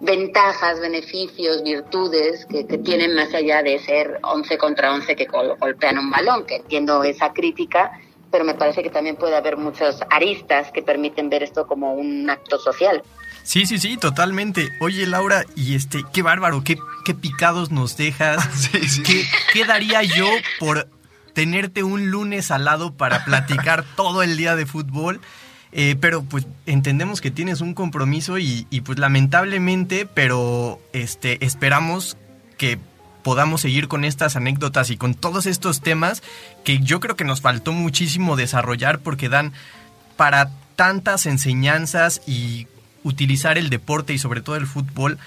ventajas, 0.00 0.80
beneficios, 0.80 1.62
virtudes 1.62 2.46
que, 2.46 2.64
tienen 2.78 3.14
más 3.14 3.32
allá 3.34 3.62
de 3.62 3.78
ser 3.78 4.18
11 4.22 4.58
contra 4.58 4.92
11 4.94 5.14
que 5.14 5.26
golpean 5.26 5.98
un 5.98 6.10
balón, 6.10 6.46
que 6.46 6.56
entiendo 6.56 7.04
esa 7.04 7.32
crítica, 7.32 7.92
pero 8.30 8.44
me 8.44 8.54
parece 8.54 8.82
que 8.82 8.90
también 8.90 9.16
puede 9.16 9.36
haber 9.36 9.56
muchas 9.56 10.00
aristas 10.10 10.70
que 10.72 10.82
permiten 10.82 11.28
ver 11.28 11.42
esto 11.42 11.66
como 11.66 11.94
un 11.94 12.28
acto 12.30 12.58
social. 12.58 13.02
Sí, 13.42 13.66
sí, 13.66 13.78
sí, 13.78 13.96
totalmente. 13.96 14.68
Oye, 14.80 15.06
Laura, 15.06 15.44
y 15.56 15.74
este, 15.74 16.04
qué 16.12 16.22
bárbaro, 16.22 16.62
qué, 16.64 16.78
qué 17.04 17.14
picados 17.14 17.70
nos 17.70 17.96
dejas. 17.96 18.70
¿Qué, 18.72 19.24
¿Qué 19.52 19.64
daría 19.64 20.02
yo 20.02 20.28
por 20.58 20.88
tenerte 21.34 21.82
un 21.82 22.10
lunes 22.10 22.50
al 22.50 22.64
lado 22.64 22.94
para 22.94 23.24
platicar 23.24 23.84
todo 23.96 24.22
el 24.22 24.36
día 24.36 24.56
de 24.56 24.66
fútbol? 24.66 25.20
Eh, 25.72 25.96
pero 26.00 26.22
pues 26.22 26.46
entendemos 26.66 27.20
que 27.20 27.30
tienes 27.30 27.60
un 27.60 27.74
compromiso 27.74 28.38
y, 28.38 28.64
pues 28.84 28.98
lamentablemente, 28.98 30.06
pero 30.06 30.80
este, 30.92 31.44
esperamos 31.44 32.16
que 32.58 32.78
podamos 33.22 33.60
seguir 33.60 33.86
con 33.86 34.04
estas 34.04 34.34
anécdotas 34.34 34.90
y 34.90 34.96
con 34.96 35.14
todos 35.14 35.46
estos 35.46 35.80
temas 35.80 36.22
que 36.64 36.80
yo 36.80 37.00
creo 37.00 37.16
que 37.16 37.24
nos 37.24 37.40
faltó 37.40 37.72
muchísimo 37.72 38.34
desarrollar 38.34 38.98
porque 38.98 39.28
dan 39.28 39.52
para 40.16 40.50
tantas 40.74 41.26
enseñanzas 41.26 42.22
y 42.26 42.66
utilizar 43.04 43.58
el 43.58 43.70
deporte 43.70 44.12
y 44.12 44.18
sobre 44.18 44.40
todo 44.40 44.56
el 44.56 44.66
fútbol 44.66 45.18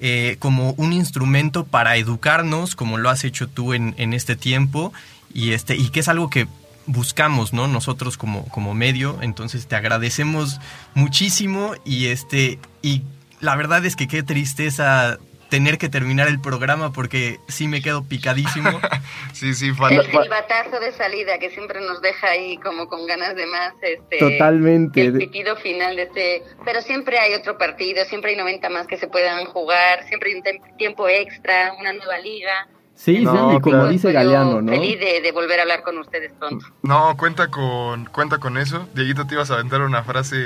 eh, 0.00 0.36
como 0.40 0.72
un 0.72 0.92
instrumento 0.92 1.64
para 1.64 1.96
educarnos, 1.96 2.76
como 2.76 2.98
lo 2.98 3.08
has 3.08 3.24
hecho 3.24 3.48
tú 3.48 3.72
en, 3.72 3.94
en 3.96 4.12
este 4.12 4.36
tiempo, 4.36 4.92
y, 5.32 5.52
este, 5.52 5.76
y 5.76 5.88
que 5.88 6.00
es 6.00 6.08
algo 6.08 6.28
que 6.28 6.48
buscamos, 6.86 7.52
¿no? 7.52 7.68
Nosotros 7.68 8.16
como, 8.16 8.48
como 8.48 8.74
medio. 8.74 9.18
Entonces 9.22 9.66
te 9.66 9.76
agradecemos 9.76 10.60
muchísimo 10.94 11.74
y 11.84 12.06
este. 12.06 12.58
Y 12.82 13.02
la 13.40 13.56
verdad 13.56 13.84
es 13.84 13.96
que 13.96 14.08
qué 14.08 14.22
tristeza 14.22 15.18
tener 15.48 15.78
que 15.78 15.88
terminar 15.88 16.28
el 16.28 16.40
programa 16.40 16.92
porque 16.92 17.38
sí 17.48 17.68
me 17.68 17.82
quedo 17.82 18.04
picadísimo. 18.04 18.80
sí, 19.32 19.54
sí, 19.54 19.68
El 19.90 20.02
silbatazo 20.02 20.80
de 20.80 20.92
salida 20.92 21.38
que 21.38 21.50
siempre 21.50 21.80
nos 21.80 22.00
deja 22.02 22.28
ahí 22.28 22.56
como 22.58 22.88
con 22.88 23.06
ganas 23.06 23.34
de 23.36 23.46
más. 23.46 23.74
Este, 23.82 24.18
Totalmente. 24.18 25.02
El 25.02 25.18
pitido 25.18 25.56
final 25.56 25.96
de 25.96 26.02
este. 26.02 26.42
Pero 26.64 26.80
siempre 26.82 27.18
hay 27.18 27.34
otro 27.34 27.58
partido, 27.58 28.04
siempre 28.04 28.32
hay 28.32 28.36
90 28.36 28.68
más 28.70 28.86
que 28.86 28.96
se 28.96 29.08
puedan 29.08 29.44
jugar, 29.46 30.04
siempre 30.08 30.30
hay 30.30 30.36
un 30.36 30.76
tiempo 30.76 31.08
extra, 31.08 31.74
una 31.78 31.92
nueva 31.92 32.18
liga. 32.18 32.68
Sí, 32.96 33.20
No, 33.20 33.50
sí, 33.50 33.56
y 33.56 33.60
como 33.60 33.76
claro. 33.76 33.88
dice 33.88 34.10
Galeano, 34.10 34.62
¿no? 34.62 34.72
Feliz 34.72 34.98
de, 34.98 35.20
de 35.20 35.32
volver 35.32 35.58
a 35.58 35.62
hablar 35.62 35.82
con 35.82 35.98
ustedes 35.98 36.32
pronto. 36.38 36.66
No, 36.82 37.16
cuenta 37.16 37.48
con, 37.48 38.06
cuenta 38.06 38.38
con 38.38 38.56
eso. 38.56 38.88
Dieguito, 38.94 39.26
te 39.26 39.34
ibas 39.34 39.50
a 39.50 39.54
aventar 39.54 39.82
una 39.82 40.02
frase. 40.02 40.36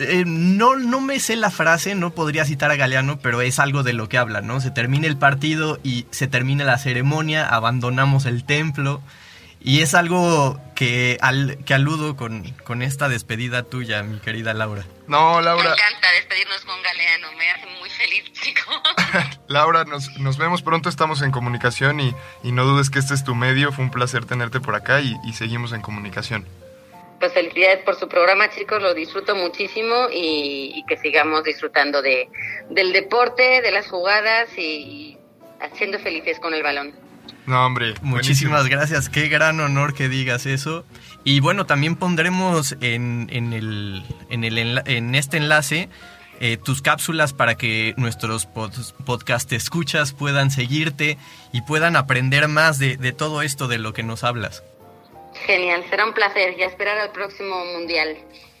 Eh, 0.00 0.24
no, 0.26 0.76
no 0.76 1.00
me 1.00 1.20
sé 1.20 1.36
la 1.36 1.50
frase, 1.50 1.94
no 1.94 2.10
podría 2.10 2.44
citar 2.44 2.70
a 2.70 2.76
Galeano, 2.76 3.18
pero 3.20 3.40
es 3.42 3.58
algo 3.58 3.82
de 3.82 3.92
lo 3.92 4.08
que 4.08 4.16
habla, 4.16 4.40
¿no? 4.40 4.60
Se 4.60 4.70
termina 4.70 5.06
el 5.06 5.16
partido 5.18 5.78
y 5.82 6.06
se 6.10 6.26
termina 6.26 6.64
la 6.64 6.78
ceremonia, 6.78 7.46
abandonamos 7.46 8.24
el 8.24 8.44
templo. 8.44 9.00
Y 9.60 9.82
es 9.82 9.94
algo 9.94 10.60
que, 10.76 11.18
al, 11.20 11.58
que 11.64 11.74
aludo 11.74 12.16
con, 12.16 12.44
con 12.64 12.82
esta 12.82 13.08
despedida 13.08 13.64
tuya, 13.64 14.02
mi 14.04 14.18
querida 14.20 14.54
Laura. 14.54 14.84
No, 15.08 15.36
Me 15.38 15.42
Laura. 15.42 15.72
encanta 15.72 16.10
despedirnos 16.12 16.64
con 16.64 16.80
Galeano, 16.82 17.32
me 17.36 17.50
hace 17.50 17.66
muy 17.80 17.90
feliz, 17.90 18.32
chicos. 18.40 18.74
Laura, 19.48 19.84
nos, 19.84 20.16
nos 20.18 20.38
vemos 20.38 20.62
pronto, 20.62 20.88
estamos 20.88 21.22
en 21.22 21.32
comunicación 21.32 21.98
y, 22.00 22.14
y 22.44 22.52
no 22.52 22.64
dudes 22.64 22.88
que 22.90 23.00
este 23.00 23.14
es 23.14 23.24
tu 23.24 23.34
medio. 23.34 23.72
Fue 23.72 23.84
un 23.84 23.90
placer 23.90 24.24
tenerte 24.26 24.60
por 24.60 24.74
acá 24.76 25.00
y, 25.00 25.16
y 25.26 25.32
seguimos 25.32 25.72
en 25.72 25.80
comunicación. 25.82 26.46
Pues 27.18 27.32
felicidades 27.32 27.82
por 27.84 27.96
su 27.98 28.08
programa, 28.08 28.48
chicos, 28.50 28.80
lo 28.80 28.94
disfruto 28.94 29.34
muchísimo 29.34 30.06
y, 30.12 30.70
y 30.76 30.84
que 30.86 30.96
sigamos 30.98 31.42
disfrutando 31.42 32.00
de, 32.00 32.28
del 32.70 32.92
deporte, 32.92 33.60
de 33.60 33.72
las 33.72 33.88
jugadas 33.88 34.48
y, 34.56 35.18
haciendo 35.60 35.98
felices 35.98 36.38
con 36.38 36.54
el 36.54 36.62
balón. 36.62 36.94
No, 37.48 37.64
hombre. 37.66 37.94
Muchísimas 38.02 38.60
buenísimo. 38.62 38.78
gracias, 38.78 39.08
qué 39.08 39.28
gran 39.28 39.58
honor 39.60 39.94
que 39.94 40.08
digas 40.08 40.46
eso. 40.46 40.84
Y 41.24 41.40
bueno, 41.40 41.66
también 41.66 41.96
pondremos 41.96 42.76
en, 42.80 43.28
en, 43.32 43.52
el, 43.52 44.04
en, 44.30 44.44
el 44.44 44.58
enla- 44.58 44.82
en 44.86 45.14
este 45.14 45.38
enlace 45.38 45.88
eh, 46.40 46.56
tus 46.56 46.82
cápsulas 46.82 47.32
para 47.32 47.56
que 47.56 47.94
nuestros 47.96 48.46
pod- 48.48 48.92
podcast 49.04 49.52
escuchas 49.52 50.12
puedan 50.12 50.50
seguirte 50.50 51.18
y 51.52 51.62
puedan 51.62 51.96
aprender 51.96 52.46
más 52.48 52.78
de, 52.78 52.96
de 52.96 53.12
todo 53.12 53.42
esto 53.42 53.66
de 53.66 53.78
lo 53.78 53.92
que 53.92 54.02
nos 54.04 54.22
hablas. 54.24 54.62
Genial, 55.46 55.84
será 55.90 56.04
un 56.04 56.14
placer 56.14 56.54
y 56.58 56.62
a 56.62 56.66
esperar 56.66 56.98
al 56.98 57.10
próximo 57.12 57.64
mundial. 57.74 58.16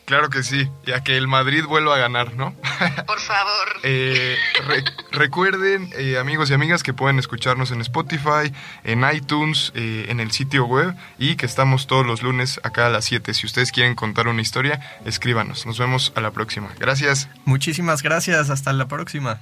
Claro 0.08 0.30
que 0.30 0.42
sí, 0.42 0.66
ya 0.86 1.02
que 1.04 1.18
el 1.18 1.28
Madrid 1.28 1.64
vuelva 1.66 1.94
a 1.94 1.98
ganar, 1.98 2.32
¿no? 2.34 2.54
Por 3.06 3.20
favor. 3.20 3.68
Eh, 3.82 4.38
re- 4.66 4.82
recuerden, 5.12 5.90
eh, 5.98 6.16
amigos 6.18 6.48
y 6.50 6.54
amigas, 6.54 6.82
que 6.82 6.94
pueden 6.94 7.18
escucharnos 7.18 7.72
en 7.72 7.82
Spotify, 7.82 8.50
en 8.84 9.04
iTunes, 9.12 9.70
eh, 9.74 10.06
en 10.08 10.20
el 10.20 10.30
sitio 10.30 10.64
web 10.64 10.94
y 11.18 11.36
que 11.36 11.44
estamos 11.44 11.86
todos 11.86 12.06
los 12.06 12.22
lunes 12.22 12.58
acá 12.62 12.86
a 12.86 12.88
las 12.88 13.04
7. 13.04 13.34
Si 13.34 13.44
ustedes 13.44 13.70
quieren 13.70 13.94
contar 13.94 14.28
una 14.28 14.40
historia, 14.40 14.80
escríbanos. 15.04 15.66
Nos 15.66 15.78
vemos 15.78 16.10
a 16.16 16.22
la 16.22 16.30
próxima. 16.30 16.70
Gracias. 16.78 17.28
Muchísimas 17.44 18.02
gracias, 18.02 18.48
hasta 18.48 18.72
la 18.72 18.88
próxima. 18.88 19.40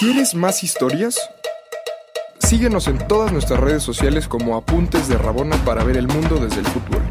¿Quieres 0.00 0.34
más 0.34 0.64
historias? 0.64 1.16
Síguenos 2.40 2.88
en 2.88 2.98
todas 3.06 3.30
nuestras 3.30 3.60
redes 3.60 3.84
sociales 3.84 4.26
como 4.26 4.56
Apuntes 4.56 5.06
de 5.06 5.16
Rabona 5.18 5.56
para 5.64 5.84
ver 5.84 5.96
el 5.96 6.08
mundo 6.08 6.36
desde 6.38 6.58
el 6.62 6.66
fútbol. 6.66 7.02